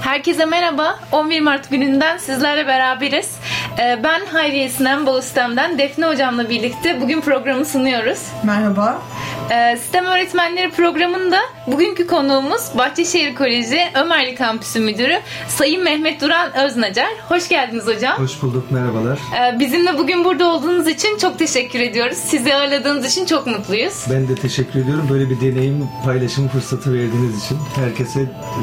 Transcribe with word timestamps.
Herkese 0.00 0.44
merhaba. 0.44 0.98
11 1.12 1.40
Mart 1.40 1.70
gününden 1.70 2.18
sizlerle 2.18 2.66
beraberiz. 2.66 3.30
Ee, 3.78 3.98
ben 4.04 4.20
Hayriye 4.32 4.68
Sinem 4.68 5.06
Boğustem'den 5.06 5.78
Defne 5.78 6.06
Hocam'la 6.06 6.50
birlikte 6.50 7.00
bugün 7.00 7.20
programı 7.20 7.64
sunuyoruz. 7.64 8.18
Merhaba. 8.44 9.02
Ee, 9.50 9.76
Sistem 9.76 10.06
Öğretmenleri 10.06 10.70
programında 10.70 11.38
bugünkü 11.66 12.06
konuğumuz 12.06 12.60
Bahçeşehir 12.78 13.34
Koleji 13.34 13.80
Ömerli 13.94 14.34
Kampüsü 14.34 14.80
Müdürü 14.80 15.18
Sayın 15.48 15.84
Mehmet 15.84 16.20
Duran 16.20 16.56
Öznacar. 16.56 17.08
Hoş 17.28 17.48
geldiniz 17.48 17.86
hocam. 17.86 18.18
Hoş 18.18 18.42
bulduk, 18.42 18.70
merhabalar. 18.70 19.18
Ee, 19.36 19.58
bizimle 19.58 19.98
bugün 19.98 20.24
burada 20.24 20.46
olduğunuz 20.48 20.88
için 20.88 21.18
çok 21.18 21.38
teşekkür 21.38 21.80
ediyoruz. 21.80 22.16
Sizi 22.18 22.54
ağırladığınız 22.54 23.06
için 23.06 23.26
çok 23.26 23.46
mutluyuz. 23.46 24.04
Ben 24.10 24.28
de 24.28 24.34
teşekkür 24.34 24.80
ediyorum. 24.80 25.06
Böyle 25.10 25.30
bir 25.30 25.40
deneyim 25.40 25.88
paylaşım 26.04 26.48
fırsatı 26.48 26.92
verdiğiniz 26.94 27.44
için. 27.44 27.58
Herkese 27.76 28.20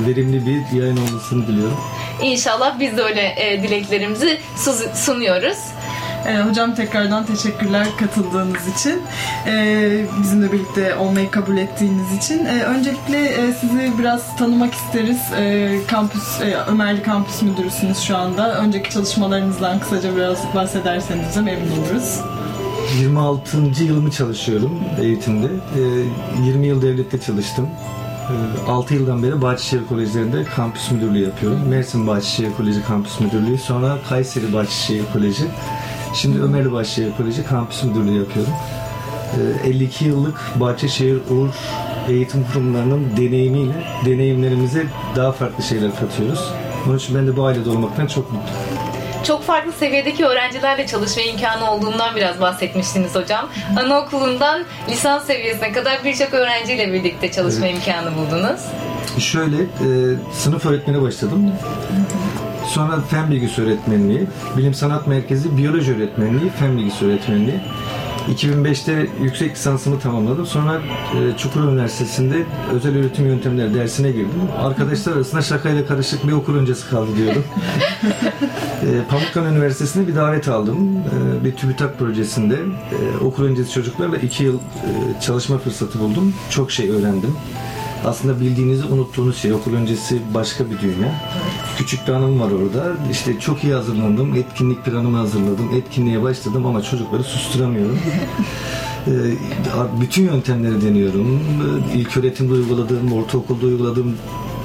verimli 0.07 0.45
bir 0.45 0.79
yayın 0.79 0.97
olmasını 0.97 1.47
diliyorum. 1.47 1.77
İnşallah 2.21 2.79
biz 2.79 2.97
de 2.97 3.01
öyle 3.03 3.33
e, 3.37 3.63
dileklerimizi 3.63 4.37
sunuyoruz. 4.95 5.57
Ee, 6.27 6.41
hocam 6.41 6.75
tekrardan 6.75 7.25
teşekkürler 7.25 7.87
katıldığınız 7.99 8.67
için. 8.75 9.01
Ee, 9.47 10.05
bizimle 10.21 10.51
birlikte 10.51 10.95
olmayı 10.95 11.31
kabul 11.31 11.57
ettiğiniz 11.57 12.17
için. 12.17 12.45
Ee, 12.45 12.63
öncelikle 12.63 13.25
e, 13.25 13.53
sizi 13.53 13.91
biraz 13.99 14.37
tanımak 14.37 14.73
isteriz. 14.73 15.21
Ee, 15.37 15.79
kampüs, 15.87 16.41
e, 16.41 16.57
Ömerli 16.67 17.03
Kampüs 17.03 17.41
Müdürüsünüz 17.41 17.97
şu 17.99 18.17
anda. 18.17 18.57
Önceki 18.57 18.89
çalışmalarınızdan 18.89 19.79
kısaca 19.79 20.15
biraz 20.15 20.37
bahsederseniz 20.55 21.35
de 21.35 21.41
memnun 21.41 21.71
oluruz. 21.71 22.19
26. 22.99 23.57
yılımı 23.83 24.11
çalışıyorum 24.11 24.79
eğitimde. 25.01 25.47
Ee, 26.37 26.45
20 26.45 26.67
yıl 26.67 26.81
devlette 26.81 27.21
çalıştım. 27.21 27.69
6 28.67 28.93
ee, 28.93 28.97
yıldan 28.97 29.23
beri 29.23 29.41
Bahçeşehir 29.41 29.85
Kolejlerinde 29.85 30.43
kampüs 30.43 30.91
müdürlüğü 30.91 31.23
yapıyorum. 31.23 31.59
Mersin 31.69 32.07
Bahçeşehir 32.07 32.53
Koleji 32.57 32.83
kampüs 32.83 33.19
müdürlüğü, 33.19 33.57
sonra 33.57 33.97
Kayseri 34.09 34.53
Bahçeşehir 34.53 35.03
Koleji, 35.13 35.45
Şimdi 36.13 36.41
Ömerli 36.41 36.71
Bahçeşehir 36.71 37.17
Koleji 37.17 37.43
kampüs 37.45 37.83
müdürlüğü 37.83 38.17
yapıyorum. 38.17 38.53
52 39.65 40.05
ee, 40.05 40.07
yıllık 40.07 40.39
Bahçeşehir 40.55 41.17
Uğur 41.29 41.49
eğitim 42.09 42.45
kurumlarının 42.53 43.17
deneyimiyle 43.17 43.73
deneyimlerimize 44.05 44.85
daha 45.15 45.31
farklı 45.31 45.63
şeyler 45.63 45.91
katıyoruz. 45.99 46.51
Onun 46.87 46.97
için 46.97 47.15
ben 47.15 47.27
de 47.27 47.37
bu 47.37 47.45
ailede 47.45 47.69
olmaktan 47.69 48.07
çok 48.07 48.31
mutluyum. 48.31 48.57
Çok 49.23 49.43
farklı 49.43 49.71
seviyedeki 49.71 50.25
öğrencilerle 50.25 50.87
çalışma 50.87 51.21
imkanı 51.21 51.71
olduğundan 51.71 52.15
biraz 52.15 52.41
bahsetmiştiniz 52.41 53.15
hocam. 53.15 53.49
Anaokulundan 53.79 54.63
lisans 54.89 55.25
seviyesine 55.25 55.71
kadar 55.71 56.03
birçok 56.03 56.33
öğrenciyle 56.33 56.93
birlikte 56.93 57.31
çalışma 57.31 57.67
evet. 57.67 57.75
imkanı 57.75 58.15
buldunuz. 58.15 58.61
Şöyle, 59.19 59.57
e, 59.61 60.15
sınıf 60.33 60.65
öğretmeni 60.65 61.01
başladım. 61.01 61.51
Sonra 62.67 63.01
fen 63.01 63.31
bilgisi 63.31 63.61
öğretmenliği, 63.61 64.27
bilim 64.57 64.73
sanat 64.73 65.07
merkezi 65.07 65.57
biyoloji 65.57 65.95
öğretmenliği, 65.95 66.49
fen 66.49 66.77
bilgisi 66.77 67.05
öğretmenliği. 67.05 67.59
2005'te 68.35 69.07
yüksek 69.21 69.55
lisansımı 69.55 69.99
tamamladım. 69.99 70.45
Sonra 70.45 70.81
e, 71.15 71.37
Çukurova 71.37 71.71
Üniversitesi'nde 71.71 72.45
özel 72.73 72.97
öğretim 72.97 73.27
yöntemleri 73.27 73.73
dersine 73.73 74.11
girdim. 74.11 74.41
Arkadaşlar 74.57 75.13
arasında 75.13 75.41
şakayla 75.41 75.85
karışık 75.85 76.27
bir 76.27 76.31
okul 76.31 76.55
öncesi 76.55 76.89
kaldı 76.89 77.11
diyordum. 77.17 77.43
e, 78.81 78.87
Pamukkale 79.09 79.49
Üniversitesi'nde 79.49 80.07
bir 80.07 80.15
davet 80.15 80.47
aldım. 80.47 80.97
E, 80.97 81.45
bir 81.45 81.55
TÜBİTAK 81.55 81.99
projesinde 81.99 82.59
okul 83.21 83.43
öncesi 83.43 83.71
çocuklarla 83.71 84.17
iki 84.17 84.43
yıl 84.43 84.59
çalışma 85.21 85.57
fırsatı 85.57 85.99
buldum. 85.99 86.33
Çok 86.49 86.71
şey 86.71 86.89
öğrendim 86.89 87.35
aslında 88.07 88.39
bildiğinizi 88.41 88.85
unuttuğunuz 88.85 89.37
şey. 89.37 89.53
Okul 89.53 89.73
öncesi 89.73 90.21
başka 90.33 90.65
bir 90.65 90.79
dünya. 90.79 91.21
Küçük 91.77 92.07
bir 92.07 92.13
anım 92.13 92.39
var 92.39 92.51
orada. 92.51 92.93
İşte 93.11 93.39
çok 93.39 93.63
iyi 93.63 93.73
hazırlandım. 93.73 94.35
Etkinlik 94.35 94.85
planımı 94.85 95.17
hazırladım. 95.17 95.69
Etkinliğe 95.75 96.21
başladım 96.21 96.65
ama 96.65 96.83
çocukları 96.83 97.23
susturamıyorum. 97.23 97.99
Ee, 99.07 99.11
bütün 100.01 100.23
yöntemleri 100.23 100.81
deniyorum. 100.81 101.41
İlk 101.95 102.17
öğretimde 102.17 102.53
uyguladığım, 102.53 103.11
ortaokulda 103.11 103.65
uyguladığım 103.65 104.15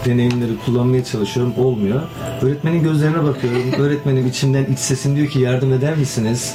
deneyimleri 0.04 0.56
kullanmaya 0.66 1.04
çalışıyorum. 1.04 1.52
Olmuyor. 1.58 2.02
Öğretmenin 2.42 2.82
gözlerine 2.82 3.24
bakıyorum. 3.24 3.62
Öğretmenim 3.78 4.26
içimden 4.26 4.64
iç 4.64 4.78
sesim 4.78 5.16
diyor 5.16 5.28
ki 5.28 5.38
yardım 5.38 5.72
eder 5.72 5.96
misiniz? 5.96 6.54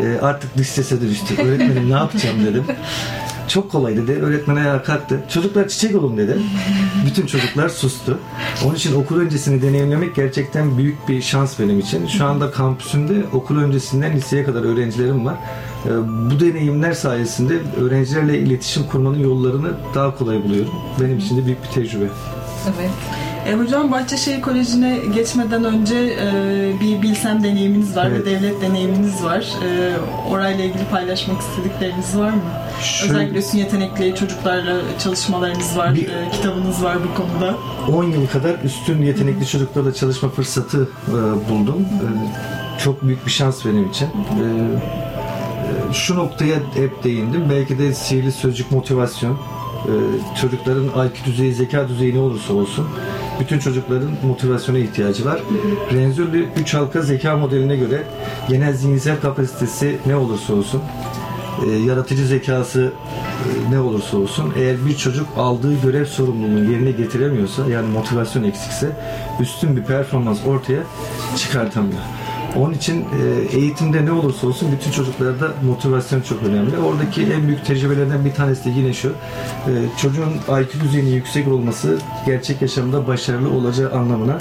Ee, 0.00 0.18
artık 0.22 0.56
dış 0.56 0.68
sese 0.68 1.00
dönüştü. 1.00 1.42
Öğretmenim 1.42 1.90
ne 1.90 1.94
yapacağım 1.94 2.46
dedim. 2.46 2.64
Çok 3.48 3.70
kolay 3.70 3.96
dedi. 3.96 4.12
Öğretmen 4.12 4.56
ayağa 4.56 4.82
kalktı. 4.82 5.20
Çocuklar 5.32 5.68
çiçek 5.68 5.96
olun 5.96 6.16
dedi. 6.16 6.38
Bütün 7.06 7.26
çocuklar 7.26 7.68
sustu. 7.68 8.18
Onun 8.64 8.74
için 8.74 8.94
okul 8.94 9.20
öncesini 9.20 9.62
deneyimlemek 9.62 10.14
gerçekten 10.14 10.78
büyük 10.78 11.08
bir 11.08 11.22
şans 11.22 11.60
benim 11.60 11.78
için. 11.80 12.06
Şu 12.06 12.24
anda 12.24 12.50
kampüsümde 12.50 13.12
okul 13.32 13.56
öncesinden 13.56 14.16
liseye 14.16 14.44
kadar 14.44 14.62
öğrencilerim 14.62 15.26
var. 15.26 15.34
Ee, 15.86 15.90
bu 16.30 16.40
deneyimler 16.40 16.92
sayesinde 16.92 17.54
öğrencilerle 17.80 18.38
iletişim 18.38 18.82
kurmanın 18.82 19.18
yollarını 19.18 19.72
daha 19.94 20.16
kolay 20.18 20.44
buluyorum. 20.44 20.72
Benim 21.00 21.18
için 21.18 21.36
de 21.36 21.46
büyük 21.46 21.62
bir 21.62 21.68
tecrübe. 21.68 22.06
Evet. 22.64 22.90
E, 23.46 23.54
hocam 23.54 23.92
Bahçeşehir 23.92 24.40
Koleji'ne 24.40 25.00
geçmeden 25.14 25.64
önce 25.64 25.96
e, 25.96 26.80
bir 26.80 27.02
bilsem 27.02 27.44
deneyiminiz 27.44 27.96
var 27.96 28.06
evet. 28.06 28.26
ve 28.26 28.30
devlet 28.30 28.62
deneyiminiz 28.62 29.24
var. 29.24 29.52
E, 29.64 29.92
orayla 30.30 30.64
ilgili 30.64 30.84
paylaşmak 30.90 31.40
istedikleriniz 31.40 32.18
var 32.18 32.30
mı? 32.30 32.42
Şöyle, 32.80 33.12
Özellikle 33.12 33.38
üstün 33.38 33.58
yetenekli 33.58 34.14
çocuklarla 34.14 34.80
çalışmalarınız 34.98 35.76
var, 35.76 35.94
bir, 35.94 36.08
e, 36.08 36.30
kitabınız 36.32 36.84
var 36.84 36.98
bu 37.04 37.14
konuda. 37.14 37.54
10 37.98 38.04
yıl 38.04 38.26
kadar 38.26 38.54
üstün 38.64 39.02
yetenekli 39.02 39.46
çocuklarla 39.46 39.94
çalışma 39.94 40.28
fırsatı 40.28 40.88
e, 41.08 41.12
buldum. 41.50 41.80
E, 41.80 42.80
çok 42.80 43.02
büyük 43.02 43.26
bir 43.26 43.30
şans 43.30 43.64
benim 43.64 43.90
için. 43.90 44.06
E, 44.06 44.10
e 45.90 45.92
şu 45.92 46.16
noktaya 46.16 46.56
hep 46.74 47.04
değindim. 47.04 47.44
Belki 47.50 47.78
de 47.78 47.94
sihirli 47.94 48.32
sözcük 48.32 48.72
motivasyon. 48.72 49.38
Ee, 49.84 49.90
çocukların 50.40 50.84
IQ 50.84 51.24
düzeyi, 51.24 51.54
zeka 51.54 51.88
düzeyi 51.88 52.14
ne 52.14 52.18
olursa 52.18 52.54
olsun 52.54 52.86
bütün 53.40 53.58
çocukların 53.58 54.10
motivasyona 54.26 54.78
ihtiyacı 54.78 55.24
var. 55.24 55.40
Renzulli 55.92 56.48
3 56.60 56.74
halka 56.74 57.02
zeka 57.02 57.36
modeline 57.36 57.76
göre 57.76 58.02
genel 58.48 58.72
zihinsel 58.72 59.20
kapasitesi 59.20 59.96
ne 60.06 60.16
olursa 60.16 60.54
olsun 60.54 60.82
e, 61.66 61.70
yaratıcı 61.70 62.26
zekası 62.26 62.92
e, 63.68 63.70
ne 63.70 63.80
olursa 63.80 64.16
olsun 64.16 64.52
eğer 64.56 64.86
bir 64.86 64.96
çocuk 64.96 65.28
aldığı 65.36 65.80
görev 65.82 66.04
sorumluluğunu 66.04 66.72
yerine 66.72 66.90
getiremiyorsa 66.90 67.66
yani 67.66 67.88
motivasyon 67.88 68.44
eksikse 68.44 68.96
üstün 69.40 69.76
bir 69.76 69.82
performans 69.82 70.38
ortaya 70.46 70.82
çıkartamıyor. 71.36 72.00
Onun 72.56 72.74
için 72.74 73.00
e, 73.00 73.56
eğitimde 73.58 74.04
ne 74.04 74.12
olursa 74.12 74.46
olsun 74.46 74.68
bütün 74.72 74.90
çocuklarda 74.90 75.52
motivasyon 75.66 76.20
çok 76.20 76.42
önemli. 76.42 76.78
Oradaki 76.78 77.22
en 77.22 77.46
büyük 77.46 77.66
tecrübelerden 77.66 78.24
bir 78.24 78.34
tanesi 78.34 78.64
de 78.64 78.70
yine 78.70 78.92
şu. 78.92 79.08
E, 79.08 79.72
çocuğun 80.00 80.32
IQ 80.62 80.80
düzeyinin 80.80 81.10
yüksek 81.10 81.48
olması 81.48 81.98
gerçek 82.26 82.62
yaşamda 82.62 83.06
başarılı 83.06 83.50
olacağı 83.50 83.92
anlamına 83.92 84.38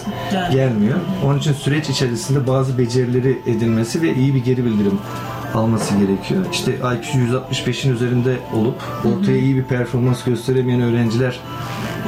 gelmiyor. 0.51 0.97
Onun 1.25 1.39
için 1.39 1.53
süreç 1.53 1.89
içerisinde 1.89 2.47
bazı 2.47 2.77
becerileri 2.77 3.39
edinmesi 3.47 4.01
ve 4.01 4.15
iyi 4.15 4.35
bir 4.35 4.43
geri 4.43 4.65
bildirim 4.65 4.99
alması 5.53 5.93
gerekiyor. 5.97 6.45
İşte 6.51 6.71
IQ 6.71 7.19
165'in 7.19 7.93
üzerinde 7.93 8.37
olup 8.53 8.81
ortaya 9.05 9.37
iyi 9.37 9.55
bir 9.55 9.63
performans 9.63 10.23
gösteremeyen 10.23 10.81
öğrenciler 10.81 11.39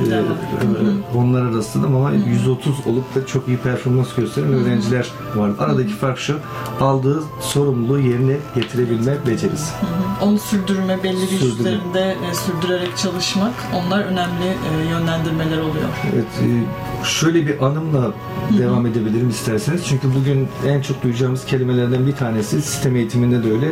e, 0.01 1.17
onlara 1.17 1.57
rastladım 1.57 1.95
ama 1.95 2.11
130 2.11 2.88
olup 2.88 3.16
da 3.16 3.25
çok 3.25 3.47
iyi 3.47 3.57
performans 3.57 4.16
gösteren 4.16 4.53
öğrenciler 4.53 5.07
var. 5.35 5.51
Aradaki 5.59 5.94
fark 5.94 6.17
şu, 6.19 6.35
aldığı 6.81 7.23
sorumluluğu 7.41 8.00
yerine 8.00 8.38
getirebilme 8.56 9.17
becerisi. 9.28 9.73
Onu 10.22 10.39
sürdürme, 10.39 11.03
belli 11.03 11.22
bir 11.22 11.28
Sürdürme. 11.28 11.59
üzerinde 11.59 12.16
e, 12.31 12.33
sürdürerek 12.33 12.97
çalışmak, 12.97 13.53
onlar 13.75 14.00
önemli 14.00 14.45
e, 14.45 14.89
yönlendirmeler 14.89 15.57
oluyor. 15.57 15.89
Evet, 16.13 16.25
e, 16.41 16.63
şöyle 17.05 17.47
bir 17.47 17.66
anımla 17.66 18.13
devam 18.59 18.85
edebilirim 18.85 19.30
isterseniz. 19.30 19.85
Çünkü 19.85 20.07
bugün 20.15 20.47
en 20.68 20.81
çok 20.81 21.03
duyacağımız 21.03 21.45
kelimelerden 21.45 22.07
bir 22.07 22.12
tanesi 22.12 22.62
sistem 22.62 22.95
eğitiminde 22.95 23.44
de 23.44 23.51
öyle. 23.51 23.68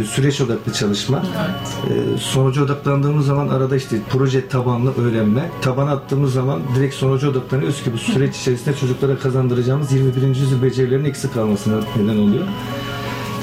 E, 0.00 0.04
süreç 0.04 0.40
odaklı 0.40 0.72
çalışma. 0.72 1.22
Evet. 1.36 1.96
E, 1.98 2.18
sonuca 2.18 2.64
odaklandığımız 2.64 3.26
zaman 3.26 3.48
arada 3.48 3.76
işte 3.76 3.96
proje 4.10 4.48
tabanlı 4.48 4.94
öğrenme. 4.94 5.50
Tabana 5.62 5.90
attığımız 5.90 6.32
zaman 6.32 6.60
direkt 6.76 6.94
sonuca 6.94 7.28
odaklanıyoruz 7.28 7.82
ki 7.82 7.92
bu 7.92 7.98
süreç 7.98 8.36
içerisinde 8.36 8.76
çocuklara 8.76 9.18
kazandıracağımız 9.18 9.92
21. 9.92 10.26
yüzyıl 10.26 10.62
becerilerin 10.62 11.04
eksik 11.04 11.34
kalmasına 11.34 11.80
neden 11.96 12.18
oluyor. 12.18 12.44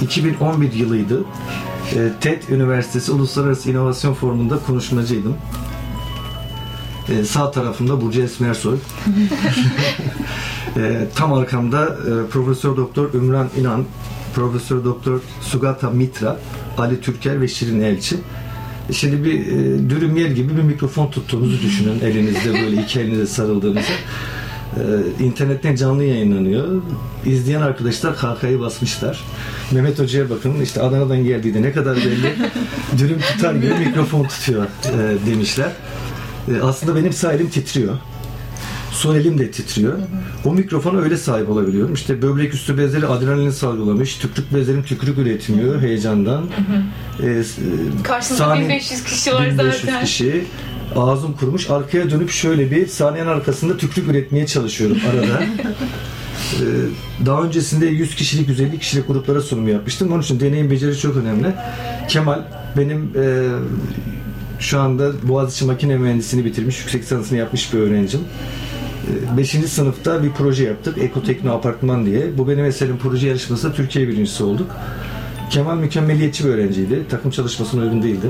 2011 0.01 0.73
yılıydı. 0.73 1.23
E, 1.95 2.11
TED 2.21 2.43
Üniversitesi 2.49 3.11
Uluslararası 3.11 3.71
İnovasyon 3.71 4.13
Forumu'nda 4.13 4.59
konuşmacıydım. 4.67 5.35
E, 7.11 7.25
sağ 7.25 7.51
tarafımda 7.51 8.01
Burcu 8.01 8.21
Esmersoy. 8.21 8.77
e, 10.77 11.07
tam 11.15 11.33
arkamda 11.33 11.85
e, 11.85 12.29
Profesör 12.29 12.77
Doktor 12.77 13.13
Ümran 13.13 13.49
İnan, 13.57 13.85
Profesör 14.35 14.83
Doktor 14.83 15.19
Sugata 15.41 15.89
Mitra, 15.89 16.39
Ali 16.77 17.01
Türker 17.01 17.41
ve 17.41 17.47
Şirin 17.47 17.81
Elçi. 17.81 18.15
E, 18.89 18.93
şimdi 18.93 19.23
bir 19.23 19.47
e, 19.47 19.89
dürüm 19.89 20.17
yer 20.17 20.29
gibi 20.29 20.57
bir 20.57 20.63
mikrofon 20.63 21.11
tuttuğunuzu 21.11 21.61
düşünün 21.61 21.99
elinizde 22.03 22.53
böyle 22.53 22.81
iki 22.81 22.99
elinize 22.99 23.27
sarıldığınızı. 23.27 23.93
Ee, 24.77 25.23
internetten 25.23 25.75
canlı 25.75 26.03
yayınlanıyor. 26.03 26.81
İzleyen 27.25 27.61
arkadaşlar 27.61 28.17
kahkahayı 28.17 28.59
basmışlar. 28.59 29.23
Mehmet 29.71 29.99
Hoca'ya 29.99 30.29
bakın 30.29 30.61
işte 30.61 30.81
Adana'dan 30.81 31.23
geldiğinde 31.23 31.61
ne 31.61 31.71
kadar 31.71 31.97
belli. 31.97 32.35
Dürüm 32.97 33.19
tutar 33.19 33.55
gibi 33.55 33.73
mikrofon 33.73 34.23
tutuyor 34.23 34.63
e, 34.63 35.27
demişler. 35.31 35.69
E, 36.47 36.61
aslında 36.61 36.95
benim 36.95 37.13
sağ 37.13 37.33
elim 37.33 37.49
titriyor. 37.49 37.97
Sol 38.91 39.15
elim 39.15 39.37
de 39.39 39.51
titriyor. 39.51 39.93
O 40.45 40.53
mikrofona 40.53 40.99
öyle 40.99 41.17
sahip 41.17 41.49
olabiliyorum. 41.49 41.93
İşte 41.93 42.21
böbrek 42.21 42.53
üstü 42.53 42.77
bezleri 42.77 43.07
adrenalin 43.07 43.49
salgılamış. 43.49 44.15
Tükrük 44.15 44.53
bezlerim 44.53 44.83
tükrük 44.83 45.17
üretmiyor 45.17 45.81
heyecandan. 45.81 46.45
Karşınızda 48.03 48.43
sahne- 48.45 48.63
1500 48.63 49.03
kişi 49.03 49.33
var 49.33 49.47
1500 49.51 49.81
zaten. 49.85 50.05
kişi. 50.05 50.43
Ağzım 50.95 51.33
kurumuş. 51.33 51.69
Arkaya 51.69 52.09
dönüp 52.09 52.29
şöyle 52.31 52.71
bir 52.71 52.87
sahnenin 52.87 53.27
arkasında 53.27 53.77
tükrük 53.77 54.07
üretmeye 54.09 54.45
çalışıyorum 54.47 54.97
arada. 55.11 55.43
Ee, 55.43 56.65
daha 57.25 57.41
öncesinde 57.41 57.85
100 57.85 58.15
kişilik, 58.15 58.49
150 58.49 58.79
kişilik 58.79 59.07
gruplara 59.07 59.41
sunum 59.41 59.67
yapmıştım. 59.67 60.11
Onun 60.11 60.21
için 60.21 60.39
deneyim 60.39 60.71
beceri 60.71 60.97
çok 60.97 61.15
önemli. 61.17 61.53
Kemal 62.07 62.39
benim 62.77 63.11
e, 63.15 63.47
şu 64.59 64.79
anda 64.79 65.27
Boğaziçi 65.27 65.65
Makine 65.65 65.97
Mühendisliğini 65.97 66.47
bitirmiş, 66.47 66.79
yüksek 66.79 67.01
lisansını 67.01 67.37
yapmış 67.37 67.73
bir 67.73 67.79
öğrencim. 67.79 68.21
5. 69.37 69.49
sınıfta 69.49 70.23
bir 70.23 70.31
proje 70.31 70.63
yaptık. 70.63 70.97
Ekotekno 70.97 71.51
Apartman 71.51 72.05
diye. 72.05 72.37
Bu 72.37 72.47
benim 72.47 72.65
eserim 72.65 72.97
proje 72.97 73.27
yarışmasında 73.27 73.73
Türkiye 73.73 74.07
birincisi 74.07 74.43
olduk. 74.43 74.67
Kemal 75.49 75.75
mükemmeliyetçi 75.75 76.45
bir 76.45 76.49
öğrenciydi. 76.49 77.05
Takım 77.09 77.31
çalışmasına 77.31 77.81
uygun 77.81 78.03
değildi. 78.03 78.29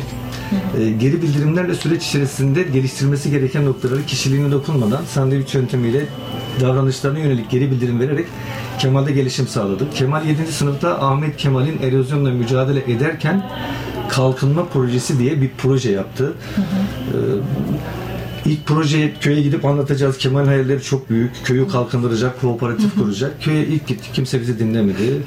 Ee, 0.79 0.89
geri 0.89 1.21
bildirimlerle 1.21 1.75
süreç 1.75 2.07
içerisinde 2.07 2.63
geliştirmesi 2.63 3.31
gereken 3.31 3.65
noktaları 3.65 4.05
kişiliğine 4.05 4.51
dokunmadan 4.51 5.01
sandviç 5.03 5.55
yöntemiyle 5.55 6.05
davranışlarına 6.61 7.19
yönelik 7.19 7.49
geri 7.49 7.71
bildirim 7.71 7.99
vererek 7.99 8.25
Kemal'de 8.79 9.11
gelişim 9.11 9.47
sağladık. 9.47 9.95
Kemal 9.95 10.25
7. 10.25 10.51
sınıfta 10.51 11.01
Ahmet 11.01 11.37
Kemal'in 11.37 11.81
erozyonla 11.81 12.29
mücadele 12.29 12.91
ederken 12.91 13.49
kalkınma 14.09 14.65
projesi 14.65 15.19
diye 15.19 15.41
bir 15.41 15.49
proje 15.57 15.91
yaptı. 15.91 16.33
Ee, 16.57 17.13
İlk 18.45 18.65
projeye 18.65 19.13
köye 19.21 19.41
gidip 19.41 19.65
anlatacağız. 19.65 20.17
Kemal 20.17 20.45
hayalleri 20.45 20.81
çok 20.83 21.09
büyük. 21.09 21.31
Köyü 21.45 21.67
kalkındıracak, 21.67 22.41
kooperatif 22.41 22.95
kuracak. 22.95 23.41
Köye 23.43 23.63
ilk 23.65 23.87
gittik. 23.87 24.09
Kimse 24.13 24.41
bizi 24.41 24.59
dinlemedi. 24.59 25.21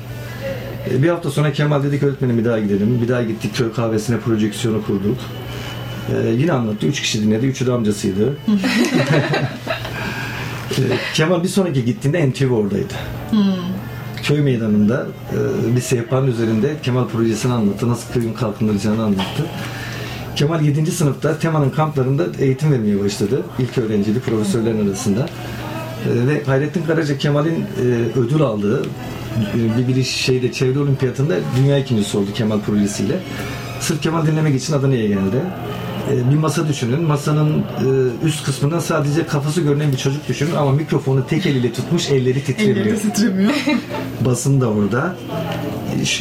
E, 0.91 1.03
Bir 1.03 1.09
hafta 1.09 1.31
sonra 1.31 1.53
Kemal 1.53 1.83
dedik 1.83 2.03
öğretmenim 2.03 2.39
bir 2.39 2.45
daha 2.45 2.59
gidelim. 2.59 3.03
Bir 3.03 3.09
daha 3.09 3.23
gittik 3.23 3.57
köy 3.57 3.73
kahvesine 3.73 4.19
projeksiyonu 4.19 4.87
kurduk. 4.87 5.19
E, 6.15 6.29
yine 6.31 6.53
anlattı. 6.53 6.87
Üç 6.87 7.01
kişi 7.01 7.23
dinledi. 7.23 7.47
Üçü 7.47 7.67
de 7.67 7.73
amcasıydı. 7.73 8.37
E, 10.73 10.83
Kemal 11.15 11.43
bir 11.43 11.49
sonraki 11.49 11.85
gittiğinde 11.85 12.31
NTV 12.31 12.51
oradaydı. 12.53 12.95
Köy 14.23 14.41
meydanında 14.41 15.07
e, 15.33 15.77
bir 15.77 15.81
sehpanın 15.81 16.27
üzerinde 16.27 16.77
Kemal 16.83 17.09
projesini 17.09 17.53
anlattı. 17.53 17.89
Nasıl 17.89 18.13
köyün 18.13 18.33
kalkındıracağını 18.33 19.03
anlattı. 19.03 19.47
Kemal 20.37 20.63
7. 20.63 20.91
sınıfta 20.91 21.39
Tema'nın 21.39 21.71
kamplarında 21.71 22.25
eğitim 22.39 22.73
vermeye 22.73 23.01
başladı. 23.01 23.43
İlk 23.59 23.79
öğrenciydi 23.79 24.21
profesörlerin 24.21 24.89
arasında. 24.89 25.21
Ee, 25.21 26.29
ve 26.29 26.45
Hayrettin 26.45 26.83
Karaca 26.83 27.19
Kemal'in 27.19 27.61
e, 27.61 28.19
ödül 28.19 28.43
aldığı 28.43 28.83
e, 28.83 29.89
bir, 29.89 29.97
bir 29.97 30.03
şeyde 30.03 30.53
çevre 30.53 30.79
olimpiyatında 30.79 31.35
dünya 31.57 31.79
ikincisi 31.79 32.19
oldu 32.19 32.27
Kemal 32.35 32.61
projesiyle. 32.61 33.15
Sırf 33.81 34.03
Kemal 34.03 34.27
dinlemek 34.27 34.55
için 34.55 34.73
Adana'ya 34.73 35.07
geldi. 35.07 35.43
E, 36.11 36.31
bir 36.31 36.37
masa 36.37 36.69
düşünün. 36.69 37.03
Masanın 37.03 37.59
e, 37.59 37.65
üst 38.27 38.45
kısmından 38.45 38.79
sadece 38.79 39.27
kafası 39.27 39.61
görünen 39.61 39.93
bir 39.93 39.97
çocuk 39.97 40.29
düşünün 40.29 40.55
ama 40.55 40.73
mikrofonu 40.73 41.27
tek 41.27 41.47
eliyle 41.47 41.73
tutmuş 41.73 42.11
elleri 42.11 42.45
titremiyor 42.45 42.87
Elleri 42.87 42.99
titremiyor. 42.99 43.53
basın 44.21 44.61
da 44.61 44.71
orada. 44.71 45.17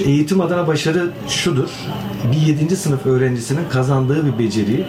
Eğitim 0.05 0.41
adına 0.41 0.67
başarı 0.67 1.11
şudur. 1.27 1.69
Bir 2.31 2.47
7. 2.47 2.75
sınıf 2.75 3.05
öğrencisinin 3.05 3.69
kazandığı 3.69 4.25
bir 4.25 4.45
beceriyi 4.45 4.85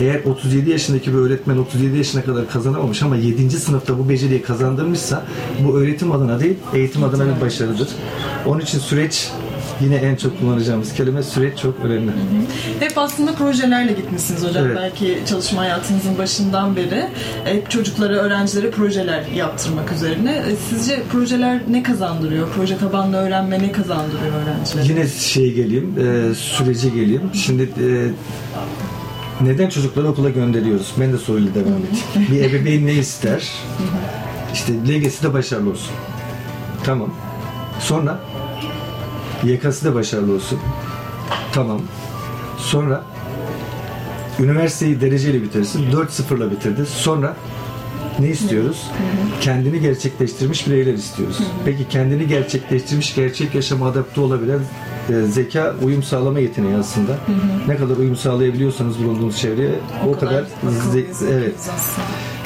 eğer 0.00 0.24
37 0.24 0.70
yaşındaki 0.70 1.12
bir 1.12 1.18
öğretmen 1.18 1.56
37 1.56 1.96
yaşına 1.96 2.24
kadar 2.24 2.48
kazanamamış 2.48 3.02
ama 3.02 3.16
7. 3.16 3.50
sınıfta 3.50 3.98
bu 3.98 4.08
beceriyi 4.08 4.42
kazandırmışsa 4.42 5.24
bu 5.60 5.78
öğretim 5.78 6.12
adına 6.12 6.40
değil 6.40 6.56
eğitim 6.74 7.04
adına 7.04 7.36
bir 7.36 7.40
başarıdır. 7.40 7.88
Onun 8.46 8.60
için 8.60 8.78
süreç 8.78 9.30
yine 9.80 9.94
en 9.96 10.16
çok 10.16 10.40
kullanacağımız 10.40 10.92
kelime 10.94 11.22
süreç 11.22 11.58
çok 11.58 11.74
önemli. 11.84 12.10
Hep 12.80 12.98
aslında 12.98 13.32
projelerle 13.34 13.92
gitmişsiniz 13.92 14.44
hocam. 14.44 14.66
Evet. 14.66 14.76
Belki 14.76 15.18
çalışma 15.28 15.62
hayatınızın 15.62 16.18
başından 16.18 16.76
beri 16.76 17.04
hep 17.44 17.70
çocuklara, 17.70 18.12
öğrencilere 18.16 18.70
projeler 18.70 19.24
yaptırmak 19.36 19.92
üzerine. 19.92 20.32
E, 20.32 20.56
Sizce 20.70 21.02
projeler 21.12 21.60
ne 21.70 21.82
kazandırıyor? 21.82 22.48
Proje 22.56 22.78
tabanlı 22.78 23.16
öğrenme 23.16 23.58
ne 23.58 23.72
kazandırıyor 23.72 24.32
öğrencilere? 24.44 24.86
Yine 24.86 25.08
şeye 25.08 25.48
geleyim, 25.48 25.94
e, 25.98 26.34
sürece 26.34 26.88
geleyim. 26.88 27.22
Şimdi 27.34 27.62
e, 27.62 27.86
neden 29.44 29.68
çocukları 29.68 30.08
okula 30.08 30.30
gönderiyoruz? 30.30 30.92
Ben 31.00 31.12
de 31.12 31.18
soruyla 31.18 31.54
devam 31.54 31.66
edeyim. 31.72 32.32
Bir 32.32 32.50
ebeveyn 32.50 32.86
ne 32.86 32.92
ister? 32.94 33.48
İşte 34.54 34.72
LGS'i 34.88 35.22
de 35.22 35.32
başarılı 35.32 35.70
olsun. 35.70 35.90
Tamam. 36.84 37.10
Sonra 37.80 38.18
YK'sı 39.46 39.84
da 39.84 39.94
başarılı 39.94 40.34
olsun. 40.34 40.58
Tamam. 41.52 41.80
Sonra 42.58 43.04
üniversiteyi 44.40 45.00
dereceyle 45.00 45.42
bitirsin. 45.42 45.90
4-0'la 45.92 46.50
bitirdi. 46.50 46.86
Sonra 46.86 47.36
ne 48.18 48.28
istiyoruz? 48.28 48.90
Kendini 49.40 49.80
gerçekleştirmiş 49.80 50.66
bireyler 50.66 50.94
istiyoruz. 50.94 51.38
Peki 51.64 51.88
kendini 51.88 52.26
gerçekleştirmiş, 52.26 53.14
gerçek 53.14 53.54
yaşama 53.54 53.86
adapte 53.88 54.20
olabilen 54.20 54.60
e, 55.10 55.22
zeka 55.26 55.74
uyum 55.82 56.02
sağlama 56.02 56.38
yeteneği 56.38 56.74
aslında. 56.76 57.18
Ne 57.68 57.76
kadar 57.76 57.96
uyum 57.96 58.16
sağlayabiliyorsanız 58.16 59.04
bulunduğunuz 59.04 59.38
çevreye 59.38 59.70
o, 60.08 60.12
kadar, 60.12 60.42
akıllı 60.42 60.70
ze- 60.98 61.10
izliyoruz 61.10 61.22
evet. 61.32 61.54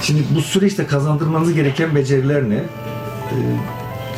Şimdi 0.03 0.23
bu 0.35 0.41
süreçte 0.41 0.87
kazandırmanız 0.87 1.53
gereken 1.53 1.95
beceriler 1.95 2.49
ne? 2.51 2.55
Ee, 2.55 3.37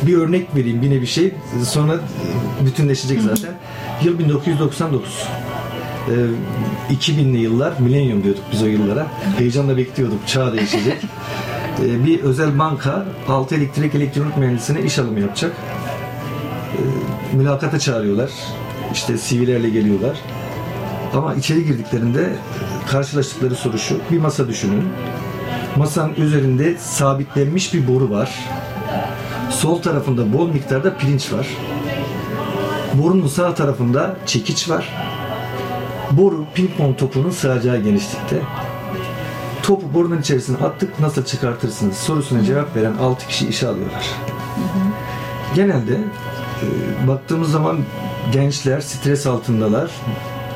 Bir 0.01 0.17
örnek 0.17 0.55
vereyim 0.55 0.83
yine 0.83 1.01
bir 1.01 1.05
şey. 1.05 1.33
Sonra 1.65 1.93
e, 1.93 2.65
bütünleşecek 2.65 3.21
zaten. 3.21 3.53
Yıl 4.03 4.19
1999. 4.19 5.23
Ee, 6.09 6.93
2000'li 6.93 7.37
yıllar, 7.37 7.73
milenyum 7.79 8.23
diyorduk 8.23 8.43
biz 8.51 8.63
o 8.63 8.65
yıllara. 8.65 9.07
Heyecanla 9.37 9.77
bekliyorduk, 9.77 10.27
çağ 10.27 10.53
değişecek. 10.53 10.97
Ee, 11.85 12.05
Bir 12.05 12.19
özel 12.19 12.59
banka 12.59 13.05
6 13.27 13.55
elektrik 13.55 13.95
elektronik 13.95 14.37
mühendisine 14.37 14.81
iş 14.81 14.99
alımı 14.99 15.19
yapacak. 15.19 15.51
Mülakata 17.33 17.79
çağırıyorlar. 17.79 18.29
İşte 18.93 19.13
CV'lerle 19.27 19.69
geliyorlar. 19.69 20.17
Ama 21.13 21.35
içeri 21.35 21.65
girdiklerinde 21.65 22.21
e, 22.21 22.87
karşılaştıkları 22.91 23.55
soru 23.55 23.77
şu. 23.79 23.97
Bir 24.11 24.17
masa 24.17 24.47
düşünün. 24.47 24.83
Masanın 25.75 26.15
üzerinde 26.15 26.77
sabitlenmiş 26.77 27.73
bir 27.73 27.87
boru 27.87 28.09
var. 28.09 28.31
Sol 29.59 29.81
tarafında 29.81 30.33
bol 30.33 30.47
miktarda 30.47 30.97
pirinç 30.97 31.33
var. 31.33 31.47
Borunun 32.93 33.27
sağ 33.27 33.53
tarafında 33.55 34.15
çekiç 34.25 34.69
var. 34.69 34.89
Boru 36.11 36.45
pimpon 36.55 36.93
topunun 36.93 37.29
sığacağı 37.29 37.77
genişlikte. 37.77 38.41
Topu 39.63 39.93
borunun 39.93 40.21
içerisine 40.21 40.57
attık 40.57 40.99
nasıl 40.99 41.25
çıkartırsınız 41.25 41.97
sorusuna 41.97 42.43
cevap 42.43 42.75
veren 42.75 42.93
6 43.01 43.27
kişi 43.27 43.47
işe 43.47 43.67
alıyorlar. 43.67 44.05
Genelde 45.55 45.93
e, 45.93 47.07
baktığımız 47.07 47.51
zaman 47.51 47.77
gençler 48.31 48.81
stres 48.81 49.27
altındalar. 49.27 49.91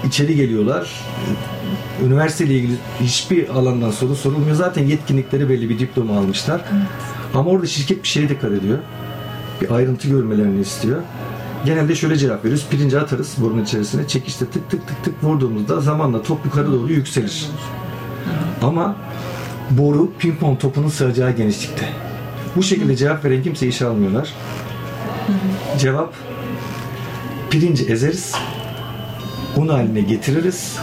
İçeri 0.08 0.36
geliyorlar. 0.36 0.92
E, 2.02 2.06
Üniversiteyle 2.06 2.54
ilgili 2.54 2.76
hiçbir 3.02 3.50
alandan 3.50 3.92
soru 3.92 4.16
sorulmuyor. 4.16 4.56
Zaten 4.56 4.84
yetkinlikleri 4.86 5.50
belli 5.50 5.70
bir 5.70 5.80
diploma 5.80 6.18
almışlar. 6.18 6.62
Ama 7.34 7.50
orada 7.50 7.66
şirket 7.66 8.04
bir 8.04 8.08
şeye 8.08 8.30
dikkat 8.30 8.52
ediyor. 8.52 8.78
Bir 9.62 9.72
ayrıntı 9.72 10.08
görmelerini 10.08 10.62
istiyor. 10.62 11.02
Genelde 11.66 11.96
şöyle 11.96 12.18
cevap 12.18 12.46
veriyoruz. 12.46 12.68
Pirinci 12.72 13.00
atarız 13.00 13.36
borunun 13.38 13.64
içerisine. 13.64 14.08
Çekişte 14.08 14.46
tık 14.46 14.70
tık 14.70 14.88
tık 14.88 15.04
tık 15.04 15.24
vurduğumuzda 15.24 15.82
zamanla 15.82 16.22
top 16.22 16.46
yukarı 16.46 16.72
doğru 16.72 16.94
yükselir. 16.94 17.48
Ama 18.62 18.96
boru 19.70 20.12
pimpon 20.20 20.56
topunun 20.56 20.90
sığacağı 20.90 21.32
genişlikte. 21.32 21.90
Bu 22.56 22.64
şekilde 22.64 22.96
cevap 22.96 23.26
veren 23.26 23.44
kimse 23.44 23.68
işe 23.68 23.86
almıyorlar. 23.86 24.34
Cevap 25.80 26.14
pirinci 27.50 27.86
ezeriz. 27.86 28.36
Un 29.58 29.68
haline 29.68 30.02
getiririz. 30.02 30.78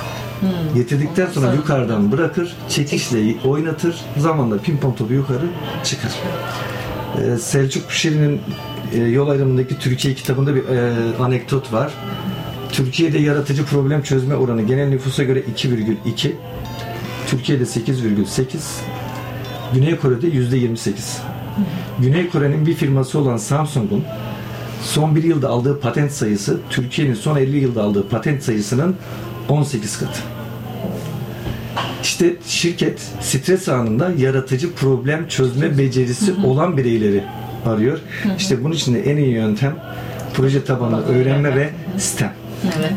Getirdikten 0.74 1.26
sonra 1.26 1.54
yukarıdan 1.54 2.12
bırakır, 2.12 2.56
çekişle 2.68 3.48
oynatır. 3.48 3.96
Zamanla 4.16 4.58
pimpon 4.58 4.92
topu 4.92 5.12
yukarı 5.12 5.46
çıkar. 5.84 6.12
Ee, 7.18 7.38
Selçuk 7.38 7.92
Şirin'in 7.92 8.40
e, 8.94 8.98
yol 8.98 9.28
ayrımındaki 9.28 9.78
Türkiye 9.78 10.14
kitabında 10.14 10.54
bir 10.54 10.64
e, 10.68 10.92
anekdot 11.20 11.72
var. 11.72 11.92
Türkiye'de 12.72 13.18
yaratıcı 13.18 13.64
problem 13.64 14.02
çözme 14.02 14.34
oranı 14.34 14.62
genel 14.62 14.88
nüfusa 14.88 15.22
göre 15.22 15.40
2,2. 15.56 16.32
Türkiye'de 17.26 17.62
8,8. 17.62 18.44
Güney 19.74 19.96
Kore'de 19.96 20.26
yüzde 20.26 20.56
28. 20.56 21.18
Güney 21.98 22.30
Kore'nin 22.30 22.66
bir 22.66 22.74
firması 22.74 23.18
olan 23.18 23.36
Samsung'un 23.36 24.04
son 24.82 25.16
bir 25.16 25.22
yılda 25.22 25.48
aldığı 25.48 25.80
patent 25.80 26.12
sayısı 26.12 26.60
Türkiye'nin 26.70 27.14
son 27.14 27.36
50 27.36 27.56
yılda 27.56 27.82
aldığı 27.82 28.08
patent 28.08 28.42
sayısının 28.42 28.96
18 29.48 29.98
katı. 29.98 30.20
İşte 32.02 32.36
şirket 32.46 33.00
stres 33.20 33.68
anında 33.68 34.10
yaratıcı 34.18 34.74
problem 34.74 35.28
çözme 35.28 35.78
becerisi 35.78 36.34
olan 36.46 36.76
bireyleri 36.76 37.24
arıyor. 37.66 37.98
İşte 38.38 38.64
bunun 38.64 38.74
için 38.74 38.94
de 38.94 39.10
en 39.10 39.16
iyi 39.16 39.30
yöntem 39.32 39.76
proje 40.34 40.64
tabanlı 40.64 41.06
öğrenme 41.06 41.56
ve 41.56 41.70
STEM. 41.98 42.32
Evet. 42.78 42.92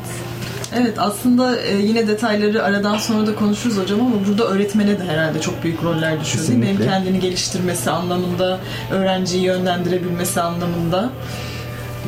Evet 0.75 0.93
aslında 0.97 1.61
e, 1.61 1.77
yine 1.77 2.07
detayları 2.07 2.63
aradan 2.63 2.97
sonra 2.97 3.27
da 3.27 3.35
konuşuruz 3.35 3.77
hocam 3.77 3.99
ama 4.01 4.15
burada 4.27 4.47
öğretmene 4.47 4.99
de 4.99 5.03
herhalde 5.03 5.41
çok 5.41 5.63
büyük 5.63 5.83
roller 5.83 6.21
düşüyor 6.21 6.47
değil 6.47 6.59
mi? 6.59 6.65
Hem 6.65 6.71
Kesinlikle. 6.77 6.93
kendini 6.93 7.19
geliştirmesi 7.19 7.91
anlamında, 7.91 8.59
öğrenciyi 8.91 9.43
yönlendirebilmesi 9.43 10.41
anlamında. 10.41 11.09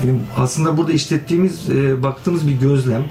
Benim 0.03 0.22
aslında 0.38 0.77
burada 0.77 0.91
işlettiğimiz, 0.91 1.70
e, 1.70 2.03
baktığımız 2.03 2.48
bir 2.48 2.53
gözlem. 2.53 3.03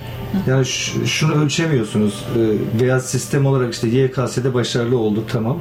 Yani 0.46 0.66
şunu 1.06 1.32
ölçemiyorsunuz. 1.32 2.24
E, 2.36 2.80
veya 2.82 3.00
sistem 3.00 3.46
olarak 3.46 3.74
işte 3.74 3.88
YKS'de 3.88 4.54
başarılı 4.54 4.98
oldu 4.98 5.24
tamam. 5.32 5.58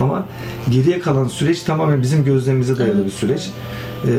Ama 0.00 0.26
geriye 0.70 1.00
kalan 1.00 1.28
süreç 1.28 1.62
tamamen 1.62 2.02
bizim 2.02 2.24
gözlemimize 2.24 2.78
dayalı 2.78 3.04
bir 3.04 3.10
süreç. 3.10 3.50
E, 4.04 4.10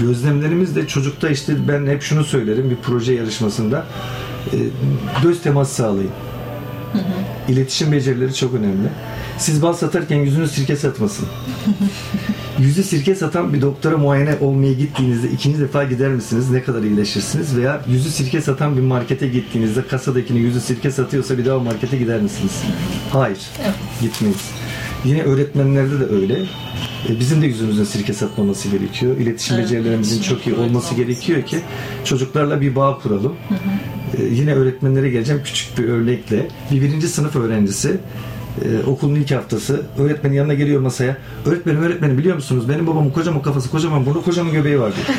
gözlemlerimiz 0.00 0.76
de 0.76 0.86
çocukta 0.86 1.28
işte 1.28 1.56
ben 1.68 1.86
hep 1.86 2.02
şunu 2.02 2.24
söylerim 2.24 2.70
bir 2.70 2.76
proje 2.76 3.12
yarışmasında. 3.12 3.86
E, 4.52 4.58
göz 5.22 5.42
teması 5.42 5.74
sağlayın. 5.74 6.10
İletişim 7.48 7.92
becerileri 7.92 8.34
çok 8.34 8.54
önemli. 8.54 8.88
Siz 9.38 9.62
bal 9.62 9.72
satarken 9.72 10.16
yüzünüz 10.16 10.52
sirke 10.52 10.76
satmasın. 10.76 11.26
Yüzü 12.58 12.82
sirke 12.82 13.14
satan 13.14 13.54
bir 13.54 13.60
doktora 13.62 13.98
muayene 13.98 14.36
olmaya 14.40 14.72
gittiğinizde 14.72 15.30
ikinci 15.30 15.60
defa 15.60 15.84
gider 15.84 16.08
misiniz? 16.10 16.50
Ne 16.50 16.62
kadar 16.62 16.82
iyileşirsiniz? 16.82 17.56
Veya 17.56 17.82
yüzü 17.88 18.10
sirke 18.10 18.40
satan 18.40 18.76
bir 18.76 18.82
markete 18.82 19.28
gittiğinizde 19.28 19.86
kasadakini 19.86 20.38
yüzü 20.38 20.60
sirke 20.60 20.90
satıyorsa 20.90 21.38
bir 21.38 21.44
daha 21.44 21.58
markete 21.58 21.96
gider 21.96 22.20
misiniz? 22.20 22.62
Hayır. 23.12 23.38
Gitmeyiz. 24.00 24.50
Yine 25.04 25.22
öğretmenlerde 25.22 26.00
de 26.00 26.04
öyle. 26.04 26.34
E, 27.08 27.20
Bizim 27.20 27.42
de 27.42 27.46
yüzümüzün 27.46 27.84
sirke 27.84 28.12
satmaması 28.12 28.68
gerekiyor. 28.68 29.16
İletişim 29.16 29.56
Evet, 29.56 29.64
becerilerimizin 29.66 30.22
çok 30.22 30.46
iyi 30.46 30.56
olması 30.56 30.94
gerekiyor 30.94 31.42
ki 31.42 31.58
çocuklarla 32.04 32.60
bir 32.60 32.76
bağ 32.76 32.98
kuralım. 32.98 33.32
E, 33.50 33.56
Yine 34.32 34.54
öğretmenlere 34.54 35.10
geleceğim 35.10 35.42
küçük 35.44 35.78
bir 35.78 35.84
örnekle. 35.84 36.48
Bir 36.72 36.82
birinci 36.82 37.08
sınıf 37.08 37.36
öğrencisi 37.36 37.96
e, 38.64 38.86
okulun 38.86 39.14
ilk 39.14 39.30
haftası 39.30 39.82
öğretmenin 39.98 40.34
yanına 40.34 40.54
geliyor 40.54 40.80
masaya. 40.80 41.16
Öğretmenim 41.46 41.82
öğretmenim 41.82 42.18
biliyor 42.18 42.34
musunuz 42.34 42.68
benim 42.68 42.86
babamın 42.86 43.10
kocaman 43.10 43.42
kafası 43.42 43.70
kocaman 43.70 44.06
burnu 44.06 44.22
kocaman 44.22 44.52
göbeği 44.52 44.80
var 44.80 44.92
diyor. 44.96 45.06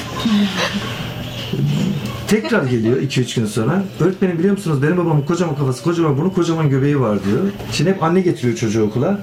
Tekrar 2.27 2.63
geliyor 2.63 2.97
2-3 3.01 3.35
gün 3.39 3.45
sonra. 3.45 3.83
Öğretmenim 3.99 4.39
biliyor 4.39 4.53
musunuz 4.53 4.83
benim 4.83 4.97
babamın 4.97 5.21
kocaman 5.21 5.55
kafası, 5.55 5.83
kocaman 5.83 6.17
burnu, 6.17 6.33
kocaman 6.33 6.69
göbeği 6.69 6.99
var 6.99 7.19
diyor. 7.25 7.39
Şimdi 7.71 7.89
hep 7.89 8.03
anne 8.03 8.21
getiriyor 8.21 8.57
çocuğu 8.57 8.83
okula. 8.83 9.19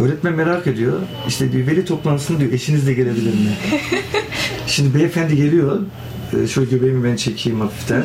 Öğretmen 0.00 0.32
merak 0.34 0.66
ediyor. 0.66 0.92
İşte 1.28 1.52
bir 1.52 1.66
veli 1.66 1.84
toplantısını 1.84 2.40
diyor 2.40 2.52
eşiniz 2.52 2.86
de 2.86 2.94
gelebilir 2.94 3.34
mi? 3.34 3.50
Şimdi 4.66 4.94
beyefendi 4.98 5.36
geliyor. 5.36 5.78
Ee, 6.44 6.46
Şöyle 6.46 6.70
göbeğimi 6.70 7.04
ben 7.04 7.16
çekeyim 7.16 7.60
hafiften. 7.60 8.02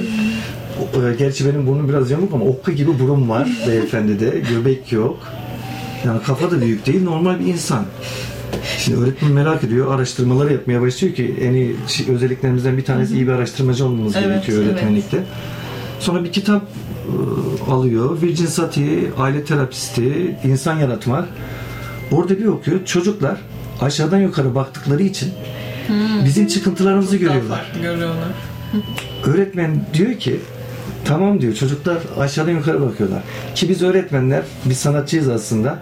E, 0.79 1.15
Gerçi 1.19 1.45
benim 1.45 1.67
burnum 1.67 1.89
biraz 1.89 2.11
yamuk 2.11 2.33
ama 2.33 2.45
okka 2.45 2.71
gibi 2.71 2.99
burun 2.99 3.29
var 3.29 3.49
beyefendide. 3.67 4.41
Göbek 4.49 4.91
yok. 4.91 5.17
Yani 6.05 6.23
kafa 6.23 6.51
da 6.51 6.61
büyük 6.61 6.85
değil, 6.85 7.03
normal 7.03 7.39
bir 7.39 7.45
insan. 7.45 7.85
Şimdi 8.77 8.97
öğretmen 8.99 9.31
merak 9.31 9.63
ediyor, 9.63 9.95
araştırmaları 9.95 10.53
yapmaya 10.53 10.81
başlıyor 10.81 11.15
ki 11.15 11.35
en 11.41 11.53
iyi 11.53 11.75
özelliklerimizden 12.09 12.77
bir 12.77 12.85
tanesi 12.85 13.13
iyi 13.15 13.27
bir 13.27 13.31
araştırmacı 13.31 13.85
olmamız 13.85 14.15
Evet, 14.15 14.27
gerekiyor 14.27 14.57
evet. 14.63 14.71
öğretmenlikte. 14.73 15.23
Sonra 15.99 16.23
bir 16.23 16.31
kitap 16.31 16.61
e, 17.67 17.71
alıyor. 17.71 18.21
Virgin 18.21 18.45
Satie, 18.45 18.99
aile 19.17 19.43
terapisti, 19.43 20.35
insan 20.43 20.79
yaratma. 20.79 21.25
Orada 22.11 22.37
bir 22.39 22.45
okuyor. 22.45 22.85
Çocuklar 22.85 23.37
aşağıdan 23.81 24.19
yukarı 24.19 24.55
baktıkları 24.55 25.03
için 25.03 25.29
bizim 26.25 26.47
çıkıntılarımızı 26.47 27.17
görüyorlar. 27.17 27.71
görüyorlar. 27.83 28.27
Öğretmen 29.25 29.85
diyor 29.93 30.13
ki 30.13 30.39
tamam 31.05 31.41
diyor 31.41 31.53
çocuklar 31.53 31.97
aşağıdan 32.19 32.51
yukarı 32.51 32.81
bakıyorlar. 32.81 33.21
Ki 33.55 33.69
biz 33.69 33.81
öğretmenler 33.81 34.43
biz 34.65 34.77
sanatçıyız 34.77 35.29
aslında. 35.29 35.79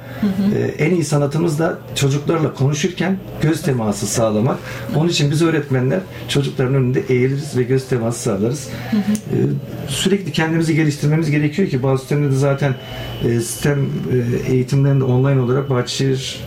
Ee, 0.55 0.85
en 0.85 0.91
iyi 0.91 1.03
sanatımız 1.03 1.59
da 1.59 1.77
çocuklarla 1.95 2.53
konuşurken 2.53 3.17
göz 3.41 3.61
teması 3.61 4.07
sağlamak. 4.07 4.57
Onun 4.95 5.09
için 5.09 5.31
biz 5.31 5.41
öğretmenler 5.41 5.99
çocukların 6.29 6.75
önünde 6.75 7.03
eğiliriz 7.09 7.57
ve 7.57 7.63
göz 7.63 7.87
teması 7.87 8.19
sağlarız. 8.19 8.69
Ee, 8.93 8.97
sürekli 9.87 10.31
kendimizi 10.31 10.75
geliştirmemiz 10.75 11.31
gerekiyor 11.31 11.69
ki 11.69 11.83
bazı 11.83 11.99
sistemde 11.99 12.31
de 12.31 12.35
zaten 12.35 12.75
e, 13.23 13.39
sistem 13.39 13.79
e, 13.79 14.51
eğitimlerinde 14.51 15.03
online 15.03 15.41
olarak 15.41 15.69
Bahçeşehir 15.69 16.39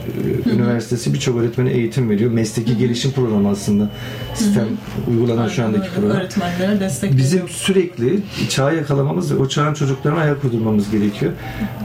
e, 0.47 0.51
Üniversitesi 0.51 1.15
birçok 1.15 1.37
öğretmene 1.37 1.71
eğitim 1.71 2.11
veriyor. 2.11 2.31
Mesleki 2.31 2.79
gelişim 2.79 3.11
programı 3.11 3.49
aslında 3.49 3.91
sistem 4.35 4.67
uygulanan 5.11 5.49
şu 5.49 5.65
andaki 5.65 5.91
program. 5.91 6.17
Öğretmenlere 6.17 6.81
destek 6.81 7.17
Bizim 7.17 7.49
sürekli 7.49 8.21
çağı 8.49 8.77
yakalamamız 8.77 9.35
ve 9.35 9.37
o 9.37 9.49
çağın 9.49 9.75
çocuklarına 9.75 10.21
ayak 10.21 10.45
uydurmamız 10.45 10.91
gerekiyor. 10.91 11.33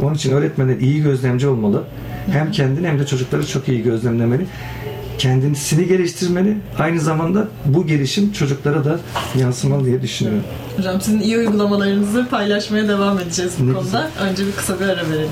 Onun 0.04 0.14
için 0.14 0.32
öğretmenler 0.32 0.78
iyi 0.78 1.02
gözlemci 1.04 1.48
olmalı. 1.48 1.84
Hem 2.32 2.52
kendini 2.52 2.88
hem 2.88 3.00
de 3.00 3.06
çocukları 3.06 3.48
çok 3.48 3.68
iyi 3.68 3.84
gözlemlemeli. 3.84 4.46
Kendisini 5.22 5.88
geliştirmeli. 5.88 6.58
Aynı 6.80 7.00
zamanda 7.00 7.48
bu 7.66 7.88
gelişim 7.88 8.32
çocuklara 8.32 8.86
da 8.86 9.00
yansımalı 9.40 9.86
diye 9.86 10.02
düşünüyorum. 10.02 10.44
Hocam 10.78 11.02
sizin 11.02 11.20
iyi 11.20 11.38
uygulamalarınızı 11.38 12.28
paylaşmaya 12.30 12.88
devam 12.88 13.20
edeceğiz 13.20 13.54
bu 13.60 13.70
Ne 13.70 13.74
konuda. 13.74 14.10
Önce 14.20 14.48
bir 14.48 14.52
kısa 14.52 14.80
bir 14.80 14.86
ara 14.86 15.10
verelim. 15.10 15.30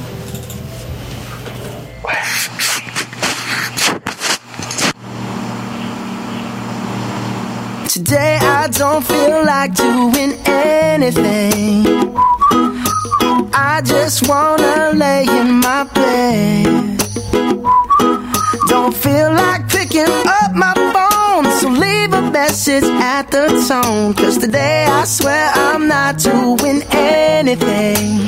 Today 7.93 8.37
I 8.37 8.67
don't 8.79 9.03
feel 9.07 9.43
like 9.45 9.75
doing 9.77 10.33
anything. 10.47 11.87
I 13.53 13.81
just 13.85 14.19
wanna 14.19 14.91
lay 14.99 15.23
in 15.23 15.47
my 15.47 15.83
bed. 15.95 16.99
Don't 18.69 18.95
feel 18.95 19.31
like 19.31 19.68
picking 19.99 20.27
up 20.27 20.53
my 20.53 20.73
phone, 20.93 21.51
so 21.59 21.69
leave 21.69 22.13
a 22.13 22.21
message 22.31 22.83
at 22.83 23.29
the 23.31 23.47
tone. 23.67 24.13
Cause 24.13 24.37
today 24.37 24.85
I 24.85 25.03
swear 25.05 25.51
I'm 25.53 25.87
not 25.87 26.17
doing 26.17 26.83
anything. 26.91 28.27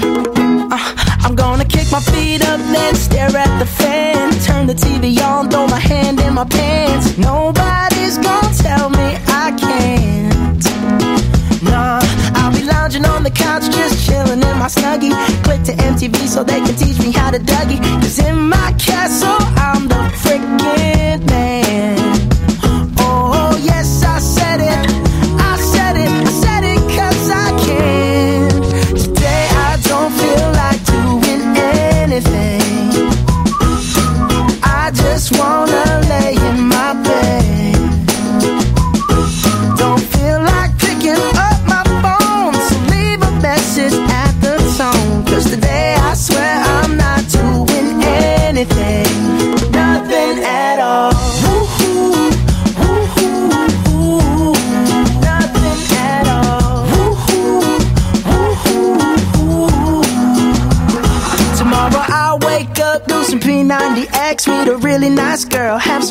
Uh, 0.72 0.94
I'm 1.24 1.36
gonna 1.36 1.66
kick 1.66 1.92
my 1.92 2.00
feet 2.00 2.42
up, 2.48 2.60
then 2.60 2.96
stare 2.96 3.36
at 3.36 3.60
the 3.60 3.66
fan. 3.66 4.32
Turn 4.42 4.68
the 4.68 4.74
TV 4.74 5.20
on, 5.22 5.50
throw 5.50 5.68
my 5.68 5.80
hand 5.80 6.20
in 6.22 6.34
my 6.34 6.46
pants. 6.46 7.18
Nobody's 7.18 8.18
gonna 8.18 8.54
tell 8.56 8.90
me 8.90 9.18
I 9.28 9.52
can't. 9.58 10.64
Nah, 11.64 12.01
lounging 12.72 13.06
on 13.06 13.24
the 13.24 13.32
couch, 13.32 13.64
just 13.64 14.06
chilling 14.06 14.42
in 14.42 14.56
my 14.58 14.68
snuggie. 14.68 15.14
Click 15.44 15.64
to 15.64 15.74
MTV 15.74 16.28
so 16.28 16.44
they 16.44 16.60
can 16.66 16.76
teach 16.76 17.00
me 17.00 17.12
how 17.12 17.32
to 17.32 17.40
Dougie. 17.40 17.80
Cause 18.02 18.20
in 18.20 18.50
my 18.50 18.74
castle, 18.80 19.40
I'm 19.68 19.88
the 19.88 20.02
freaking 20.24 21.26
man. 21.28 22.01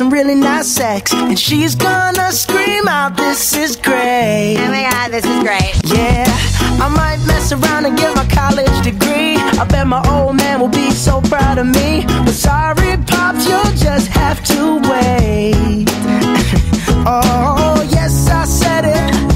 Some 0.01 0.11
really 0.11 0.33
nice 0.33 0.67
sex, 0.67 1.13
and 1.13 1.37
she's 1.37 1.75
gonna 1.75 2.31
scream 2.31 2.87
out, 2.87 3.15
This 3.15 3.55
is 3.55 3.75
great. 3.75 4.55
Oh 4.57 4.67
my 4.71 4.89
god, 4.89 5.11
this 5.11 5.23
is 5.23 5.43
great. 5.43 5.73
Yeah, 5.95 6.25
I 6.83 6.87
might 6.89 7.19
mess 7.27 7.51
around 7.51 7.85
and 7.85 7.95
get 7.95 8.15
my 8.15 8.25
college 8.25 8.81
degree. 8.81 9.35
I 9.61 9.63
bet 9.65 9.85
my 9.85 10.01
old 10.09 10.37
man 10.37 10.59
will 10.59 10.69
be 10.69 10.89
so 10.89 11.21
proud 11.21 11.59
of 11.59 11.67
me. 11.67 12.03
But 12.25 12.33
sorry, 12.33 12.97
Pops, 13.05 13.47
you'll 13.47 13.75
just 13.77 14.07
have 14.07 14.43
to 14.45 14.79
wait. 14.89 15.85
oh, 17.05 17.87
yes, 17.91 18.27
I 18.27 18.45
said 18.45 18.85
it. 18.85 19.30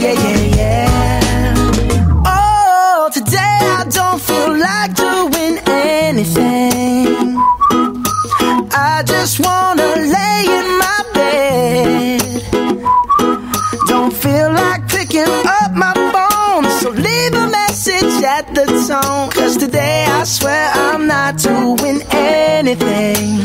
Yeah, 0.00 0.12
yeah, 0.12 0.56
yeah. 0.56 1.54
Oh, 2.26 3.10
today 3.12 3.58
I 3.78 3.84
don't 3.90 4.20
feel 4.20 4.56
like 4.58 4.94
doing 4.94 5.58
anything. 5.66 7.36
I 8.72 9.02
just 9.06 9.40
wanna 9.40 9.88
lay 10.14 10.40
in 10.58 10.68
my 10.84 10.98
bed. 11.14 12.22
Don't 13.86 14.12
feel 14.14 14.52
like 14.52 14.86
picking 14.88 15.32
up 15.60 15.72
my 15.74 15.94
phone, 16.12 16.64
so 16.80 16.90
leave 16.90 17.34
a 17.34 17.48
message 17.48 18.22
at 18.24 18.54
the 18.54 18.66
tone. 18.88 19.30
Cause 19.30 19.56
today 19.56 20.04
I 20.08 20.24
swear 20.24 20.70
I'm 20.74 21.06
not 21.06 21.38
doing 21.38 22.02
anything, 22.10 23.38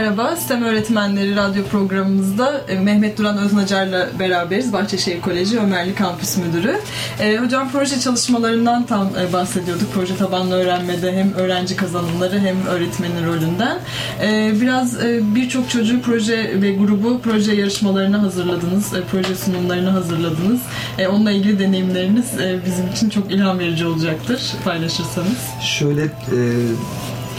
merhaba. 0.00 0.36
STEM 0.36 0.62
Öğretmenleri 0.62 1.36
radyo 1.36 1.64
programımızda 1.64 2.60
e, 2.68 2.78
Mehmet 2.78 3.18
Duran 3.18 3.38
Öznacar'la 3.38 4.08
beraberiz. 4.18 4.72
Bahçeşehir 4.72 5.20
Koleji 5.20 5.58
Ömerli 5.58 5.94
Kampüs 5.94 6.36
Müdürü. 6.36 6.80
E, 7.20 7.36
hocam 7.36 7.70
proje 7.72 8.00
çalışmalarından 8.00 8.86
tam 8.86 9.08
e, 9.20 9.32
bahsediyorduk. 9.32 9.92
Proje 9.94 10.16
tabanlı 10.16 10.54
öğrenmede 10.54 11.16
hem 11.16 11.32
öğrenci 11.32 11.76
kazanımları 11.76 12.38
hem 12.38 12.66
öğretmenin 12.66 13.26
rolünden. 13.26 13.78
Biraz 14.60 14.98
birçok 15.34 15.70
çocuğu 15.70 16.02
proje 16.02 16.62
ve 16.62 16.72
grubu 16.72 17.20
proje 17.20 17.54
yarışmalarına 17.54 18.22
hazırladınız. 18.22 18.92
Proje 19.10 19.34
sunumlarına 19.34 19.92
hazırladınız. 19.92 20.60
Onunla 21.10 21.30
ilgili 21.30 21.58
deneyimleriniz 21.58 22.26
bizim 22.66 22.88
için 22.88 23.10
çok 23.10 23.32
ilham 23.32 23.58
verici 23.58 23.86
olacaktır 23.86 24.40
paylaşırsanız. 24.64 25.38
Şöyle 25.62 26.08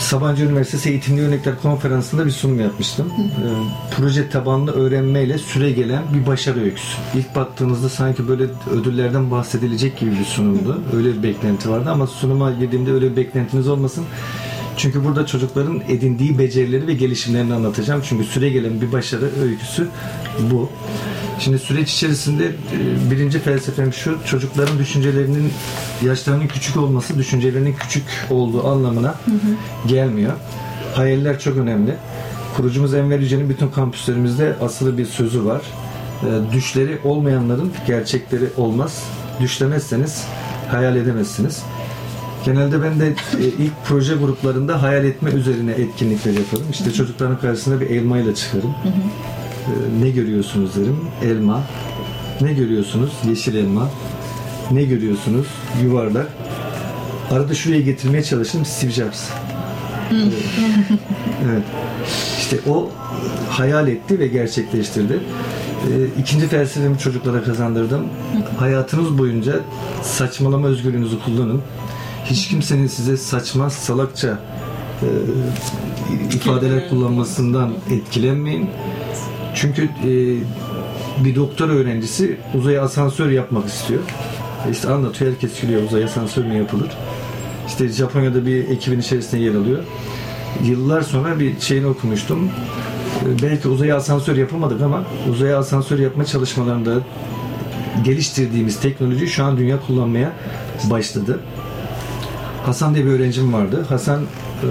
Sabancı 0.01 0.45
Üniversitesi 0.45 0.89
Eğitimli 0.89 1.21
Örnekler 1.21 1.61
Konferansı'nda 1.61 2.25
bir 2.25 2.31
sunum 2.31 2.59
yapmıştım. 2.59 3.07
E, 3.07 3.47
proje 3.95 4.29
tabanlı 4.29 4.71
öğrenmeyle 4.71 5.37
süre 5.37 5.71
gelen 5.71 6.03
bir 6.13 6.27
başarı 6.27 6.63
öyküsü. 6.63 6.97
İlk 7.15 7.35
baktığımızda 7.35 7.89
sanki 7.89 8.27
böyle 8.27 8.43
ödüllerden 8.71 9.31
bahsedilecek 9.31 9.99
gibi 9.99 10.11
bir 10.19 10.25
sunumdu. 10.25 10.81
Öyle 10.95 11.17
bir 11.17 11.23
beklenti 11.23 11.69
vardı 11.69 11.89
ama 11.89 12.07
sunuma 12.07 12.51
girdiğimde 12.51 12.91
öyle 12.91 13.11
bir 13.11 13.15
beklentiniz 13.15 13.67
olmasın. 13.67 14.05
Çünkü 14.77 15.03
burada 15.05 15.25
çocukların 15.25 15.81
edindiği 15.87 16.39
becerileri 16.39 16.87
ve 16.87 16.93
gelişimlerini 16.93 17.53
anlatacağım. 17.53 18.01
Çünkü 18.05 18.23
süre 18.23 18.49
gelen 18.49 18.81
bir 18.81 18.91
başarı 18.91 19.29
öyküsü 19.43 19.87
bu. 20.51 20.69
Şimdi 21.43 21.60
süreç 21.60 21.93
içerisinde 21.93 22.45
e, 22.45 23.12
birinci 23.12 23.39
felsefem 23.39 23.93
şu, 23.93 24.17
çocukların 24.25 24.80
düşüncelerinin 24.80 25.54
yaşlarının 26.06 26.47
küçük 26.47 26.77
olması 26.77 27.17
düşüncelerinin 27.17 27.73
küçük 27.73 28.04
olduğu 28.30 28.67
anlamına 28.67 29.15
gelmiyor. 29.88 30.34
Hayaller 30.93 31.39
çok 31.39 31.58
önemli. 31.58 31.95
Kurucumuz 32.58 32.93
Enver 32.93 33.19
Yücel'in 33.19 33.49
bütün 33.49 33.67
kampüslerimizde 33.67 34.56
asılı 34.62 34.97
bir 34.97 35.06
sözü 35.06 35.45
var. 35.45 35.62
E, 36.23 36.54
Düşleri 36.54 36.97
olmayanların 37.04 37.71
gerçekleri 37.88 38.45
olmaz. 38.58 39.04
Düşlemezseniz 39.41 40.23
hayal 40.71 40.95
edemezsiniz. 40.95 41.63
Genelde 42.45 42.84
ben 42.84 42.99
de 42.99 43.08
e, 43.08 43.45
ilk 43.45 43.73
proje 43.86 44.15
gruplarında 44.15 44.82
hayal 44.82 45.06
etme 45.06 45.32
üzerine 45.32 45.71
etkinlikler 45.71 46.34
yaparım. 46.34 46.65
İşte 46.71 46.93
çocukların 46.93 47.39
karşısında 47.39 47.82
bir 47.82 47.89
elmayla 47.89 48.36
çıkarım. 48.36 48.75
Ee, 48.86 49.40
ne 50.02 50.10
görüyorsunuz 50.10 50.76
derim. 50.76 50.97
Elma. 51.24 51.62
Ne 52.41 52.54
görüyorsunuz? 52.54 53.12
Yeşil 53.30 53.56
elma. 53.56 53.89
Ne 54.71 54.84
görüyorsunuz? 54.84 55.47
Yuvarlak. 55.84 56.28
Arada 57.32 57.54
şuraya 57.54 57.82
getirmeye 57.82 58.24
çalıştım. 58.24 58.65
Steve 58.65 58.91
Jobs. 58.91 59.24
Ee, 60.12 60.15
evet. 61.45 61.63
İşte 62.38 62.60
o 62.69 62.89
hayal 63.50 63.88
etti 63.88 64.19
ve 64.19 64.28
gerçekleştirdi. 64.28 65.19
Ee, 65.88 66.19
İkinci 66.21 66.47
felsefemi 66.47 66.97
çocuklara 66.97 67.43
kazandırdım. 67.43 68.06
Hayatınız 68.60 69.17
boyunca 69.17 69.60
saçmalama 70.02 70.67
özgürlüğünüzü 70.67 71.19
kullanın. 71.26 71.62
Hiç 72.26 72.47
kimsenin 72.47 72.88
size 72.88 73.17
saçma, 73.17 73.69
salakça 73.69 74.39
e, 75.02 75.08
ifadeler 76.36 76.89
kullanmasından 76.89 77.71
etkilenmeyin. 77.89 78.69
Çünkü 79.55 79.83
e, 79.83 80.11
bir 81.25 81.35
doktor 81.35 81.69
öğrencisi 81.69 82.37
uzaya 82.55 82.81
asansör 82.81 83.29
yapmak 83.29 83.67
istiyor. 83.67 84.01
E 84.67 84.71
İşte 84.71 84.89
anlatıyor, 84.89 85.31
herkes 85.31 85.61
gülüyor 85.61 85.83
uzaya 85.83 86.05
asansör 86.05 86.45
mü 86.45 86.57
yapılır? 86.57 86.89
İşte 87.67 87.87
Japonya'da 87.87 88.45
bir 88.45 88.69
ekibin 88.69 88.99
içerisinde 88.99 89.41
yer 89.41 89.55
alıyor. 89.55 89.79
Yıllar 90.63 91.01
sonra 91.01 91.39
bir 91.39 91.59
şeyini 91.59 91.85
okumuştum. 91.87 92.51
E, 93.25 93.41
Belki 93.43 93.67
uzaya 93.67 93.95
asansör 93.95 94.35
yapamadık 94.35 94.81
ama 94.81 95.03
uzaya 95.31 95.57
asansör 95.57 95.99
yapma 95.99 96.25
çalışmalarında 96.25 96.91
geliştirdiğimiz 98.03 98.79
teknoloji 98.79 99.27
şu 99.27 99.43
an 99.43 99.57
dünya 99.57 99.79
kullanmaya 99.87 100.31
başladı. 100.89 101.39
Hasan 102.65 102.95
diye 102.95 103.05
bir 103.05 103.11
öğrencim 103.11 103.53
vardı. 103.53 103.85
Hasan 103.89 104.21
e, 104.63 104.67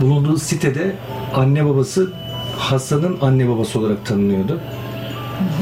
bulunduğu 0.00 0.38
sitede 0.38 0.96
anne 1.34 1.66
babası 1.66 2.12
Hasan'ın 2.56 3.16
anne 3.20 3.48
babası 3.48 3.78
olarak 3.78 4.06
tanınıyordu. 4.06 4.60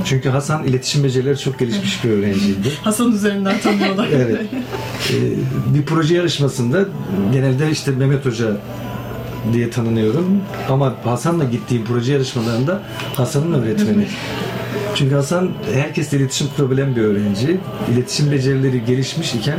Çünkü 0.04 0.28
Hasan 0.28 0.64
iletişim 0.64 1.04
becerileri 1.04 1.38
çok 1.38 1.58
gelişmiş 1.58 2.04
bir 2.04 2.10
öğrenciydi. 2.10 2.68
Hasan 2.82 3.12
üzerinden 3.12 3.58
tanıyorlar. 3.58 4.08
Evet. 4.14 4.40
Ee, 5.10 5.74
bir 5.74 5.86
proje 5.86 6.14
yarışmasında 6.14 6.84
genelde 7.32 7.70
işte 7.70 7.90
Mehmet 7.90 8.26
Hoca 8.26 8.56
diye 9.52 9.70
tanınıyorum. 9.70 10.40
Ama 10.68 10.94
Hasan'la 11.04 11.44
gittiğim 11.44 11.84
proje 11.84 12.12
yarışmalarında 12.12 12.82
Hasan'ın 13.14 13.52
öğretmeni. 13.52 14.06
Çünkü 14.94 15.14
Hasan 15.14 15.50
herkesle 15.74 16.18
iletişim 16.18 16.46
kurabilen 16.56 16.96
bir 16.96 17.02
öğrenci. 17.02 17.60
İletişim 17.92 18.32
becerileri 18.32 18.84
gelişmiş 18.84 19.34
iken 19.34 19.58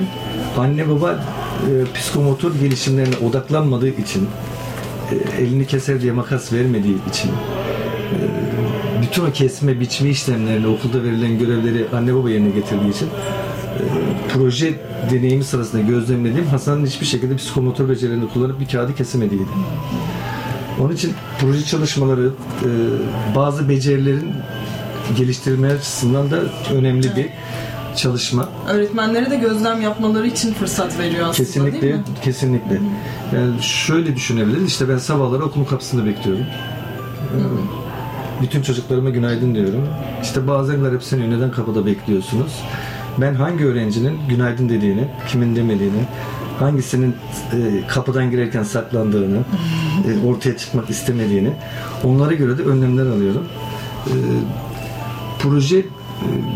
anne 0.58 0.90
baba 0.90 1.12
e, 1.12 1.94
psikomotor 1.94 2.56
gelişimlerine 2.56 3.16
odaklanmadığı 3.30 3.90
için 3.90 4.28
elini 5.40 5.68
keser 5.68 6.02
diye 6.02 6.12
makas 6.12 6.54
vermediği 6.54 6.98
için 7.10 7.30
e, 7.30 7.36
bütün 9.02 9.26
o 9.26 9.32
kesme 9.32 9.80
biçme 9.80 10.10
işlemlerini 10.10 10.68
okulda 10.68 11.04
verilen 11.04 11.40
görevleri 11.40 11.86
anne 11.94 12.16
baba 12.16 12.30
yerine 12.30 12.50
getirdiği 12.50 12.90
için 12.90 13.06
e, 13.06 13.84
proje 14.34 14.74
deneyimi 15.12 15.44
sırasında 15.44 15.82
gözlemlediğim 15.82 16.48
Hasan'ın 16.48 16.86
hiçbir 16.86 17.06
şekilde 17.06 17.36
psikomotor 17.36 17.90
becerilerini 17.90 18.30
kullanıp 18.30 18.60
bir 18.60 18.68
kağıdı 18.68 18.96
kesemediğiydi. 18.96 19.50
Onun 20.82 20.94
için 20.94 21.14
proje 21.40 21.66
çalışmaları 21.66 22.32
e, 22.64 22.70
bazı 23.36 23.70
becerilerin 23.70 24.34
geliştirilme 25.18 25.74
açısından 25.74 26.32
da 26.32 26.40
önemli 26.74 27.16
bir 27.16 27.28
çalışma. 27.96 28.50
Öğretmenlere 28.70 29.32
de 29.32 29.36
gözlem 29.36 29.82
yapmaları 29.82 30.28
için 30.28 30.54
fırsat 30.54 31.00
veriyor 31.00 31.28
aslında 31.30 31.48
değil 31.48 31.74
Kesinlikle, 31.74 31.94
mi? 31.94 32.04
kesinlikle. 32.24 32.80
Yani 33.36 33.64
şöyle 33.64 34.16
düşünebiliriz. 34.16 34.68
İşte 34.68 34.90
ben 34.90 34.98
sabahları 34.98 35.44
okulun 35.44 35.66
kapısında 35.66 36.06
bekliyorum. 36.06 36.46
Ee, 37.36 38.42
Bütün 38.42 38.62
çocuklarıma 38.62 39.10
günaydın 39.10 39.56
diyorum. 39.56 39.88
İşte 40.24 40.48
bazenler 40.48 40.94
hep 40.94 41.04
seni 41.04 41.30
neden 41.30 41.52
kapıda 41.52 41.86
bekliyorsunuz? 41.86 42.52
Ben 43.18 43.34
hangi 43.34 43.66
öğrencinin 43.66 44.20
günaydın 44.30 44.70
dediğini, 44.70 45.08
kimin 45.30 45.56
demediğini, 45.56 46.04
hangisinin 46.60 47.16
e, 47.54 47.88
kapıdan 47.88 48.32
girerken 48.32 48.64
saklandığını, 48.64 49.38
e, 50.08 50.28
ortaya 50.28 50.58
çıkmak 50.58 50.90
istemediğini, 50.90 51.52
onlara 52.04 52.34
göre 52.34 52.58
de 52.58 52.62
önlemler 52.64 53.06
alıyorum. 53.06 53.46
E, 54.08 54.14
proje 55.40 55.86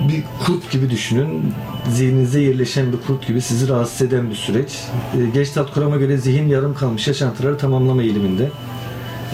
bir 0.09 0.23
kurt 0.45 0.71
gibi 0.71 0.89
düşünün. 0.89 1.53
Zihninize 1.89 2.41
yerleşen 2.41 2.91
bir 2.91 2.97
kurt 3.07 3.27
gibi 3.27 3.41
sizi 3.41 3.69
rahatsız 3.69 4.01
eden 4.01 4.29
bir 4.29 4.35
süreç. 4.35 4.83
E, 5.17 5.29
Geç 5.33 5.49
tat 5.49 5.73
kurama 5.73 5.97
göre 5.97 6.17
zihin 6.17 6.47
yarım 6.47 6.75
kalmış 6.75 7.07
yaşantıları 7.07 7.57
tamamlama 7.57 8.01
eğiliminde. 8.03 8.49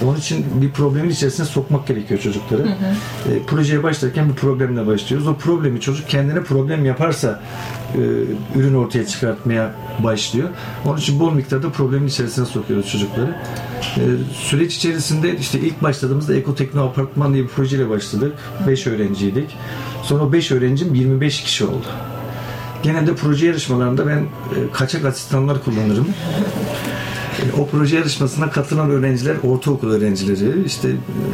Onun 0.03 0.17
için 0.17 0.45
bir 0.61 0.71
problemin 0.71 1.09
içerisine 1.09 1.45
sokmak 1.45 1.87
gerekiyor 1.87 2.19
çocukları. 2.19 2.61
E, 3.31 3.43
projeye 3.47 3.83
başlarken 3.83 4.29
bir 4.29 4.33
problemle 4.33 4.87
başlıyoruz. 4.87 5.27
O 5.27 5.35
problemi 5.35 5.81
çocuk 5.81 6.09
kendine 6.09 6.43
problem 6.43 6.85
yaparsa 6.85 7.41
e, 7.93 7.99
ürün 8.59 8.73
ortaya 8.73 9.07
çıkartmaya 9.07 9.75
başlıyor. 10.03 10.49
Onun 10.85 10.97
için 10.97 11.19
bol 11.19 11.33
miktarda 11.33 11.69
problemin 11.69 12.07
içerisine 12.07 12.45
sokuyoruz 12.45 12.91
çocukları. 12.91 13.35
E, 13.97 14.03
süreç 14.33 14.75
içerisinde 14.75 15.37
işte 15.37 15.59
ilk 15.59 15.83
başladığımızda 15.83 16.35
Ekotekno 16.35 16.85
Apartman 16.85 17.33
diye 17.33 17.43
bir 17.43 17.49
projeyle 17.49 17.89
başladık. 17.89 18.33
5 18.67 18.87
öğrenciydik. 18.87 19.57
Sonra 20.03 20.23
o 20.23 20.33
5 20.33 20.51
öğrencim 20.51 20.95
25 20.95 21.43
kişi 21.43 21.65
oldu. 21.65 21.87
Genelde 22.83 23.15
proje 23.15 23.47
yarışmalarında 23.47 24.07
ben 24.07 24.17
e, 24.17 24.71
kaçak 24.73 25.05
asistanlar 25.05 25.63
kullanırım. 25.63 26.07
O 27.59 27.67
proje 27.67 27.97
yarışmasına 27.97 28.49
katılan 28.49 28.89
öğrenciler 28.89 29.35
ortaokul 29.43 29.91
öğrencileri. 29.91 30.65
İşte 30.65 30.89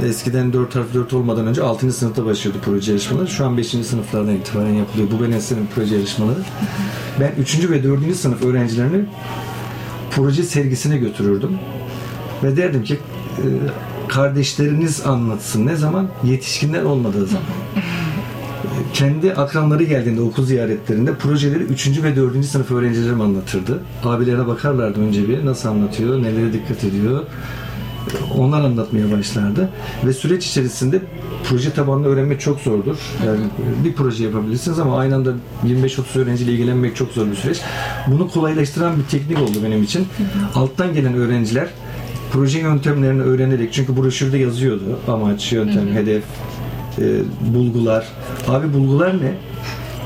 eskiden 0.06 0.54
4 0.54 0.76
harf 0.76 0.94
4 0.94 1.14
olmadan 1.14 1.48
önce 1.48 1.64
6. 1.64 1.94
sınıfta 1.94 2.26
başlıyordu 2.26 2.60
proje 2.66 2.92
yarışmaları. 2.92 3.28
Şu 3.28 3.46
an 3.46 3.58
5. 3.58 3.68
sınıflardan 3.68 4.36
itibaren 4.36 4.74
yapılıyor. 4.74 5.08
Bu 5.12 5.24
benesinin 5.24 5.68
proje 5.76 5.96
yarışmaları. 5.96 6.40
Ben 7.20 7.32
3. 7.42 7.70
ve 7.70 7.84
4. 7.84 8.16
sınıf 8.16 8.44
öğrencilerini 8.44 9.06
proje 10.12 10.44
sergisine 10.44 10.98
götürürdüm. 10.98 11.60
Ve 12.44 12.58
derdim 12.58 12.84
ki 12.84 13.00
kardeşleriniz 14.08 15.06
anlatsın. 15.06 15.66
Ne 15.68 15.76
zaman? 15.76 16.08
Yetişkinler 16.24 16.84
olmadığı 16.84 17.26
zaman 17.28 17.48
kendi 18.94 19.34
akranları 19.34 19.84
geldiğinde 19.84 20.22
okul 20.22 20.46
ziyaretlerinde 20.46 21.15
projeleri 21.15 21.63
3. 21.63 22.04
ve 22.04 22.15
4. 22.15 22.46
sınıf 22.46 22.72
öğrencilerim 22.72 23.22
anlatırdı. 23.22 23.80
Abilerine 24.04 24.48
bakarlardı 24.48 25.00
önce 25.00 25.30
bir 25.30 25.46
nasıl 25.46 25.70
anlatıyor, 25.70 26.24
nelere 26.24 26.54
dikkat 26.54 26.84
ediyor. 26.84 27.24
Onlar 28.38 28.63
anlatmaya 28.63 29.12
başlardı. 29.12 29.70
Ve 30.06 30.13
süreç 30.13 30.48
içerisinde 30.48 31.02
proje 31.50 31.74
tabanlı 31.74 32.08
öğrenmek 32.08 32.41
çok 32.41 32.60
zordur. 32.60 32.98
Yani 33.26 33.39
bir 33.86 33.94
proje 33.94 34.24
yapabilirsiniz 34.24 34.80
ama 34.80 34.98
aynı 34.98 35.15
anda 35.15 35.34
25-30 35.65 36.20
öğrenciyle 36.20 36.52
ilgilenmek 36.52 36.96
çok 36.96 37.12
zor 37.12 37.28
bir 37.28 37.36
süreç. 37.36 37.62
Bunu 38.08 38.28
kolaylaştıran 38.28 38.98
bir 38.98 39.04
teknik 39.04 39.41
oldu 39.41 39.58
benim 39.65 39.84
için. 39.84 40.08
Alttan 40.56 40.94
gelen 40.94 41.13
öğrenciler 41.13 41.70
proje 42.32 42.60
yöntemlerini 42.60 43.22
öğrenerek 43.22 43.74
çünkü 43.74 43.98
broşürde 43.98 44.38
yazıyordu 44.38 45.00
amaç, 45.08 45.54
yöntem, 45.54 45.88
hedef, 45.88 46.24
e, 47.02 47.22
bulgular. 47.54 48.08
Abi 48.48 48.74
bulgular 48.74 49.22
ne? 49.22 49.28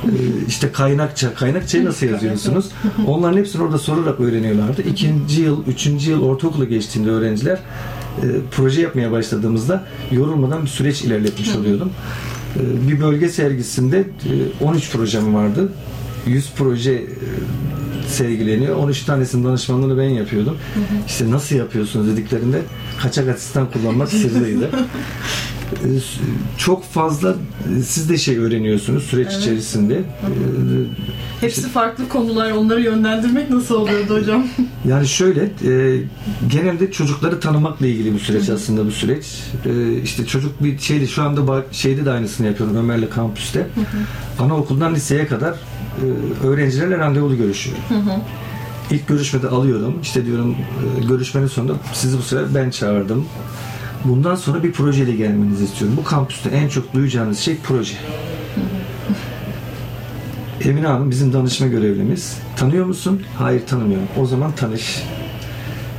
E, 0.06 0.12
işte 0.48 0.72
kaynakça. 0.72 1.34
Kaynakçayı 1.34 1.86
nasıl 1.86 2.06
yazıyorsunuz? 2.06 2.66
Onların 3.08 3.38
hepsini 3.38 3.62
orada 3.62 3.78
sorarak 3.78 4.20
öğreniyorlardı. 4.20 4.82
İkinci 4.82 5.42
yıl, 5.42 5.66
üçüncü 5.68 6.12
yıl 6.12 6.24
ortaokula 6.24 6.66
geçtiğinde 6.66 7.10
öğrenciler 7.10 7.60
e, 8.24 8.26
proje 8.52 8.82
yapmaya 8.82 9.12
başladığımızda 9.12 9.84
yorulmadan 10.12 10.62
bir 10.62 10.68
süreç 10.68 11.02
ilerletmiş 11.02 11.56
oluyordum. 11.56 11.92
E, 12.56 12.88
bir 12.92 13.02
bölge 13.02 13.30
sergisinde 13.30 14.00
e, 14.62 14.64
13 14.66 14.92
projem 14.92 15.36
vardı. 15.36 15.70
100 16.28 16.52
proje 16.58 16.92
e, 16.92 17.06
sergileniyor. 18.08 18.76
13 18.76 19.04
tanesinin 19.04 19.46
danışmanlığını 19.46 19.98
ben 19.98 20.10
yapıyordum. 20.10 20.58
İşte 21.08 21.32
nasıl 21.32 21.56
yapıyorsunuz 21.56 22.08
dediklerinde 22.08 22.62
kaçak 23.02 23.30
asistan 23.30 23.72
kullanmak 23.72 24.10
sırrıydı. 24.10 24.70
Ee, 25.84 26.00
çok 26.58 26.84
fazla 26.84 27.36
e, 27.80 27.82
siz 27.84 28.10
de 28.10 28.18
şey 28.18 28.38
öğreniyorsunuz 28.38 29.04
süreç 29.04 29.34
içerisinde. 29.34 29.96
Ee, 29.96 30.02
Hepsi 31.42 31.70
farklı 31.70 32.10
konular. 32.10 32.52
Onları 32.52 32.82
yönlendirmek 32.82 33.50
nasıl 33.50 33.76
oluyordu 33.76 34.20
hocam? 34.20 34.48
Yani 34.88 35.08
şöyle, 35.08 35.42
e, 35.44 36.02
genelde 36.52 36.92
çocukları 36.92 37.40
tanımakla 37.40 37.88
ilgili 37.88 38.14
bir 38.14 38.20
süreç 38.20 38.50
aslında 38.50 38.86
bu 38.86 38.92
süreç. 38.92 39.26
E, 39.66 40.02
işte 40.02 40.26
çocuk 40.26 40.64
bir 40.64 40.80
şeydi, 40.80 41.08
şu 41.08 41.24
anda 41.24 41.48
bak, 41.48 41.66
şeyde 41.72 42.06
de 42.06 42.12
aynısını 42.12 42.48
yapıyorum 42.48 42.78
Ömer'le 42.78 43.10
kampüste. 43.10 43.68
Anaokuldan 44.40 44.96
liseye 44.96 45.28
kadar 45.28 45.54
e, 45.54 46.48
öğrencilerle 46.48 46.98
randevulu 46.98 47.38
görüşüyorum. 47.38 47.84
İlk 48.92 49.08
görüşmede 49.08 49.48
alıyorum. 49.48 50.00
İşte 50.02 50.26
diyorum 50.26 50.56
e, 51.04 51.06
görüşmenin 51.08 51.48
sonunda 51.48 51.74
sizi 51.94 52.18
bu 52.18 52.22
sefer 52.22 52.56
ben 52.56 52.70
çağırdım. 52.70 53.26
Bundan 54.06 54.36
sonra 54.36 54.64
bir 54.64 54.72
projeyle 54.72 55.16
gelmenizi 55.16 55.64
istiyorum. 55.64 55.98
Bu 55.98 56.04
kampüste 56.04 56.50
en 56.50 56.70
çok 56.70 56.94
duyacağınız 56.94 57.40
şey 57.40 57.58
proje. 57.64 57.96
Emine 60.64 60.88
Hanım 60.88 61.12
bizim 61.12 61.34
danışma 61.34 61.68
görevlimiz. 61.68 62.38
Tanıyor 62.56 62.86
musun? 62.86 63.22
Hayır 63.38 63.66
tanımıyorum. 63.66 64.08
O 64.18 64.26
zaman 64.26 64.52
tanış. 64.52 65.04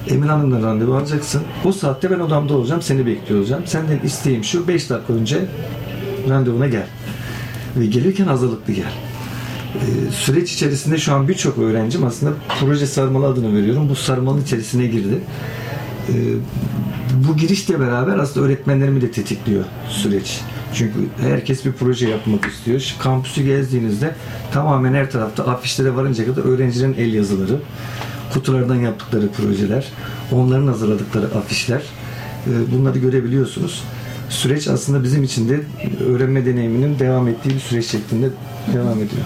Emine 0.09 0.31
Hanım'la 0.31 0.63
randevu 0.63 0.95
alacaksın. 0.95 1.43
O 1.65 1.73
saatte 1.73 2.11
ben 2.11 2.21
odamda 2.21 2.55
olacağım. 2.55 2.83
Seni 2.83 3.07
bekliyor 3.07 3.41
olacağım. 3.41 3.63
Senden 3.67 3.99
isteğim 3.99 4.45
şu 4.45 4.69
5 4.69 4.91
dakika 4.91 5.13
önce 5.13 5.47
randevuna 6.29 6.67
gel. 6.67 6.87
Ve 7.77 7.87
gelirken 7.87 8.25
hazırlıklı 8.25 8.73
gel. 8.73 8.93
Ee, 9.75 10.11
süreç 10.13 10.53
içerisinde 10.53 10.99
şu 10.99 11.15
an 11.15 11.29
birçok 11.29 11.59
öğrencim 11.59 12.05
aslında 12.05 12.33
proje 12.61 12.87
sarmalı 12.87 13.27
adını 13.27 13.57
veriyorum. 13.57 13.89
Bu 13.89 13.95
sarmalın 13.95 14.43
içerisine 14.43 14.87
girdi. 14.87 15.19
Ee, 16.09 16.13
bu 17.29 17.37
girişle 17.37 17.81
beraber 17.81 18.19
aslında 18.19 18.47
öğretmenlerimi 18.47 19.01
de 19.01 19.11
tetikliyor 19.11 19.65
süreç. 19.89 20.41
Çünkü 20.75 20.95
herkes 21.21 21.65
bir 21.65 21.73
proje 21.73 22.09
yapmak 22.09 22.45
istiyor. 22.45 22.81
Şu 22.81 22.99
kampüsü 22.99 23.43
gezdiğinizde 23.43 24.15
tamamen 24.53 24.95
her 24.95 25.11
tarafta 25.11 25.47
afişlere 25.47 25.97
varınca 25.97 26.27
kadar 26.27 26.43
öğrencilerin 26.43 26.95
el 26.99 27.15
yazıları, 27.15 27.61
kutulardan 28.33 28.75
yaptıkları 28.75 29.29
projeler, 29.29 29.89
onların 30.33 30.67
hazırladıkları 30.67 31.27
afişler 31.27 31.83
e, 32.47 32.73
bunları 32.73 32.99
görebiliyorsunuz. 32.99 33.85
Süreç 34.29 34.69
aslında 34.69 35.05
bizim 35.05 35.25
için 35.25 35.49
de 35.49 35.61
öğrenme 36.07 36.47
deneyiminin 36.47 36.99
devam 36.99 37.29
ettiği 37.29 37.55
bir 37.55 37.61
süreç 37.61 37.87
şeklinde 37.87 38.29
devam 38.75 38.95
ediyor. 38.95 39.25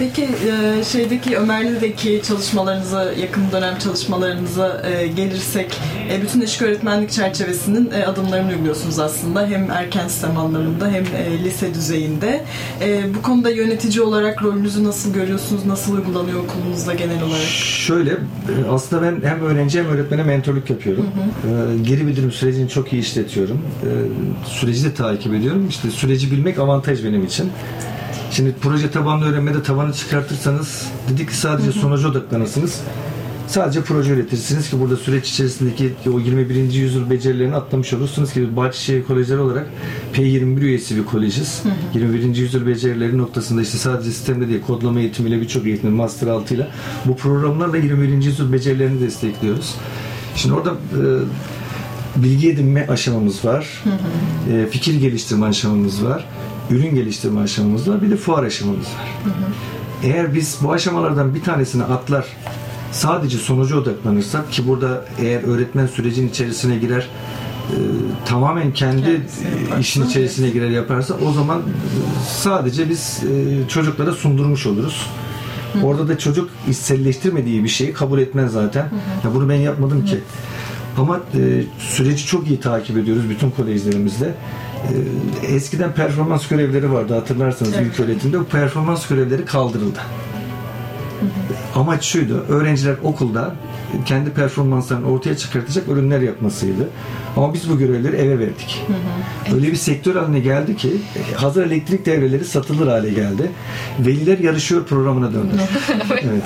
Peki 0.00 0.22
e, 0.22 0.84
şeydeki 0.84 1.36
Ömerli'deki 1.36 2.22
çalışmalarınıza, 2.28 3.12
yakın 3.12 3.42
dönem 3.52 3.78
çalışmalarınıza 3.78 4.82
e, 4.90 5.06
gelirsek 5.06 5.80
e, 6.12 6.22
bütün 6.22 6.40
eşik 6.40 6.62
öğretmenlik 6.62 7.10
çerçevesinin 7.10 7.90
e, 7.90 8.04
adımlarını 8.06 8.50
uyguluyorsunuz 8.50 8.98
aslında. 8.98 9.46
Hem 9.46 9.70
erken 9.70 10.08
sistem 10.08 10.36
anlamında 10.36 10.88
hem 10.90 11.04
e, 11.04 11.44
lise 11.44 11.74
düzeyinde. 11.74 12.44
E, 12.80 13.14
bu 13.14 13.22
konuda 13.22 13.50
yönetici 13.50 14.00
olarak 14.02 14.42
rolünüzü 14.42 14.84
nasıl 14.84 15.12
görüyorsunuz? 15.14 15.66
Nasıl 15.66 15.96
uygulanıyor 15.96 16.44
okulunuzda 16.44 16.94
genel 16.94 17.22
olarak? 17.22 17.42
Şöyle, 17.86 18.16
aslında 18.70 19.02
ben 19.02 19.28
hem 19.28 19.40
öğrenci 19.40 19.78
hem 19.78 19.86
öğretmene 19.86 20.22
mentorluk 20.22 20.70
yapıyorum. 20.70 21.06
E, 21.44 21.82
Geri 21.82 22.06
bildirim 22.06 22.32
sürecini 22.32 22.68
çok 22.68 22.92
iyi 22.92 23.02
işletiyorum. 23.02 23.60
E, 23.82 23.88
Süreci 24.48 24.84
de 24.84 24.94
takip 24.94 25.34
ediyorum. 25.34 25.66
İşte 25.68 25.90
süreci 25.90 26.30
bilmek 26.30 26.58
avantaj 26.58 27.04
benim 27.04 27.24
için. 27.24 27.50
Şimdi 28.30 28.54
proje 28.62 28.90
tabanlı 28.90 29.24
öğrenmede 29.24 29.62
tavanı 29.62 29.92
çıkartırsanız 29.92 30.88
dedik 31.08 31.28
ki 31.28 31.36
sadece 31.36 31.72
sonuca 31.72 32.08
odaklanırsınız. 32.08 32.80
Sadece 33.46 33.82
proje 33.82 34.12
üretirsiniz 34.12 34.70
ki 34.70 34.80
burada 34.80 34.96
süreç 34.96 35.30
içerisindeki 35.30 35.94
o 36.14 36.20
21. 36.20 36.72
yüzyıl 36.72 37.10
becerilerini 37.10 37.56
atlamış 37.56 37.92
olursunuz 37.92 38.32
ki 38.32 38.56
Bahçeşehir 38.56 39.04
Kolejleri 39.04 39.38
olarak 39.38 39.66
P21 40.14 40.60
üyesi 40.60 40.96
bir 40.96 41.04
kolejiz. 41.04 41.62
21. 41.94 42.36
yüzyıl 42.36 42.66
becerileri 42.66 43.18
noktasında 43.18 43.62
işte 43.62 43.78
sadece 43.78 44.10
sistemde 44.10 44.48
değil 44.48 44.60
kodlama 44.66 45.00
eğitimiyle 45.00 45.40
birçok 45.40 45.66
eğitim 45.66 45.92
master 45.92 46.26
altıyla 46.26 46.68
bu 47.04 47.16
programlarla 47.16 47.76
21. 47.76 48.24
yüzyıl 48.24 48.52
becerilerini 48.52 49.00
destekliyoruz. 49.00 49.74
Şimdi 50.36 50.54
orada 50.54 50.70
e, 50.70 51.02
bilgi 52.22 52.50
edinme 52.50 52.86
aşamamız 52.86 53.44
var. 53.44 53.84
E, 54.52 54.66
fikir 54.66 55.00
geliştirme 55.00 55.46
aşamamız 55.46 56.04
var. 56.04 56.26
Ürün 56.70 56.94
geliştirme 56.94 57.40
aşamamız 57.40 57.90
var. 57.90 58.02
Bir 58.02 58.10
de 58.10 58.16
fuar 58.16 58.44
aşamamız 58.44 58.86
var. 58.86 59.14
Eğer 60.02 60.34
biz 60.34 60.58
bu 60.62 60.72
aşamalardan 60.72 61.34
bir 61.34 61.42
tanesini 61.42 61.84
atlar 61.84 62.26
sadece 62.92 63.38
sonuca 63.38 63.76
odaklanırsak 63.76 64.52
ki 64.52 64.68
burada 64.68 65.04
eğer 65.18 65.42
öğretmen 65.42 65.86
sürecin 65.86 66.28
içerisine 66.28 66.76
girer 66.76 67.08
tamamen 68.26 68.72
kendi 68.72 69.04
Kendisi 69.04 69.44
e, 69.76 69.80
işin 69.80 70.06
içerisine 70.06 70.50
girer 70.50 70.70
yaparsa 70.70 71.14
o 71.28 71.32
zaman 71.32 71.58
e, 71.58 71.62
sadece 72.28 72.90
biz 72.90 73.22
e, 73.24 73.68
çocuklara 73.68 74.12
sundurmuş 74.12 74.66
oluruz. 74.66 75.06
Orada 75.82 76.08
da 76.08 76.18
çocuk 76.18 76.50
içselleştirmediği 76.68 77.64
bir 77.64 77.68
şeyi 77.68 77.92
kabul 77.92 78.18
etmez 78.18 78.52
zaten. 78.52 78.88
Ya 79.24 79.34
bunu 79.34 79.48
ben 79.48 79.54
yapmadım 79.54 80.04
ki. 80.04 80.20
Ama 80.98 81.20
e, 81.34 81.62
süreci 81.78 82.26
çok 82.26 82.48
iyi 82.48 82.60
takip 82.60 82.96
ediyoruz 82.96 83.30
bütün 83.30 83.50
kolejlerimizde. 83.50 84.34
E, 85.42 85.46
eskiden 85.46 85.92
performans 85.92 86.48
görevleri 86.48 86.92
vardı 86.92 87.14
hatırlarsanız 87.14 87.72
Evet. 87.76 87.86
ilk 87.86 88.00
öğretimde. 88.00 88.40
Bu 88.40 88.44
performans 88.44 89.08
görevleri 89.08 89.44
kaldırıldı. 89.44 89.98
Amaç 91.74 92.04
şuydu, 92.04 92.44
öğrenciler 92.48 92.96
okulda 93.02 93.54
kendi 94.06 94.30
performanslarını 94.30 95.06
ortaya 95.06 95.36
çıkartacak 95.36 95.88
ürünler 95.88 96.20
yapmasıydı. 96.20 96.88
Ama 97.36 97.54
biz 97.54 97.70
bu 97.70 97.78
görevleri 97.78 98.16
eve 98.16 98.38
verdik. 98.38 98.86
Öyle 99.54 99.66
bir 99.66 99.76
sektör 99.76 100.16
haline 100.16 100.40
geldi 100.40 100.76
ki 100.76 100.92
hazır 101.36 101.66
elektrik 101.66 102.06
devreleri 102.06 102.44
satılır 102.44 102.86
hale 102.86 103.10
geldi. 103.10 103.50
Veliler 103.98 104.38
yarışıyor 104.38 104.84
programına 104.84 105.32
döndü. 105.32 105.54
evet. 106.10 106.42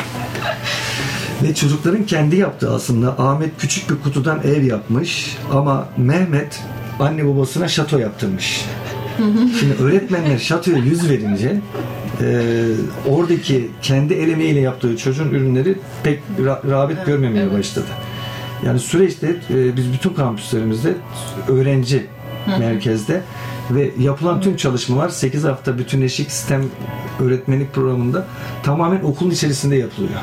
Ve 1.43 1.55
çocukların 1.55 2.07
kendi 2.07 2.37
yaptığı 2.37 2.75
aslında 2.75 3.19
Ahmet 3.19 3.51
küçük 3.59 3.91
bir 3.91 3.97
kutudan 4.03 4.41
ev 4.45 4.63
yapmış 4.63 5.37
ama 5.53 5.89
Mehmet 5.97 6.63
anne 7.01 7.27
babasına 7.27 7.69
şato 7.69 7.99
yaptırmış. 7.99 8.65
Şimdi 9.61 9.75
öğretmenler 9.83 10.39
şatoya 10.39 10.77
yüz 10.77 11.11
verince 11.11 11.61
e, 12.21 12.43
oradaki 13.09 13.71
kendi 13.83 14.15
el 14.15 14.29
emeğiyle 14.29 14.61
yaptığı 14.61 14.97
çocuğun 14.97 15.29
ürünleri 15.29 15.79
pek 16.03 16.21
ra- 16.41 16.71
rağbet 16.71 17.07
görmemeye 17.07 17.53
başladı. 17.53 17.87
Yani 18.67 18.79
süreçte 18.81 19.27
e, 19.51 19.77
biz 19.77 19.93
bütün 19.93 20.11
kampüslerimizde 20.15 20.95
öğrenci 21.49 22.07
merkezde 22.59 23.23
ve 23.71 23.91
yapılan 23.99 24.41
tüm 24.41 24.57
çalışmalar 24.57 25.09
8 25.09 25.45
hafta 25.45 25.79
bütünleşik 25.79 26.31
sistem 26.31 26.63
öğretmenlik 27.21 27.75
programında 27.75 28.27
tamamen 28.63 29.01
okulun 29.03 29.31
içerisinde 29.31 29.77
yapılıyor. 29.77 30.21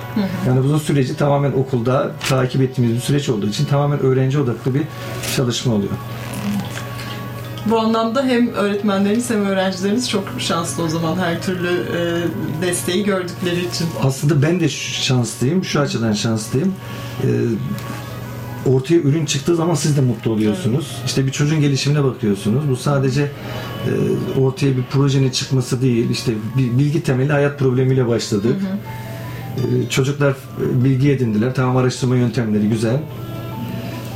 Yani 0.48 0.64
bu 0.64 0.80
süreci 0.80 1.18
tamamen 1.18 1.52
okulda 1.52 2.12
takip 2.30 2.62
ettiğimiz 2.62 2.96
bir 2.96 3.02
süreç 3.02 3.30
olduğu 3.30 3.48
için 3.48 3.66
tamamen 3.66 4.00
öğrenci 4.00 4.40
odaklı 4.40 4.74
bir 4.76 4.82
çalışma 5.36 5.74
oluyor. 5.74 5.92
Bu 7.70 7.80
anlamda 7.80 8.24
hem 8.24 8.54
öğretmenlerimiz 8.54 9.30
hem 9.30 9.46
öğrencilerimiz 9.46 10.10
çok 10.10 10.24
şanslı 10.40 10.84
o 10.84 10.88
zaman 10.88 11.18
her 11.18 11.42
türlü 11.42 11.70
e, 11.70 12.02
desteği 12.62 13.04
gördükleri 13.04 13.60
için. 13.60 13.88
Aslında 14.04 14.42
ben 14.42 14.60
de 14.60 14.70
şanslıyım. 14.70 15.64
Şu 15.66 15.80
açıdan 15.80 16.14
şanslıyım. 16.14 16.74
Ee, 17.24 17.28
ortaya 18.70 18.96
ürün 18.96 19.26
çıktığı 19.26 19.56
zaman 19.56 19.76
siz 19.76 19.98
de 19.98 20.02
mutlu 20.02 20.32
oluyorsunuz. 20.32 20.98
İşte 21.06 21.26
bir 21.26 21.32
çocuğun 21.32 21.62
gelişimine 21.62 22.04
bakıyorsunuz. 22.04 22.70
Bu 22.70 22.76
sadece 22.76 23.22
e, 23.88 24.40
ortaya 24.40 24.78
bir 24.78 24.84
projenin 24.84 25.30
çıkması 25.30 25.82
değil. 25.82 26.10
İşte 26.10 26.32
bir 26.58 26.78
bilgi 26.78 27.04
temeli 27.04 27.32
hayat 27.32 27.60
problemiyle 27.60 28.08
başladık. 28.08 28.56
Ee, 29.58 29.90
çocuklar 29.90 30.32
e, 30.32 30.84
bilgi 30.84 31.12
edindiler. 31.12 31.56
Tamam 31.56 31.78
araştırma 31.78 32.16
yöntemleri 32.16 32.70
güzel. 32.70 32.98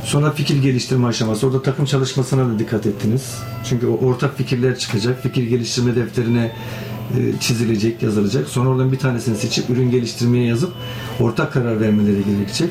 Sonra 0.06 0.30
fikir 0.30 0.62
geliştirme 0.62 1.06
aşaması. 1.06 1.46
Orada 1.46 1.62
takım 1.62 1.84
çalışmasına 1.84 2.48
da 2.48 2.58
dikkat 2.58 2.86
ettiniz. 2.86 3.38
Çünkü 3.68 3.86
ortak 3.86 4.36
fikirler 4.36 4.78
çıkacak. 4.78 5.22
Fikir 5.22 5.42
geliştirme 5.42 5.96
defterine 5.96 6.52
e, 7.18 7.40
çizilecek, 7.40 8.02
yazılacak. 8.02 8.48
Sonra 8.48 8.68
oradan 8.68 8.92
bir 8.92 8.98
tanesini 8.98 9.36
seçip 9.36 9.70
ürün 9.70 9.90
geliştirmeye 9.90 10.46
yazıp 10.46 10.72
ortak 11.20 11.52
karar 11.52 11.80
vermeleri 11.80 12.24
gerekecek. 12.24 12.70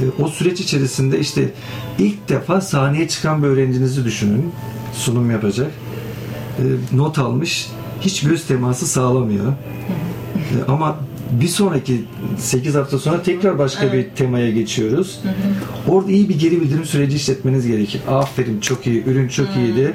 E, 0.00 0.22
O 0.22 0.28
süreç 0.28 0.60
içerisinde 0.60 1.18
işte 1.20 1.50
ilk 1.98 2.28
defa 2.28 2.60
sahneye 2.60 3.08
çıkan 3.08 3.42
bir 3.42 3.48
öğrencinizi 3.48 4.04
düşünün. 4.04 4.52
Sunum 4.94 5.30
yapacak. 5.30 5.70
E, 6.58 6.96
Not 6.96 7.18
almış. 7.18 7.68
Hiç 8.00 8.22
göz 8.22 8.46
teması 8.46 8.86
sağlamıyor. 8.86 9.52
Ama 10.68 10.96
bir 11.30 11.48
sonraki 11.48 12.04
8 12.38 12.74
hafta 12.74 12.98
sonra 12.98 13.22
tekrar 13.22 13.58
başka 13.58 13.92
bir 13.92 14.10
temaya 14.10 14.50
geçiyoruz. 14.50 15.20
Orada 15.88 16.10
iyi 16.10 16.28
bir 16.28 16.38
geri 16.38 16.60
bildirim 16.60 16.84
süreci 16.84 17.16
işletmeniz 17.16 17.66
gerekir. 17.66 18.00
Aferin 18.08 18.60
çok 18.60 18.86
iyi, 18.86 19.04
ürün 19.04 19.28
çok 19.28 19.56
iyiydi. 19.56 19.94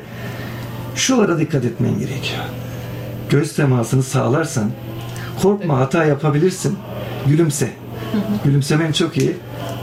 Şulara 0.95 1.39
dikkat 1.39 1.65
etmen 1.65 1.91
gerekiyor. 1.91 2.43
Göz 3.29 3.55
temasını 3.55 4.03
sağlarsan 4.03 4.71
korkma 5.41 5.77
hata 5.79 6.05
yapabilirsin. 6.05 6.77
Gülümse. 7.27 7.69
Gülümsemen 8.45 8.91
çok 8.91 9.17
iyi. 9.17 9.35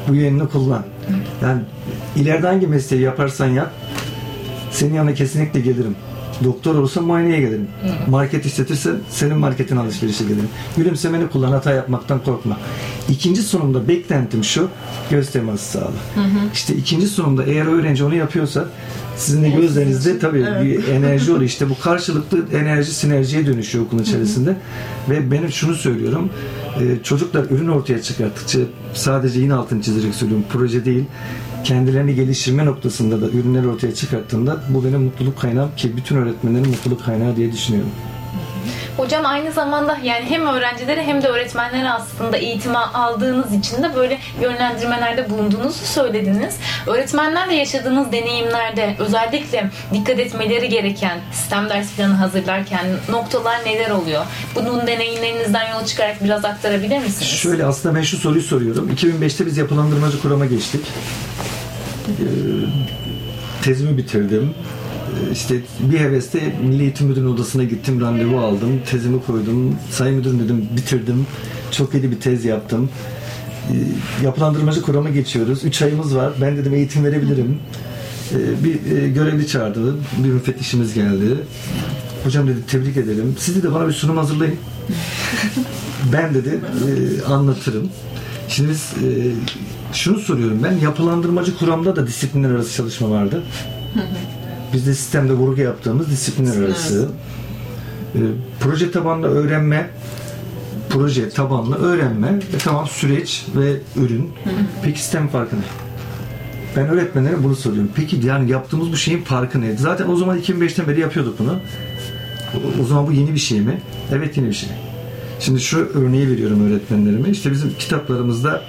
Bu 0.09 0.15
yönünü 0.15 0.49
kullan. 0.49 0.85
Yani 1.43 1.63
ileride 2.17 2.47
hangi 2.47 2.67
mesleği 2.67 3.03
yaparsan 3.03 3.47
yap 3.47 3.73
senin 4.71 4.95
yanına 4.95 5.15
kesinlikle 5.15 5.61
gelirim. 5.61 5.97
Doktor 6.45 6.75
olursa 6.75 7.01
muayeneye 7.01 7.41
gelirim. 7.41 7.69
Market 8.09 8.47
işletirse 8.47 8.91
senin 9.11 9.39
marketin 9.39 9.77
alışverişe 9.77 10.25
gelirim. 10.25 10.49
Gülümsemeni 10.77 11.29
kullan, 11.29 11.53
hata 11.53 11.73
yapmaktan 11.73 12.25
korkma. 12.25 12.59
İkinci 13.09 13.43
sunumda 13.43 13.89
beklentim 13.89 14.45
şu, 14.45 14.69
göz 15.11 15.31
teması 15.31 15.71
sağla. 15.71 15.93
İşte 16.55 16.75
ikinci 16.75 17.07
sunumda 17.07 17.45
eğer 17.45 17.67
öğrenci 17.67 18.05
onu 18.05 18.15
yapıyorsa 18.15 18.65
sizin 19.17 19.43
de 19.43 19.51
gözlerinizde 19.51 20.19
tabii 20.19 20.41
bir 20.63 20.89
enerji 20.89 21.31
oluyor. 21.31 21.47
İşte 21.47 21.71
bu 21.71 21.79
karşılıklı 21.81 22.39
enerji 22.53 22.95
sinerjiye 22.95 23.47
dönüşüyor 23.47 23.85
okulun 23.85 24.03
içerisinde. 24.03 24.57
Ve 25.11 25.31
benim 25.31 25.53
şunu 25.53 25.75
söylüyorum, 25.75 26.31
e, 26.81 27.03
çocuklar 27.03 27.45
ürün 27.51 27.69
ortaya 27.69 28.03
çıkarttıkça 28.03 28.59
sadece 28.95 29.41
yine 29.41 29.55
altını 29.55 29.83
çizerek 29.83 30.15
söylüyorum, 30.15 30.47
proje 30.53 30.85
değil, 30.85 31.05
kendilerini 31.65 32.15
geliştirme 32.15 32.67
noktasında 32.67 33.21
da 33.21 33.27
ürünleri 33.27 33.69
ortaya 33.69 33.95
çıkarttığında 33.95 34.61
bu 34.69 34.85
benim 34.85 35.03
mutluluk 35.03 35.39
kaynağım 35.41 35.77
ki 35.77 35.97
bütün 35.97 36.17
öğretmenlerin 36.17 36.69
mutluluk 36.69 37.05
kaynağı 37.05 37.37
diye 37.37 37.53
düşünüyorum. 37.53 37.91
Hocam 38.97 39.27
aynı 39.27 39.53
zamanda 39.53 39.99
yani 40.05 40.25
hem 40.29 40.47
öğrencilere 40.47 41.03
hem 41.03 41.23
de 41.23 41.29
öğretmenlere 41.29 41.91
aslında 41.91 42.37
eğitim 42.37 42.77
aldığınız 42.77 43.55
için 43.55 43.83
de 43.83 43.95
böyle 43.97 44.19
yönlendirmelerde 44.43 45.31
bulunduğunuzu 45.31 45.85
söylediniz. 45.85 46.57
Öğretmenlerle 46.87 47.55
yaşadığınız 47.55 48.13
deneyimlerde 48.13 48.97
özellikle 48.99 49.71
dikkat 49.95 50.19
etmeleri 50.19 50.69
gereken 50.69 51.19
sistem 51.33 51.69
ders 51.69 51.93
planı 51.93 52.15
hazırlarken 52.15 52.87
noktalar 53.09 53.65
neler 53.67 53.91
oluyor? 53.91 54.25
Bunun 54.55 54.87
deneyimlerinizden 54.87 55.71
yola 55.73 55.87
çıkarak 55.87 56.25
biraz 56.25 56.45
aktarabilir 56.45 56.99
misiniz? 56.99 57.31
Şöyle 57.31 57.65
aslında 57.65 57.95
ben 57.95 58.03
şu 58.03 58.17
soruyu 58.17 58.43
soruyorum. 58.43 58.91
2005'te 58.91 59.47
biz 59.47 59.57
yapılandırmacı 59.57 60.23
kurama 60.23 60.47
geçtik. 60.47 60.81
Ee, 62.09 63.63
tezimi 63.63 63.97
bitirdim. 63.97 64.51
Ee, 65.29 65.33
İşte 65.33 65.55
bir 65.81 66.01
heveste 66.01 66.57
Milli 66.65 66.83
Eğitim 66.83 67.07
Müdürlüğü 67.07 67.29
odasına 67.29 67.65
gittim, 67.65 68.01
randevu 68.01 68.39
aldım, 68.39 68.81
tezimi 68.91 69.23
koydum. 69.23 69.77
Sayın 69.91 70.17
Müdürüm 70.17 70.39
dedim, 70.41 70.69
bitirdim. 70.77 71.27
Çok 71.71 71.95
iyi 71.95 72.11
bir 72.11 72.21
tez 72.21 72.45
yaptım. 72.45 72.91
Ee, 73.71 74.25
yapılandırmacı 74.25 74.83
kurama 74.83 75.11
geçiyoruz. 75.11 75.65
3 75.65 75.83
ayımız 75.83 76.17
var. 76.17 76.33
Ben 76.41 76.57
dedim 76.57 76.75
eğitim 76.75 77.05
verebilirim. 77.05 77.59
Bir 78.65 78.97
e, 78.97 79.09
görevli 79.09 79.47
çağırdı. 79.47 79.95
Bir 80.25 80.29
müfettişimiz 80.29 80.95
geldi. 80.95 81.37
Hocam 82.25 82.49
dedi 82.49 82.57
tebrik 82.71 82.97
ederim. 82.97 83.35
Siz 83.39 83.63
de 83.63 83.75
bana 83.75 83.89
bir 83.89 83.93
sunum 83.93 84.17
hazırlayın. 84.17 84.55
Ben 86.13 86.35
dedi 86.35 86.61
e, 86.89 87.23
anlatırım. 87.25 87.89
Şimdi 88.49 88.71
biz 88.71 88.93
e, 89.05 89.09
şunu 89.93 90.19
soruyorum 90.19 90.63
ben 90.63 90.73
yapılandırmacı 90.73 91.59
kuramda 91.59 91.97
da 91.97 92.07
disiplinler 92.07 92.51
arası 92.51 92.77
çalışma 92.77 93.11
vardı. 93.11 93.43
Bizde 94.73 94.95
sistemde 94.95 95.33
vurgu 95.33 95.61
yaptığımız 95.61 96.11
disiplinler 96.11 96.63
arası. 96.67 97.09
E, 98.15 98.19
proje 98.61 98.91
tabanlı 98.91 99.27
öğrenme 99.27 99.91
proje 100.89 101.29
tabanlı 101.29 101.77
öğrenme 101.77 102.37
ve 102.37 102.59
tamam 102.59 102.87
süreç 102.89 103.47
ve 103.57 103.77
ürün. 103.97 104.31
Peki 104.83 105.01
sistem 105.01 105.29
farkı 105.29 105.57
ne? 105.57 105.61
Ben 106.77 106.89
öğretmenlere 106.89 107.45
bunu 107.45 107.57
soruyorum. 107.57 107.91
Peki 107.95 108.27
yani 108.27 108.51
yaptığımız 108.51 108.93
bu 108.93 108.97
şeyin 108.97 109.23
farkı 109.23 109.61
ne? 109.61 109.77
Zaten 109.77 110.09
o 110.09 110.17
zaman 110.17 110.39
2005'ten 110.39 110.89
beri 110.89 111.01
yapıyorduk 111.01 111.39
bunu. 111.39 111.57
O, 112.55 112.83
o 112.83 112.85
zaman 112.85 113.07
bu 113.07 113.13
yeni 113.13 113.35
bir 113.35 113.39
şey 113.39 113.61
mi? 113.61 113.81
Evet 114.13 114.37
yeni 114.37 114.49
bir 114.49 114.55
şey. 114.55 114.69
Şimdi 115.41 115.61
şu 115.61 115.89
örneği 115.95 116.31
veriyorum 116.31 116.71
öğretmenlerime. 116.71 117.29
İşte 117.29 117.53
bizim 117.53 117.75
kitaplarımızda 117.79 118.63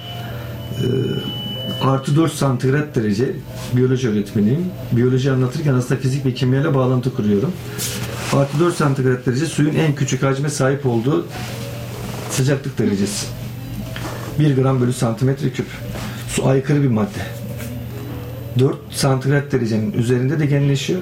artı 1.82 2.16
4 2.16 2.32
santigrat 2.32 2.94
derece 2.94 3.32
biyoloji 3.76 4.08
öğretmeniyim. 4.08 4.64
Biyoloji 4.92 5.30
anlatırken 5.30 5.74
aslında 5.74 6.00
fizik 6.00 6.26
ve 6.26 6.34
kimya 6.34 6.60
ile 6.60 6.74
bağlantı 6.74 7.14
kuruyorum. 7.14 7.52
Artı 8.32 8.60
4 8.60 8.74
santigrat 8.74 9.26
derece 9.26 9.46
suyun 9.46 9.74
en 9.74 9.94
küçük 9.94 10.22
hacme 10.22 10.48
sahip 10.48 10.86
olduğu 10.86 11.26
sıcaklık 12.30 12.78
derecesi. 12.78 13.26
1 14.38 14.56
gram 14.56 14.80
bölü 14.80 14.92
santimetre 14.92 15.50
küp. 15.50 15.66
Su 16.28 16.46
aykırı 16.46 16.82
bir 16.82 16.88
madde. 16.88 17.20
4 18.58 18.76
santigrat 18.90 19.52
derecenin 19.52 19.92
üzerinde 19.92 20.38
de 20.38 20.46
genleşiyor. 20.46 21.00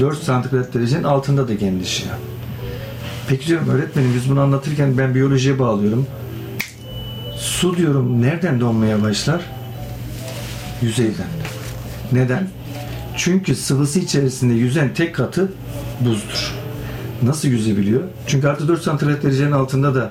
4 0.00 0.22
santigrat 0.22 0.74
derecenin 0.74 1.04
altında 1.04 1.48
da 1.48 1.54
genleşiyor. 1.54 2.14
Peki 3.28 3.46
diyorum 3.46 3.68
öğretmenim 3.68 4.14
biz 4.14 4.30
bunu 4.30 4.40
anlatırken 4.40 4.98
ben 4.98 5.14
biyolojiye 5.14 5.58
bağlıyorum. 5.58 6.06
Su 7.60 7.76
diyorum 7.76 8.22
nereden 8.22 8.60
donmaya 8.60 9.02
başlar? 9.02 9.40
Yüzeyden. 10.82 11.26
Neden? 12.12 12.48
Çünkü 13.16 13.54
sıvısı 13.54 13.98
içerisinde 13.98 14.54
yüzen 14.54 14.94
tek 14.94 15.14
katı 15.14 15.52
buzdur. 16.00 16.54
Nasıl 17.22 17.48
yüzebiliyor? 17.48 18.02
Çünkü 18.26 18.48
artı 18.48 18.68
4 18.68 18.82
santigrat 18.82 19.22
derecenin 19.22 19.52
altında 19.52 19.94
da 19.94 20.10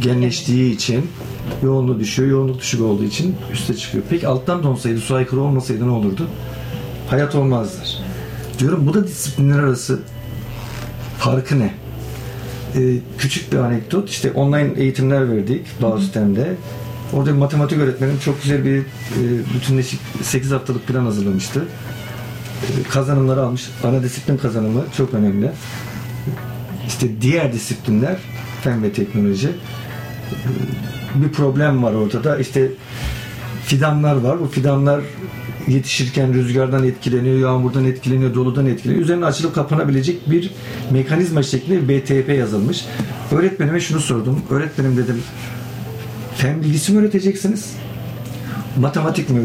genleştiği 0.00 0.74
için 0.74 1.10
yoğunluğu 1.62 2.00
düşüyor. 2.00 2.28
Yoğunluk 2.28 2.60
düşük 2.60 2.80
olduğu 2.80 3.04
için 3.04 3.36
üste 3.52 3.76
çıkıyor. 3.76 4.04
Peki 4.10 4.28
alttan 4.28 4.62
donsaydı, 4.62 5.00
su 5.00 5.14
aykırı 5.14 5.40
olmasaydı 5.40 5.86
ne 5.86 5.90
olurdu? 5.90 6.28
Hayat 7.10 7.34
olmazdır. 7.34 7.98
Diyorum 8.58 8.86
bu 8.86 8.94
da 8.94 9.06
disiplinler 9.06 9.58
arası 9.58 10.00
farkı 11.18 11.58
ne? 11.58 11.83
Ee, 12.76 12.98
küçük 13.18 13.52
bir 13.52 13.58
anekdot. 13.58 14.10
İşte 14.10 14.32
online 14.32 14.72
eğitimler 14.76 15.30
verdik 15.30 15.82
Bağüstem'de. 15.82 16.54
Orada 17.12 17.30
bir 17.30 17.38
matematik 17.38 17.78
öğretmenim 17.78 18.18
çok 18.18 18.42
güzel 18.42 18.64
bir 18.64 18.78
e, 18.78 18.84
bütünleşik 19.54 20.00
8 20.22 20.50
haftalık 20.50 20.86
plan 20.86 21.04
hazırlamıştı. 21.04 21.64
E, 22.62 22.88
kazanımları 22.88 23.42
almış. 23.42 23.70
Ana 23.84 24.02
disiplin 24.02 24.36
kazanımı 24.36 24.84
çok 24.96 25.14
önemli. 25.14 25.50
İşte 26.86 27.20
diğer 27.20 27.52
disiplinler 27.52 28.16
fen 28.62 28.82
ve 28.82 28.92
teknoloji. 28.92 29.48
E, 29.48 31.22
bir 31.22 31.28
problem 31.28 31.82
var 31.82 31.92
ortada. 31.92 32.38
İşte 32.38 32.70
fidanlar 33.64 34.16
var. 34.16 34.40
Bu 34.40 34.46
fidanlar 34.46 35.00
yetişirken 35.68 36.34
rüzgardan 36.34 36.84
etkileniyor, 36.84 37.38
yağmurdan 37.38 37.84
etkileniyor, 37.84 38.34
doludan 38.34 38.66
etkileniyor. 38.66 39.04
Üzerine 39.04 39.24
açılıp 39.24 39.54
kapanabilecek 39.54 40.30
bir 40.30 40.50
mekanizma 40.90 41.42
şeklinde 41.42 41.88
bir 41.88 42.02
BTP 42.02 42.28
yazılmış. 42.28 42.84
Öğretmenime 43.32 43.80
şunu 43.80 44.00
sordum. 44.00 44.42
Öğretmenim 44.50 44.96
dedim, 44.96 45.22
fen 46.36 46.62
bilgisi 46.62 46.92
mi 46.92 46.98
öğreteceksiniz? 46.98 47.72
Matematik 48.80 49.30
mi 49.30 49.40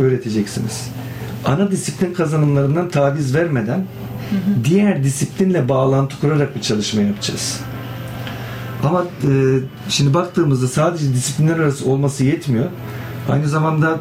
öğreteceksiniz? 0.00 0.90
Ana 1.44 1.70
disiplin 1.70 2.14
kazanımlarından 2.14 2.88
taviz 2.88 3.34
vermeden 3.34 3.86
diğer 4.64 5.04
disiplinle 5.04 5.68
bağlantı 5.68 6.20
kurarak 6.20 6.56
bir 6.56 6.60
çalışma 6.60 7.02
yapacağız. 7.02 7.60
Ama 8.84 9.04
e, 9.04 9.30
şimdi 9.88 10.14
baktığımızda 10.14 10.68
sadece 10.68 11.12
disiplinler 11.14 11.58
arası 11.58 11.90
olması 11.90 12.24
yetmiyor. 12.24 12.66
Aynı 13.28 13.48
zamanda 13.48 14.00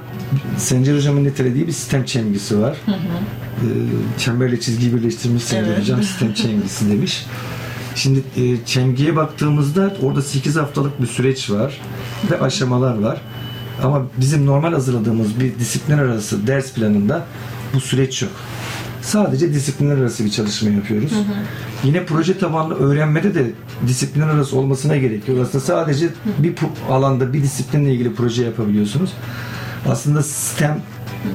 Sencer 0.57 0.95
Hocam'ın 0.95 1.23
nitelediği 1.23 1.67
bir 1.67 1.71
sistem 1.71 2.05
çemgisi 2.05 2.59
var. 2.59 2.77
E, 2.87 3.67
çemberle 4.17 4.59
çizgiyi 4.59 4.95
birleştirmiş 4.95 5.43
Sencer 5.43 5.67
Evet. 5.67 5.79
Hocam 5.79 6.03
sistem 6.03 6.33
çemgisi 6.33 6.89
demiş. 6.89 7.25
Şimdi 7.95 8.23
e, 8.37 8.65
çemgiye 8.65 9.15
baktığımızda 9.15 9.93
orada 10.01 10.21
8 10.21 10.55
haftalık 10.55 11.01
bir 11.01 11.07
süreç 11.07 11.49
var 11.49 11.81
ve 12.31 12.41
aşamalar 12.41 12.99
var. 12.99 13.21
Ama 13.83 14.05
bizim 14.17 14.45
normal 14.45 14.73
hazırladığımız 14.73 15.39
bir 15.39 15.59
disiplinler 15.59 16.03
arası 16.03 16.47
ders 16.47 16.73
planında 16.73 17.25
bu 17.73 17.79
süreç 17.79 18.21
yok. 18.21 18.31
Sadece 19.01 19.53
disiplinler 19.53 19.97
arası 19.97 20.25
bir 20.25 20.29
çalışma 20.31 20.69
yapıyoruz. 20.69 21.11
Yine 21.83 22.05
proje 22.05 22.37
tabanlı 22.37 22.75
öğrenmede 22.75 23.35
de 23.35 23.51
disiplinler 23.87 24.27
arası 24.27 24.57
olmasına 24.57 24.97
gerek 24.97 25.27
yok. 25.27 25.39
Aslında 25.41 25.63
sadece 25.63 26.07
bir 26.37 26.55
alanda 26.89 27.33
bir 27.33 27.43
disiplinle 27.43 27.93
ilgili 27.93 28.13
proje 28.15 28.45
yapabiliyorsunuz. 28.45 29.13
Aslında 29.87 30.23
sistem 30.23 30.81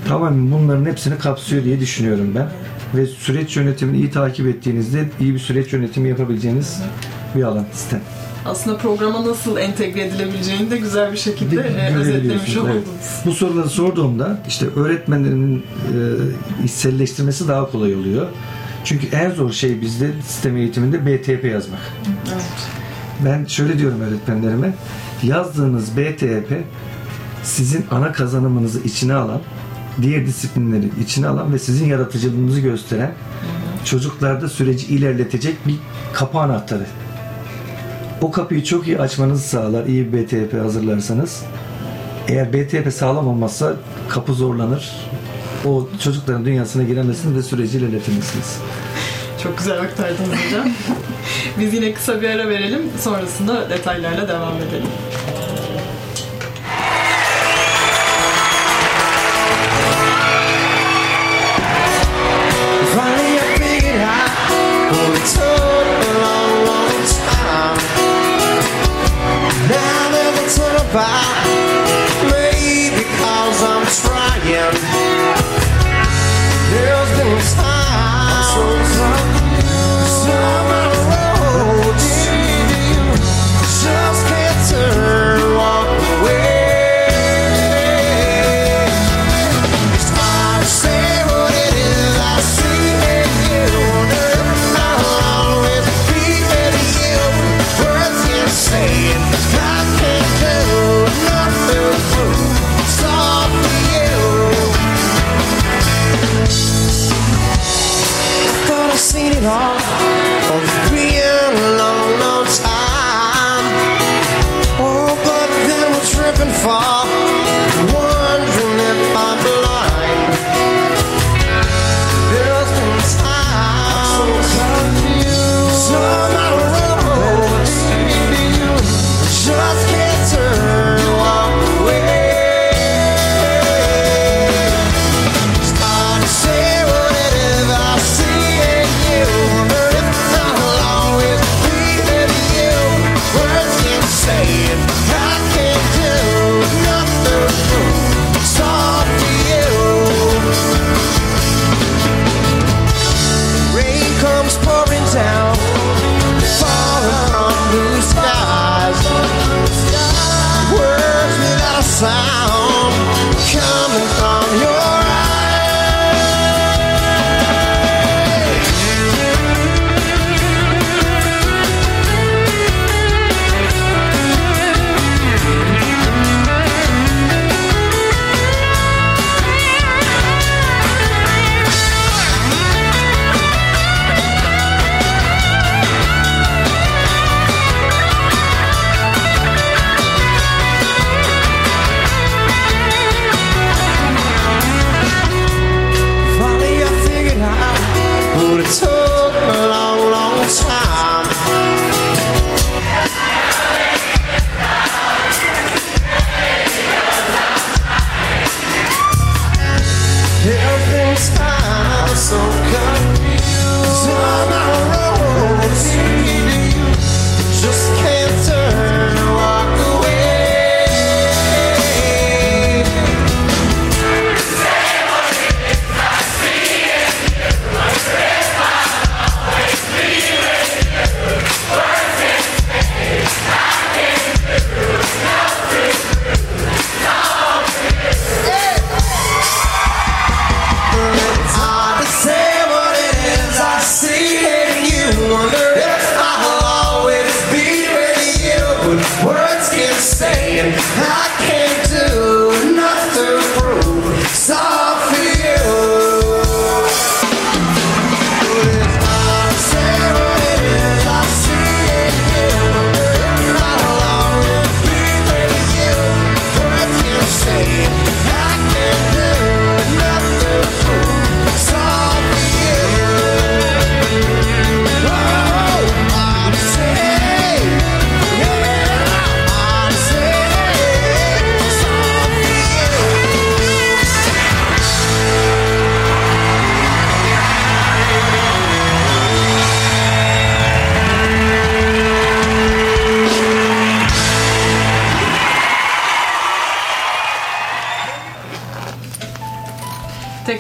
tamamen 0.09 0.53
bunların 0.53 0.85
hepsini 0.85 1.19
kapsıyor 1.19 1.65
diye 1.65 1.81
düşünüyorum 1.81 2.33
ben. 2.35 2.49
Ve 2.95 3.07
süreç 3.07 3.57
yönetimini 3.57 3.97
iyi 3.97 4.11
takip 4.11 4.47
ettiğinizde 4.47 5.09
iyi 5.21 5.35
bir 5.35 5.39
süreç 5.39 5.73
yönetimi 5.73 6.09
yapabileceğiniz 6.09 6.81
bir 7.37 7.43
alan 7.43 7.65
sistem. 7.73 8.01
Aslında 8.45 8.79
programa 8.79 9.27
nasıl 9.27 9.57
entegre 9.57 10.05
edilebileceğini 10.05 10.71
de 10.71 10.77
güzel 10.77 11.13
bir 11.13 11.17
şekilde 11.17 11.57
e, 11.57 11.95
özetlemiş 11.97 12.07
görebiliyorsunuz, 12.07 12.57
evet. 12.57 12.83
oldunuz. 12.83 13.23
Bu 13.25 13.33
soruları 13.33 13.69
sorduğumda 13.69 14.39
işte 14.49 14.67
öğretmenlerin 14.77 15.59
e, 15.59 16.65
içselleştirmesi 16.65 17.49
daha 17.49 17.71
kolay 17.71 17.95
oluyor. 17.95 18.27
Çünkü 18.85 19.07
en 19.17 19.31
zor 19.31 19.53
şey 19.53 19.81
bizde 19.81 20.11
sistem 20.27 20.57
eğitiminde 20.57 21.07
BTP 21.07 21.45
yazmak. 21.45 21.81
Evet. 22.33 22.45
Ben 23.25 23.45
şöyle 23.45 23.79
diyorum 23.79 24.01
öğretmenlerime. 24.01 24.75
Yazdığınız 25.23 25.97
BTP 25.97 26.53
sizin 27.43 27.85
ana 27.91 28.13
kazanımınızı 28.13 28.81
içine 28.81 29.15
alan, 29.15 29.41
diğer 30.03 30.27
disiplinleri 30.27 30.91
içine 31.03 31.27
alan 31.27 31.53
ve 31.53 31.59
sizin 31.59 31.87
yaratıcılığınızı 31.87 32.61
gösteren 32.61 33.15
çocuklarda 33.85 34.49
süreci 34.49 34.87
ilerletecek 34.87 35.67
bir 35.67 35.75
kapı 36.13 36.39
anahtarı. 36.39 36.87
O 38.21 38.31
kapıyı 38.31 38.65
çok 38.65 38.87
iyi 38.87 38.99
açmanızı 38.99 39.49
sağlar 39.49 39.87
iyi 39.87 40.13
bir 40.13 40.27
BTP 40.27 40.55
hazırlarsanız. 40.55 41.43
Eğer 42.29 42.53
BTP 42.53 42.93
sağlam 42.93 43.29
olmazsa 43.29 43.73
kapı 44.09 44.35
zorlanır. 44.35 44.93
O 45.65 45.89
çocukların 46.05 46.45
dünyasına 46.45 46.83
giremezsiniz 46.83 47.37
ve 47.37 47.43
süreci 47.43 47.79
ilerletemezsiniz. 47.79 48.59
Çok 49.43 49.59
güzel 49.59 49.81
aktardınız 49.81 50.39
hocam. 50.47 50.69
Biz 51.59 51.75
yine 51.75 51.95
kısa 51.95 52.23
bir 52.23 52.31
ara 52.31 52.49
verelim. 52.49 52.83
Sonrasında 53.01 53.71
detaylarla 53.71 54.29
devam 54.29 54.57
edelim. 54.57 54.89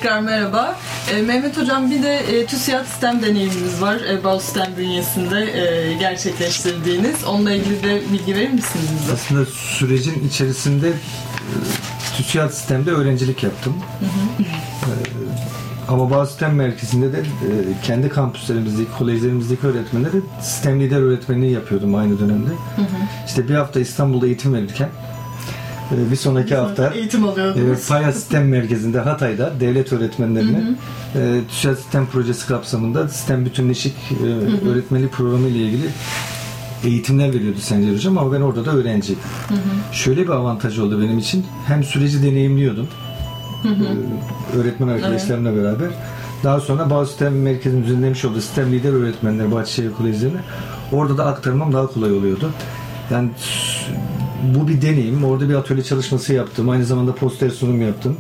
Tekrar 0.04 0.20
merhaba. 0.20 0.76
E, 1.12 1.22
Mehmet 1.22 1.58
Hocam 1.58 1.90
bir 1.90 2.02
de 2.02 2.16
e, 2.16 2.46
TÜSİAD 2.46 2.84
sistem 2.84 3.22
deneyimimiz 3.22 3.82
var. 3.82 3.96
E, 3.96 4.24
Bal 4.24 4.38
sistem 4.38 4.66
bünyesinde 4.78 5.40
e, 5.40 5.92
gerçekleştirdiğiniz. 5.94 7.24
Onunla 7.24 7.52
ilgili 7.52 7.82
de 7.82 8.02
bilgi 8.12 8.34
verir 8.34 8.50
misiniz 8.50 8.86
bize? 9.00 9.12
Aslında 9.12 9.46
sürecin 9.46 10.28
içerisinde 10.28 10.88
e, 10.88 10.96
TÜSİAD 12.16 12.50
sistemde 12.50 12.90
öğrencilik 12.90 13.42
yaptım. 13.42 13.74
E, 14.00 14.88
ama 15.88 16.10
bazı 16.10 16.30
sistem 16.30 16.54
merkezinde 16.54 17.12
de 17.12 17.18
e, 17.18 17.24
kendi 17.82 18.08
kampüslerimizdeki, 18.08 18.90
kolejlerimizdeki 18.98 19.66
öğretmenleri 19.66 20.16
sistem 20.40 20.80
lider 20.80 21.00
öğretmenliği 21.00 21.52
yapıyordum 21.52 21.94
aynı 21.94 22.20
dönemde. 22.20 22.50
İşte 23.26 23.48
bir 23.48 23.54
hafta 23.54 23.80
İstanbul'da 23.80 24.26
eğitim 24.26 24.54
verirken 24.54 24.88
e, 25.92 26.10
bir 26.10 26.16
sonraki 26.16 26.54
hafta 26.54 26.94
Eğitim 26.94 27.28
alıyordunuz. 27.28 27.66
Evet, 27.66 27.88
Paya 27.88 28.12
Sistem 28.12 28.48
Merkezi'nde 28.48 29.00
Hatay'da 29.00 29.52
devlet 29.60 29.92
öğretmenlerine 29.92 30.62
e, 31.14 31.40
TÜSİAD 31.48 31.74
Sistem 31.76 32.06
Projesi 32.06 32.46
kapsamında 32.46 33.08
sistem 33.08 33.44
bütünleşik 33.44 33.94
e, 34.10 34.26
öğretmenlik 34.68 35.12
programı 35.12 35.48
ile 35.48 35.58
ilgili 35.58 35.86
eğitimler 36.84 37.32
veriyordu 37.34 37.58
Sencer 37.60 37.94
Hocam 37.94 38.18
ama 38.18 38.32
ben 38.32 38.40
orada 38.40 38.64
da 38.66 38.70
öğrenciydim. 38.70 39.22
Şöyle 39.92 40.22
bir 40.22 40.28
avantaj 40.28 40.78
oldu 40.78 41.00
benim 41.02 41.18
için. 41.18 41.46
Hem 41.66 41.84
süreci 41.84 42.22
deneyimliyordum. 42.22 42.88
e, 43.64 44.58
öğretmen 44.58 44.88
arkadaşlarımla 44.88 45.56
beraber. 45.56 45.90
Daha 46.44 46.60
sonra 46.60 46.90
bazı 46.90 47.10
sistem 47.10 47.42
merkezinin 47.42 47.84
düzenlemiş 47.84 48.24
olduğu 48.24 48.40
sistem 48.40 48.72
lider 48.72 48.92
öğretmenler 48.92 49.52
Bahçeşehir 49.52 49.92
Kolejlerine 49.92 50.40
orada 50.92 51.18
da 51.18 51.26
aktarmam 51.26 51.72
daha 51.72 51.86
kolay 51.86 52.12
oluyordu. 52.12 52.50
Yani 53.10 53.30
bu 54.54 54.68
bir 54.68 54.82
deneyim. 54.82 55.24
Orada 55.24 55.48
bir 55.48 55.54
atölye 55.54 55.84
çalışması 55.84 56.32
yaptım. 56.32 56.68
Aynı 56.68 56.84
zamanda 56.84 57.14
poster 57.14 57.50
sunum 57.50 57.82
yaptım. 57.82 58.16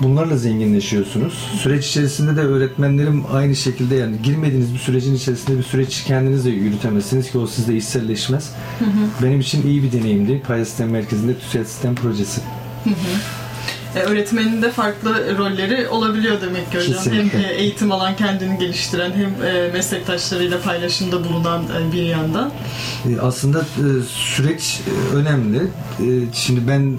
Bunlarla 0.00 0.36
zenginleşiyorsunuz. 0.36 1.32
Süreç 1.62 1.86
içerisinde 1.86 2.36
de 2.36 2.40
öğretmenlerim 2.40 3.22
aynı 3.32 3.56
şekilde 3.56 3.94
yani 3.94 4.16
girmediğiniz 4.22 4.74
bir 4.74 4.78
sürecin 4.78 5.14
içerisinde 5.14 5.58
bir 5.58 5.62
süreç 5.62 6.04
kendiniz 6.04 6.44
de 6.44 6.50
yürütemezsiniz 6.50 7.30
ki 7.30 7.38
o 7.38 7.46
sizde 7.46 7.76
içselleşmez. 7.76 8.52
Benim 9.22 9.40
için 9.40 9.66
iyi 9.66 9.82
bir 9.82 9.92
deneyimdi. 9.92 10.42
Paya 10.46 10.64
Sistem 10.64 10.90
Merkezi'nde 10.90 11.38
TÜSİAD 11.38 11.64
Sistem 11.64 11.94
Projesi. 11.94 12.40
E, 13.96 13.98
öğretmenin 14.00 14.62
de 14.62 14.70
farklı 14.70 15.38
rolleri 15.38 15.88
olabiliyor 15.88 16.40
demek 16.40 16.72
ki 16.72 16.78
hocam. 16.78 16.92
Kesinlikle. 16.92 17.38
Hem 17.38 17.50
e, 17.50 17.52
eğitim 17.52 17.92
alan, 17.92 18.16
kendini 18.16 18.58
geliştiren 18.58 19.12
hem 19.12 19.46
e, 19.46 19.68
meslektaşlarıyla 19.72 20.60
paylaşımda 20.60 21.24
bulunan 21.24 21.62
e, 21.62 21.92
bir 21.92 22.02
yandan. 22.02 22.50
E, 23.08 23.20
Aslında 23.20 23.58
e, 23.60 23.84
süreç 24.08 24.80
e, 24.86 25.14
önemli. 25.16 25.58
E, 25.58 26.06
Şimdi 26.34 26.68
ben 26.68 26.96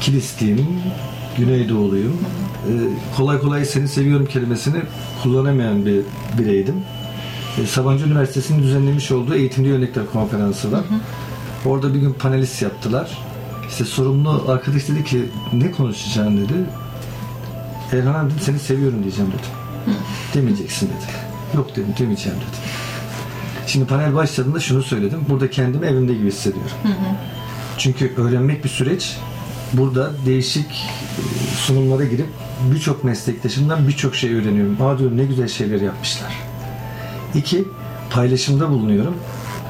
Kilisliyim, 0.00 0.66
Güneydoğuluyum. 1.38 2.16
E, 2.66 2.72
Kolay 3.16 3.38
kolay 3.38 3.64
seni 3.64 3.88
seviyorum 3.88 4.26
kelimesini 4.26 4.78
kullanamayan 5.22 5.86
bir 5.86 6.00
bireydim. 6.38 6.74
E, 7.62 7.66
Sabancı 7.66 8.04
Üniversitesi'nin 8.06 8.62
düzenlemiş 8.62 9.10
olduğu 9.10 9.34
Eğitimci 9.34 9.72
Örnekler 9.72 10.04
Konferansı 10.12 10.72
var. 10.72 10.82
Orada 11.66 11.94
bir 11.94 11.98
gün 11.98 12.12
panelist 12.12 12.62
yaptılar. 12.62 13.18
İşte 13.70 13.84
sorumlu 13.84 14.44
arkadaş 14.48 14.88
dedi 14.88 15.04
ki 15.04 15.24
ne 15.52 15.70
konuşacaksın 15.70 16.36
dedi. 16.36 16.54
Erhan 17.92 18.14
abi 18.14 18.30
dedim, 18.30 18.40
seni 18.40 18.58
seviyorum 18.58 19.02
diyeceğim 19.02 19.30
dedim. 19.30 19.94
Demeyeceksin 20.34 20.86
dedi. 20.86 21.12
Yok 21.56 21.70
dedim 21.76 21.94
demeyeceğim 21.98 22.38
dedi. 22.38 22.56
Şimdi 23.66 23.86
panel 23.86 24.14
başladığında 24.14 24.60
şunu 24.60 24.82
söyledim. 24.82 25.20
Burada 25.28 25.50
kendimi 25.50 25.86
evimde 25.86 26.14
gibi 26.14 26.26
hissediyorum. 26.28 26.70
Çünkü 27.78 28.12
öğrenmek 28.16 28.64
bir 28.64 28.68
süreç. 28.68 29.16
Burada 29.72 30.10
değişik 30.26 30.70
e, 30.72 31.22
sunumlara 31.56 32.04
girip 32.04 32.26
birçok 32.74 33.04
meslektaşımdan 33.04 33.88
birçok 33.88 34.14
şey 34.14 34.34
öğreniyorum. 34.34 34.82
Aa 34.82 34.98
diyorum 34.98 35.16
ne 35.16 35.24
güzel 35.24 35.48
şeyler 35.48 35.80
yapmışlar. 35.80 36.32
İki, 37.34 37.64
paylaşımda 38.10 38.70
bulunuyorum. 38.70 39.14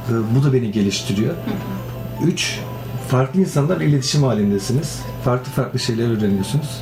E, 0.09 0.13
Bu 0.37 0.45
da 0.45 0.53
beni 0.53 0.73
geliştiriyor. 0.73 1.35
Üç, 2.27 2.59
farklı 3.11 3.41
insanlarla 3.41 3.85
iletişim 3.85 4.23
halindesiniz. 4.23 5.01
Farklı 5.25 5.53
farklı 5.53 5.79
şeyler 5.79 6.19
öğreniyorsunuz. 6.19 6.81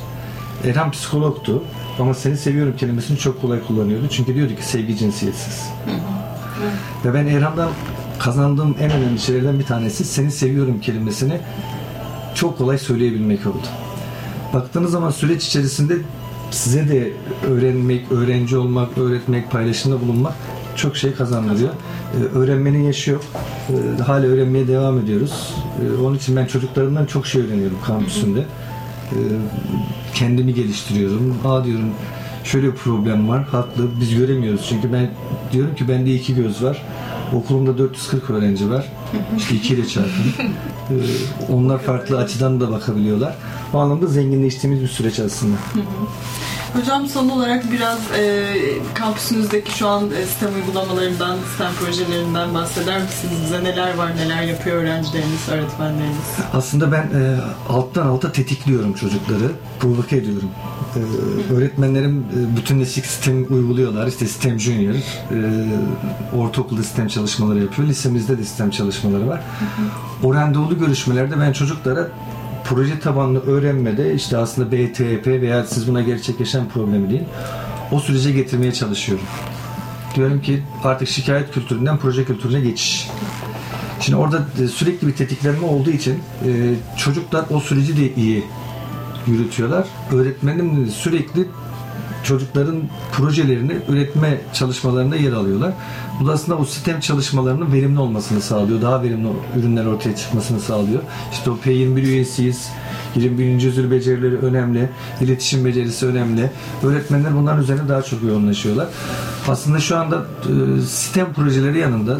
Erhan 0.63 0.91
psikologtu 0.91 1.63
ama 1.99 2.13
seni 2.13 2.37
seviyorum 2.37 2.75
kelimesini 2.77 3.17
çok 3.17 3.41
kolay 3.41 3.67
kullanıyordu. 3.67 4.07
Çünkü 4.11 4.35
diyordu 4.35 4.55
ki 4.55 4.65
sevgi 4.65 4.97
cinsiyetsiz. 4.97 5.69
Ve 7.05 7.13
ben 7.13 7.27
Erhan'dan 7.27 7.69
kazandığım 8.19 8.75
en 8.81 8.91
önemli 8.91 9.19
şeylerden 9.19 9.59
bir 9.59 9.65
tanesi 9.65 10.05
seni 10.05 10.31
seviyorum 10.31 10.81
kelimesini 10.81 11.39
çok 12.35 12.57
kolay 12.57 12.77
söyleyebilmek 12.77 13.47
oldu. 13.47 13.67
Baktığınız 14.53 14.91
zaman 14.91 15.11
süreç 15.11 15.47
içerisinde 15.47 15.97
size 16.51 16.89
de 16.89 17.13
öğrenmek, 17.47 18.11
öğrenci 18.11 18.57
olmak, 18.57 18.97
öğretmek, 18.97 19.51
paylaşımda 19.51 20.01
bulunmak 20.01 20.33
çok 20.79 20.97
şey 20.97 21.13
kazandırıyor. 21.13 21.69
Ee, 21.69 22.37
öğrenmenin 22.37 22.83
yaşı 22.83 23.11
yok. 23.11 23.23
Ee, 23.69 24.01
hala 24.01 24.25
öğrenmeye 24.25 24.67
devam 24.67 24.99
ediyoruz. 24.99 25.53
Ee, 25.81 26.01
onun 26.01 26.15
için 26.15 26.35
ben 26.35 26.45
çocuklarımdan 26.45 27.05
çok 27.05 27.27
şey 27.27 27.41
öğreniyorum 27.41 27.77
kampüsünde. 27.85 28.39
Ee, 28.39 29.15
kendimi 30.13 30.53
geliştiriyorum. 30.53 31.37
Aa 31.45 31.63
diyorum 31.65 31.89
şöyle 32.43 32.67
bir 32.67 32.75
problem 32.75 33.29
var. 33.29 33.43
Haklı. 33.43 33.89
Biz 34.01 34.15
göremiyoruz. 34.15 34.65
Çünkü 34.69 34.93
ben 34.93 35.09
diyorum 35.51 35.75
ki 35.75 35.87
bende 35.87 36.13
iki 36.13 36.35
göz 36.35 36.63
var. 36.63 36.81
Okulumda 37.33 37.77
440 37.77 38.29
öğrenci 38.29 38.69
var. 38.69 38.85
İşte 39.37 39.55
2 39.55 39.73
ile 39.73 39.87
çarpın. 39.87 40.33
Ee, 40.89 40.93
onlar 41.53 41.79
farklı 41.79 42.17
açıdan 42.17 42.59
da 42.59 42.71
bakabiliyorlar. 42.71 43.35
O 43.73 43.77
anlamda 43.77 44.07
zenginleştiğimiz 44.07 44.81
bir 44.81 44.87
süreç 44.87 45.19
aslında. 45.19 45.55
Hocam 46.73 47.07
son 47.07 47.29
olarak 47.29 47.71
biraz 47.71 47.99
e, 48.17 48.53
kampüsünüzdeki 48.93 49.77
şu 49.77 49.87
an 49.87 50.11
e, 50.11 50.25
sistem 50.25 50.49
uygulamalarından, 50.55 51.37
sistem 51.49 51.71
projelerinden 51.79 52.53
bahseder 52.53 53.01
misiniz? 53.01 53.37
Bize 53.43 53.63
neler 53.63 53.93
var, 53.95 54.15
neler 54.15 54.43
yapıyor 54.43 54.75
öğrencileriniz, 54.75 55.49
öğretmenleriniz? 55.51 56.17
Aslında 56.53 56.91
ben 56.91 57.01
e, 57.01 57.37
alttan 57.69 58.07
alta 58.07 58.31
tetikliyorum 58.31 58.93
çocukları, 58.93 59.51
provoke 59.79 60.17
ediyorum. 60.17 60.49
E, 60.95 61.53
öğretmenlerim 61.53 62.25
e, 62.37 62.57
bütünleşik 62.57 63.05
sistem 63.05 63.45
uyguluyorlar. 63.49 64.07
İşte 64.07 64.25
sistem 64.25 64.59
junior, 64.59 64.93
e, 64.93 64.99
ortaokulda 66.37 66.83
sistem 66.83 67.07
çalışmaları 67.07 67.59
yapıyor. 67.59 67.87
Lisemizde 67.87 68.37
de 68.37 68.43
sistem 68.43 68.69
çalışmaları 68.69 69.27
var. 69.27 69.41
O 70.23 70.33
randevulu 70.33 70.79
görüşmelerde 70.79 71.39
ben 71.39 71.53
çocuklara 71.53 72.07
proje 72.65 72.99
tabanlı 72.99 73.39
öğrenmede 73.45 74.13
işte 74.13 74.37
aslında 74.37 74.71
BTP 74.71 75.27
veya 75.27 75.63
siz 75.65 75.87
buna 75.87 76.01
gerçek 76.01 76.39
yaşam 76.39 76.69
problemi 76.69 77.09
deyin. 77.09 77.25
O 77.91 77.99
sürece 77.99 78.31
getirmeye 78.31 78.73
çalışıyorum. 78.73 79.25
Diyorum 80.15 80.41
ki 80.41 80.63
artık 80.83 81.07
şikayet 81.07 81.51
kültüründen 81.51 81.97
proje 81.97 82.25
kültürüne 82.25 82.61
geçiş. 82.61 83.07
Şimdi 83.99 84.15
orada 84.15 84.45
e, 84.63 84.67
sürekli 84.67 85.07
bir 85.07 85.13
tetiklenme 85.13 85.65
olduğu 85.65 85.89
için 85.89 86.13
e, 86.45 86.49
çocuklar 86.97 87.45
o 87.49 87.59
süreci 87.59 87.97
de 87.97 88.15
iyi 88.15 88.43
yürütüyorlar. 89.27 89.87
Öğretmenim 90.11 90.87
sürekli 90.87 91.45
çocukların 92.23 92.81
projelerini 93.11 93.73
üretme 93.89 94.41
çalışmalarında 94.53 95.15
yer 95.15 95.31
alıyorlar. 95.31 95.73
Bu 96.19 96.27
da 96.27 96.31
aslında 96.31 96.57
o 96.57 96.65
sistem 96.65 96.99
çalışmalarının 96.99 97.73
verimli 97.73 97.99
olmasını 97.99 98.41
sağlıyor. 98.41 98.81
Daha 98.81 99.03
verimli 99.03 99.27
ürünler 99.59 99.85
ortaya 99.85 100.15
çıkmasını 100.15 100.59
sağlıyor. 100.59 101.01
İşte 101.31 101.51
o 101.51 101.57
P21 101.65 102.01
üyesiyiz. 102.01 102.69
21. 103.15 103.61
yüzyıl 103.61 103.91
becerileri 103.91 104.37
önemli. 104.37 104.89
iletişim 105.21 105.65
becerisi 105.65 106.05
önemli. 106.05 106.51
Öğretmenler 106.83 107.35
bunların 107.37 107.63
üzerine 107.63 107.89
daha 107.89 108.01
çok 108.01 108.23
yoğunlaşıyorlar. 108.23 108.87
Aslında 109.47 109.79
şu 109.79 109.97
anda 109.97 110.15
e, 110.17 110.81
sistem 110.81 111.33
projeleri 111.33 111.79
yanında 111.79 112.15
e, 112.15 112.19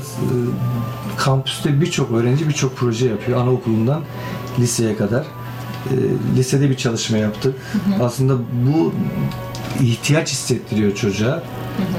kampüste 1.18 1.82
birçok 1.82 2.12
öğrenci 2.12 2.48
birçok 2.48 2.78
proje 2.78 3.08
yapıyor. 3.08 3.42
Anaokulundan 3.42 4.02
liseye 4.60 4.98
kadar. 4.98 5.26
E, 5.92 5.96
lisede 6.38 6.70
bir 6.70 6.78
çalışma 6.78 7.18
yaptık. 7.18 7.56
Aslında 8.02 8.38
bu 8.38 8.94
ihtiyaç 9.82 10.32
hissettiriyor 10.32 10.96
çocuğa. 10.96 11.44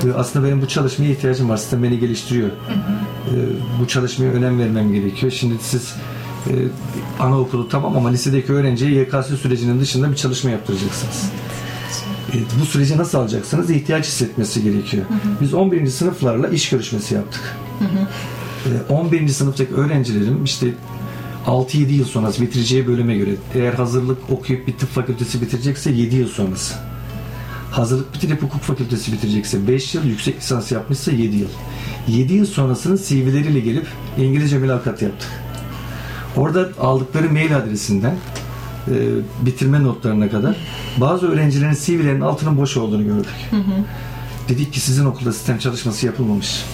Ve 0.04 0.14
Aslında 0.14 0.46
benim 0.46 0.62
bu 0.62 0.68
çalışmaya 0.68 1.10
ihtiyacım 1.10 1.48
var. 1.48 1.56
Sistem 1.56 1.82
beni 1.82 1.98
geliştiriyor. 1.98 2.48
E, 2.48 3.34
bu 3.80 3.88
çalışmaya 3.88 4.32
önem 4.32 4.58
vermem 4.58 4.92
gerekiyor. 4.92 5.32
Şimdi 5.32 5.54
siz 5.60 5.94
e, 6.46 6.52
anaokulu 7.20 7.68
tamam 7.68 7.96
ama 7.96 8.08
lisedeki 8.08 8.52
öğrenciye 8.52 9.00
YKS 9.00 9.40
sürecinin 9.42 9.80
dışında 9.80 10.10
bir 10.10 10.16
çalışma 10.16 10.50
yaptıracaksınız. 10.50 11.30
E, 12.32 12.36
bu 12.60 12.64
süreci 12.64 12.98
nasıl 12.98 13.18
alacaksınız? 13.18 13.70
İhtiyaç 13.70 14.06
hissetmesi 14.06 14.62
gerekiyor. 14.62 15.04
Biz 15.40 15.54
11. 15.54 15.86
sınıflarla 15.86 16.48
iş 16.48 16.68
görüşmesi 16.68 17.14
yaptık. 17.14 17.56
E, 18.88 18.92
11. 18.92 19.28
sınıftaki 19.28 19.74
öğrencilerim 19.74 20.44
işte 20.44 20.66
6-7 21.46 21.92
yıl 21.92 22.04
sonrası 22.04 22.42
bitireceği 22.42 22.86
bölüme 22.86 23.16
göre 23.16 23.30
eğer 23.54 23.72
hazırlık 23.72 24.18
okuyup 24.30 24.66
bir 24.66 24.72
tıp 24.72 24.90
fakültesi 24.90 25.40
bitirecekse 25.40 25.90
7 25.90 26.16
yıl 26.16 26.28
sonrası. 26.28 26.89
Hazırlık 27.70 28.14
bitirip 28.14 28.42
hukuk 28.42 28.62
fakültesi 28.62 29.12
bitirecekse 29.12 29.68
5 29.68 29.94
yıl, 29.94 30.04
yüksek 30.04 30.36
lisans 30.36 30.72
yapmışsa 30.72 31.10
7 31.12 31.36
yıl. 31.36 31.48
7 32.08 32.34
yıl 32.34 32.46
sonrasının 32.46 32.96
CV'leriyle 32.96 33.60
gelip 33.60 33.86
İngilizce 34.18 34.58
mülakat 34.58 35.02
yaptık. 35.02 35.28
Orada 36.36 36.68
aldıkları 36.80 37.30
mail 37.30 37.56
adresinden 37.56 38.16
e, 38.88 38.94
bitirme 39.46 39.82
notlarına 39.82 40.30
kadar 40.30 40.56
bazı 40.96 41.28
öğrencilerin 41.28 41.76
CV'lerinin 41.84 42.20
altının 42.20 42.56
boş 42.56 42.76
olduğunu 42.76 43.04
gördük. 43.04 43.50
Dedik 44.48 44.72
ki 44.72 44.80
sizin 44.80 45.04
okulda 45.04 45.32
sistem 45.32 45.58
çalışması 45.58 46.06
yapılmamış. 46.06 46.64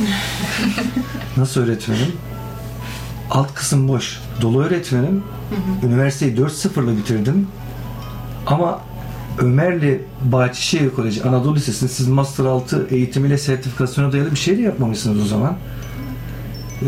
Nasıl 1.36 1.60
öğretmenim? 1.60 2.12
Alt 3.30 3.54
kısım 3.54 3.88
boş. 3.88 4.20
Dolu 4.40 4.62
öğretmenim. 4.62 5.22
Üniversiteyi 5.82 6.36
4-0'la 6.36 6.96
bitirdim. 6.96 7.48
Ama 8.46 8.80
Ömerli 9.38 10.02
Bahçeşehir 10.24 10.90
Koleji 10.90 11.22
Anadolu 11.22 11.56
Lisesi'nde 11.56 11.90
siz 11.90 12.08
Master 12.08 12.44
6 12.44 12.86
eğitimiyle 12.90 13.38
sertifikasyona 13.38 14.12
dayalı 14.12 14.30
bir 14.30 14.36
şey 14.36 14.58
de 14.58 14.62
yapmamışsınız 14.62 15.22
o 15.22 15.26
zaman. 15.26 15.56
Ee, 16.82 16.86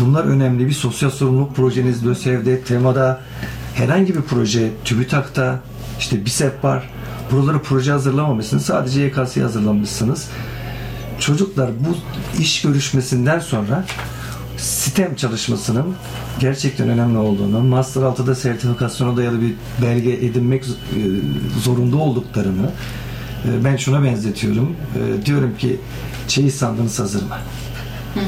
Bunlar 0.00 0.24
önemli. 0.24 0.66
Bir 0.66 0.72
sosyal 0.72 1.10
sorumluluk 1.10 1.56
projeniz, 1.56 2.06
LÖSEV'de, 2.06 2.60
temada, 2.60 3.20
herhangi 3.74 4.14
bir 4.14 4.22
proje, 4.22 4.70
TÜBİTAK'ta, 4.84 5.60
işte 5.98 6.24
BİSEP 6.24 6.64
var. 6.64 6.90
Buraları 7.32 7.62
proje 7.62 7.92
hazırlamamışsınız. 7.92 8.64
Sadece 8.64 9.00
YKS'yi 9.00 9.42
hazırlamışsınız. 9.42 10.28
Çocuklar 11.20 11.70
bu 11.80 11.96
iş 12.40 12.62
görüşmesinden 12.62 13.38
sonra 13.38 13.84
sistem 14.56 15.14
çalışmasının 15.16 15.94
gerçekten 16.40 16.88
önemli 16.88 17.18
olduğunu, 17.18 17.60
Master 17.62 18.00
6'da 18.00 18.34
sertifikasyona 18.34 19.16
dayalı 19.16 19.40
bir 19.40 19.54
belge 19.82 20.10
edinmek 20.12 20.64
e, 20.64 20.68
zorunda 21.62 21.96
olduklarını 21.96 22.70
e, 23.44 23.64
ben 23.64 23.76
şuna 23.76 24.04
benzetiyorum. 24.04 24.76
E, 24.96 25.26
Diyorum 25.26 25.56
ki 25.58 25.80
çeyiz 26.28 26.54
sandığınız 26.54 27.00
hazır 27.00 27.22
mı? 27.22 27.28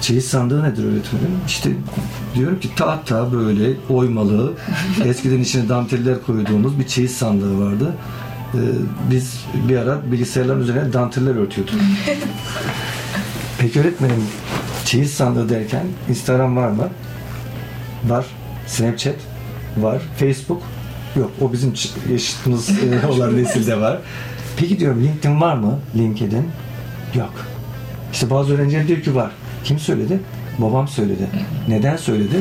Çeyiz 0.00 0.24
sandığı 0.24 0.62
nedir 0.62 0.84
öğretmenim? 0.84 1.30
İşte 1.46 1.70
diyorum 2.34 2.60
ki 2.60 2.68
tahta 2.76 3.32
böyle 3.32 3.72
oymalı, 3.88 4.52
eskiden 5.04 5.40
içine 5.40 5.68
danteller 5.68 6.22
koyduğumuz 6.26 6.78
bir 6.78 6.86
çeyiz 6.86 7.16
sandığı 7.16 7.60
vardı. 7.60 7.94
Biz 9.10 9.40
bir 9.68 9.76
ara 9.76 10.12
bilgisayarların 10.12 10.60
üzerine 10.60 10.92
danteller 10.92 11.34
örtüyorduk. 11.34 11.74
Peki 13.58 13.80
öğretmenim 13.80 14.24
çeyiz 14.94 15.14
sandığı 15.14 15.48
derken 15.48 15.86
Instagram 16.08 16.56
var 16.56 16.68
mı? 16.68 16.88
Var. 18.04 18.26
Snapchat 18.66 19.14
var. 19.76 20.02
Facebook 20.16 20.62
yok. 21.16 21.30
O 21.40 21.52
bizim 21.52 21.74
yaşıtımız 22.12 22.70
e, 22.70 23.06
olan 23.10 23.36
nesilde 23.36 23.80
var. 23.80 23.98
Peki 24.56 24.78
diyorum 24.78 25.04
LinkedIn 25.04 25.40
var 25.40 25.56
mı? 25.56 25.78
LinkedIn 25.96 26.48
yok. 27.14 27.32
İşte 28.12 28.30
bazı 28.30 28.54
öğrenciler 28.54 28.88
diyor 28.88 29.00
ki 29.00 29.14
var. 29.14 29.30
Kim 29.64 29.78
söyledi? 29.78 30.20
Babam 30.58 30.88
söyledi. 30.88 31.28
Neden 31.68 31.96
söyledi? 31.96 32.36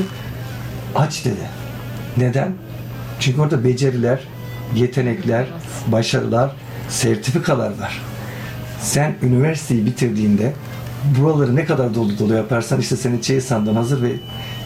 Aç 0.95 1.25
dedi. 1.25 1.47
Neden? 2.17 2.53
Çünkü 3.19 3.41
orada 3.41 3.63
beceriler, 3.63 4.19
yetenekler, 4.75 5.45
başarılar, 5.87 6.51
sertifikalar 6.89 7.69
var. 7.79 8.01
Sen 8.81 9.15
üniversiteyi 9.21 9.85
bitirdiğinde 9.85 10.53
buraları 11.19 11.55
ne 11.55 11.65
kadar 11.65 11.95
dolu 11.95 12.19
dolu 12.19 12.33
yaparsan 12.33 12.79
işte 12.79 12.95
senin 12.95 13.21
çeyiz 13.21 13.45
sandığın 13.45 13.75
hazır 13.75 14.01
ve 14.01 14.11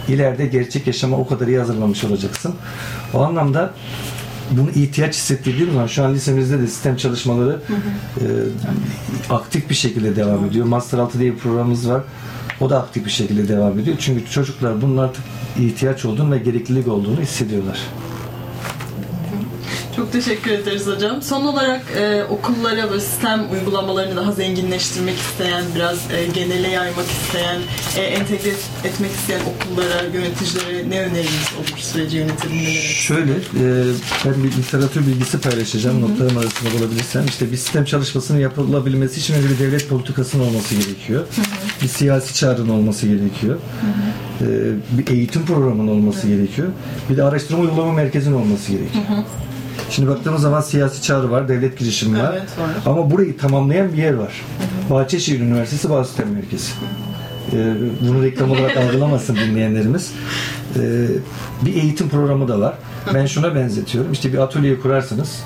ileride 0.08 0.46
gerçek 0.46 0.88
yaşama 0.88 1.18
o 1.18 1.28
kadar 1.28 1.48
iyi 1.48 1.60
hazırlamış 1.60 2.04
olacaksın. 2.04 2.56
O 3.14 3.22
anlamda 3.22 3.74
bunu 4.52 4.70
ihtiyaç 4.70 5.16
hissettirdiğim 5.16 5.72
zaman 5.72 5.88
şu 5.88 6.04
an 6.04 6.14
lisemizde 6.14 6.60
de 6.60 6.68
sistem 6.68 6.98
çalışmaları 6.98 7.62
e, 8.18 8.26
aktif 9.30 9.70
bir 9.70 9.76
şekilde 9.76 10.16
devam 10.16 10.46
ediyor. 10.46 10.66
Master 10.66 10.98
6 10.98 11.20
diye 11.20 11.34
bir 11.34 11.38
programımız 11.38 11.90
var. 11.90 12.02
O 12.62 12.70
da 12.70 12.80
aktif 12.80 13.06
bir 13.06 13.12
şekilde 13.12 13.48
devam 13.48 13.80
ediyor. 13.80 13.98
Çünkü 14.00 14.32
çocuklar 14.32 14.82
bunun 14.82 14.98
artık 14.98 15.24
ihtiyaç 15.60 16.06
olduğunu 16.06 16.32
ve 16.32 16.38
gereklilik 16.38 16.88
olduğunu 16.88 17.22
hissediyorlar. 17.22 17.80
Çok 19.98 20.12
teşekkür 20.12 20.52
ederiz 20.52 20.88
hocam. 20.88 21.22
Son 21.22 21.46
olarak 21.46 21.82
e, 21.98 22.24
okullara 22.24 22.94
ve 22.94 23.00
sistem 23.00 23.52
uygulamalarını 23.52 24.16
daha 24.16 24.32
zenginleştirmek 24.32 25.16
isteyen, 25.18 25.64
biraz 25.76 26.12
e, 26.12 26.26
genele 26.34 26.68
yaymak 26.68 27.06
isteyen, 27.06 27.62
e, 27.98 28.02
entegre 28.02 28.50
etmek 28.84 29.12
isteyen 29.12 29.40
okullara, 29.42 30.04
yöneticilere 30.14 30.90
ne 30.90 31.02
öneriniz 31.02 31.54
olur 31.60 31.78
süreci 31.78 32.18
yönetebilmeleri? 32.18 32.78
Şöyle, 32.78 33.32
e, 33.32 33.66
ben 34.26 34.44
bir 34.44 34.52
literatür 34.52 35.08
bilgisi 35.08 35.42
paylaşacağım. 35.42 36.02
Notlarım 36.02 36.38
arasında 36.38 36.80
bulabilirsem. 36.80 37.26
İşte 37.26 37.52
bir 37.52 37.58
sistem 37.58 37.86
çalışmasının 37.86 38.40
yapılabilmesi 38.40 39.20
için 39.20 39.34
önce 39.34 39.50
bir 39.50 39.60
devlet 39.60 39.90
politikasının 39.90 40.44
olması 40.48 40.76
gerekiyor. 40.76 41.24
Bir 41.82 41.88
siyasi 41.88 42.34
çağrının 42.34 42.70
olması 42.70 43.08
gerekiyor. 43.08 43.58
E, 44.42 44.46
bir 44.92 45.08
eğitim 45.14 45.46
programının 45.46 45.88
olması 45.88 46.28
gerekiyor. 46.28 46.68
Bir 47.10 47.18
de 47.18 47.24
araştırma 47.24 47.64
uygulama 47.64 47.94
merkezinin 47.94 48.36
olması 48.36 48.72
gerekiyor. 48.72 49.06
Şimdi 49.90 50.10
baktığımız 50.10 50.42
zaman 50.42 50.62
siyasi 50.62 51.02
çağrı 51.02 51.32
var, 51.32 51.48
devlet 51.48 51.80
girişimi 51.80 52.20
var. 52.20 52.34
Evet, 52.34 52.60
var. 52.60 52.70
Ama 52.86 53.12
burayı 53.12 53.38
tamamlayan 53.38 53.94
bir 53.94 53.98
yer 53.98 54.14
var. 54.14 54.42
Bahçeşehir 54.90 55.40
Üniversitesi 55.40 55.90
Bağ 55.90 56.04
Sistem 56.04 56.32
Merkezi. 56.34 56.72
Ee, 57.54 57.74
bunu 58.08 58.24
reklam 58.24 58.52
olarak 58.52 58.78
algılamasın 58.88 59.36
dinleyenlerimiz. 59.36 60.12
Ee, 60.76 61.08
bir 61.66 61.76
eğitim 61.76 62.10
programı 62.10 62.48
da 62.48 62.60
var. 62.60 62.74
Ben 63.14 63.26
şuna 63.26 63.56
benzetiyorum. 63.56 64.12
İşte 64.12 64.34
bir 64.34 64.38
atölye 64.38 64.80
kurarsınız. 64.80 65.44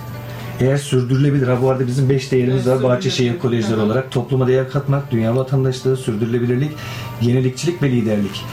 Eğer 0.59 0.77
sürdürülebilir, 0.77 1.47
ha 1.47 1.61
bu 1.61 1.69
arada 1.69 1.87
bizim 1.87 2.09
5 2.09 2.31
değerimiz 2.31 2.67
Evet, 2.67 2.83
var 2.83 2.89
Bahçeşehir. 2.89 3.39
Kolejleri 3.39 3.77
Hı 3.77 3.81
hı. 3.81 3.85
olarak. 3.85 4.11
Topluma 4.11 4.47
değer 4.47 4.69
katmak, 4.69 5.11
dünya 5.11 5.35
vatandaşlığı, 5.35 5.97
sürdürülebilirlik, 5.97 6.71
yenilikçilik 7.21 7.83
ve 7.83 7.91
liderlik. 7.91 8.45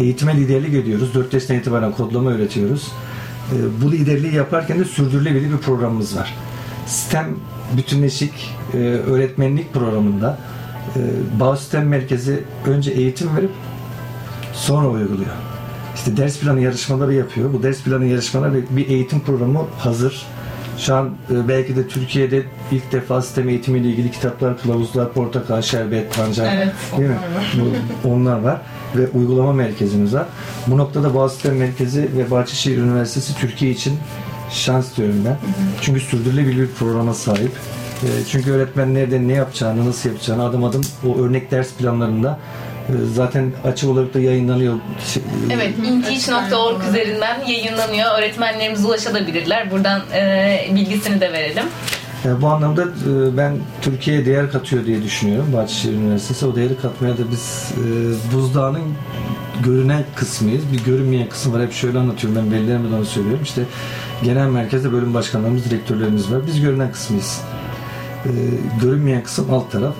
Eğitime 0.00 0.36
liderlik 0.36 0.74
ediyoruz. 0.74 1.14
4 1.14 1.34
yaştan 1.34 1.56
itibaren 1.56 1.92
kodlama 1.92 2.30
öğretiyoruz. 2.30 2.88
Ee, 3.52 3.82
bu 3.82 3.92
liderliği 3.92 4.34
yaparken 4.34 4.78
de 4.78 4.84
sürdürülebilir 4.84 5.52
bir 5.52 5.58
programımız 5.58 6.16
var. 6.16 6.34
Sistem 6.86 7.26
bütünleşik 7.76 8.54
e, 8.74 8.76
öğretmenlik 8.78 9.74
programında 9.74 10.38
e, 10.96 11.00
Bağ 11.40 11.56
Sistem 11.56 11.88
Merkezi 11.88 12.44
önce 12.66 12.90
eğitim 12.90 13.36
verip 13.36 13.50
sonra 14.52 14.88
uyguluyor. 14.88 15.30
İşte 15.94 16.16
ders 16.16 16.38
planı 16.38 16.60
yarışmaları 16.60 17.14
yapıyor. 17.14 17.52
Bu 17.52 17.62
ders 17.62 17.82
planı 17.82 18.06
yarışmaları 18.06 18.64
bir 18.70 18.88
eğitim 18.88 19.20
programı 19.20 19.66
hazır. 19.78 20.26
Şu 20.78 20.94
an 20.94 21.06
e, 21.30 21.48
belki 21.48 21.76
de 21.76 21.88
Türkiye'de 21.88 22.42
ilk 22.72 22.92
defa 22.92 23.22
sistem 23.22 23.48
eğitimiyle 23.48 23.88
ilgili 23.88 24.10
kitaplar, 24.10 24.58
kılavuzlar, 24.62 25.12
portakal, 25.12 25.62
şerbet, 25.62 26.16
pancar 26.16 26.54
Evet, 26.56 26.72
değil 26.98 27.08
mi? 27.10 27.16
Bu- 28.04 28.08
onlar 28.08 28.38
var 28.40 28.60
ve 28.96 29.08
uygulama 29.08 29.52
merkezimiz 29.52 30.14
var. 30.14 30.26
Bu 30.66 30.78
noktada 30.78 31.14
Bağ 31.14 31.28
Sistem 31.28 31.56
Merkezi 31.56 32.08
ve 32.16 32.30
Bahçeşehir 32.30 32.78
Üniversitesi 32.78 33.36
Türkiye 33.38 33.70
için 33.70 33.98
şans 34.50 34.96
diyorum 34.96 35.16
ben. 35.24 35.36
Çünkü 35.80 36.00
sürdürülebilir 36.00 36.62
bir 36.62 36.72
programa 36.72 37.14
sahip. 37.14 37.52
E, 38.02 38.08
Çünkü 38.30 38.50
öğretmen 38.52 38.94
nerede 38.94 39.28
ne 39.28 39.32
yapacağını, 39.32 39.88
nasıl 39.88 40.08
yapacağını 40.08 40.44
adım 40.44 40.64
adım 40.64 40.80
o 41.08 41.18
örnek 41.18 41.50
ders 41.50 41.72
planlarında 41.72 42.38
zaten 43.14 43.52
açık 43.64 43.90
olarak 43.90 44.14
da 44.14 44.20
yayınlanıyor. 44.20 44.74
Şey, 45.06 45.22
e, 45.22 45.54
Evet, 45.54 45.74
inteach.org 45.78 46.88
üzerinden 46.88 47.44
yayınlanıyor. 47.44 48.18
Öğretmenlerimiz 48.18 48.84
ulaşabilirler. 48.84 49.70
Buradan 49.70 50.02
e, 50.14 50.70
bilgisini 50.74 51.20
de 51.20 51.32
verelim. 51.32 51.64
Yani 52.24 52.42
bu 52.42 52.46
anlamda 52.48 52.82
e, 52.82 53.36
ben 53.36 53.56
Türkiye'ye 53.82 54.26
değer 54.26 54.52
katıyor 54.52 54.86
diye 54.86 55.02
düşünüyorum 55.02 55.52
Bahçeşehir 55.52 55.94
Üniversitesi. 55.94 56.46
O 56.46 56.56
değeri 56.56 56.76
katmaya 56.82 57.18
da 57.18 57.30
biz 57.30 57.72
e, 57.76 57.84
buzdağının 58.34 58.94
görünen 59.64 60.04
kısmıyız. 60.14 60.72
Bir 60.72 60.84
görünmeyen 60.84 61.28
kısım 61.28 61.52
var. 61.52 61.62
Hep 61.62 61.72
şöyle 61.72 61.98
anlatıyorum. 61.98 62.42
Ben 62.42 62.52
belirlemeden 62.52 62.96
onu 62.96 63.04
söylüyorum. 63.04 63.42
İşte 63.42 63.62
genel 64.22 64.46
merkezde 64.46 64.92
bölüm 64.92 65.14
başkanlarımız, 65.14 65.64
direktörlerimiz 65.64 66.32
var. 66.32 66.46
Biz 66.46 66.60
görünen 66.60 66.92
kısmıyız. 66.92 67.40
E, 68.24 68.30
görünmeyen 68.82 69.22
kısım 69.22 69.54
alt 69.54 69.72
taraf. 69.72 69.94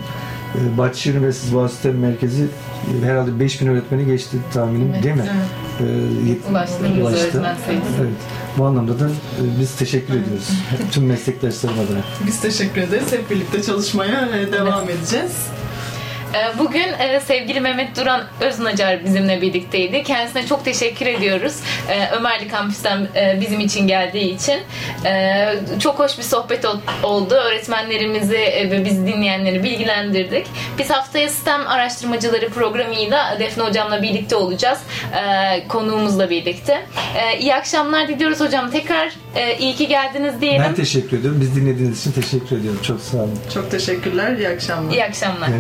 E, 0.55 0.79
Bahçeşehir 0.79 1.15
Üniversitesi 1.15 1.69
Sistem 1.73 1.99
Merkezi 1.99 2.47
e, 3.03 3.07
herhalde 3.07 3.41
5000 3.41 3.67
öğretmeni 3.67 4.07
geçti 4.07 4.37
tahminim 4.55 4.93
değil 5.03 5.15
mi? 5.15 5.27
E, 5.81 5.85
yet- 6.31 6.51
Ulaştığımız 6.51 6.99
ulaştı. 6.99 7.33
sayısı. 7.67 7.83
Evet. 8.01 8.11
Bu 8.59 8.65
anlamda 8.65 9.01
da 9.01 9.09
e, 9.09 9.43
biz 9.61 9.77
teşekkür 9.77 10.15
ediyoruz. 10.15 10.49
Tüm 10.93 11.07
meslektaşlarım 11.07 11.79
adına. 11.79 11.99
Biz 12.27 12.41
teşekkür 12.41 12.81
ederiz. 12.81 13.13
Hep 13.13 13.31
birlikte 13.31 13.63
çalışmaya 13.63 14.29
e, 14.39 14.53
devam 14.53 14.91
edeceğiz. 14.91 15.33
Ee, 16.35 16.59
Bugün 16.59 16.89
e, 16.99 17.21
sevgili 17.21 17.61
Mehmet 17.61 17.97
Duran 17.97 18.21
Öznacar 18.41 19.05
bizimle 19.05 19.41
birlikteydi. 19.43 20.03
Kendisine 20.03 20.47
çok 20.47 20.65
teşekkür 20.65 21.07
ediyoruz. 21.07 21.57
Ee, 21.91 22.09
Ömerli 22.17 22.49
Kampüs'ten 22.49 23.09
e, 23.17 23.39
bizim 23.41 23.61
için 23.61 23.87
geldiği 23.89 24.35
için. 24.35 24.61
Ee, 25.07 25.55
Çok 25.81 25.99
hoş 25.99 26.19
bir 26.19 26.23
sohbet 26.23 26.65
ol- 26.65 26.81
oldu. 27.03 27.35
Öğretmenlerimizi 27.35 28.37
e, 28.37 28.71
ve 28.71 28.85
bizi 28.85 29.07
dinleyenleri 29.07 29.63
bilgilendirdik. 29.65 30.47
Biz 30.79 30.91
haftaya 30.91 31.29
sistem 31.29 31.67
araştırmacıları 31.69 32.49
programıyla 32.49 33.37
Defne 33.41 33.63
Hocam'la 33.65 34.03
birlikte 34.03 34.37
olacağız. 34.37 34.79
Konuğumuzla 35.69 36.31
birlikte. 36.31 36.87
İyi 37.41 37.55
akşamlar 37.55 38.09
diliyoruz 38.09 38.41
hocam. 38.41 38.71
Tekrar 38.71 39.13
iyi 39.59 39.75
ki 39.75 39.89
geldiniz 39.89 40.41
diyelim. 40.41 40.63
Ben 40.67 40.75
teşekkür 40.75 41.19
ediyorum. 41.19 41.41
Biz 41.41 41.57
dinlediğiniz 41.57 42.01
için 42.01 42.13
teşekkür 42.23 42.57
ediyorum. 42.61 42.81
Çok 42.87 43.01
sağ 43.01 43.17
olun. 43.19 43.39
Çok 43.55 43.71
teşekkürler. 43.71 44.33
İyi 44.37 44.49
akşamlar. 44.49 44.93
İyi 44.93 45.05
akşamlar. 45.05 45.49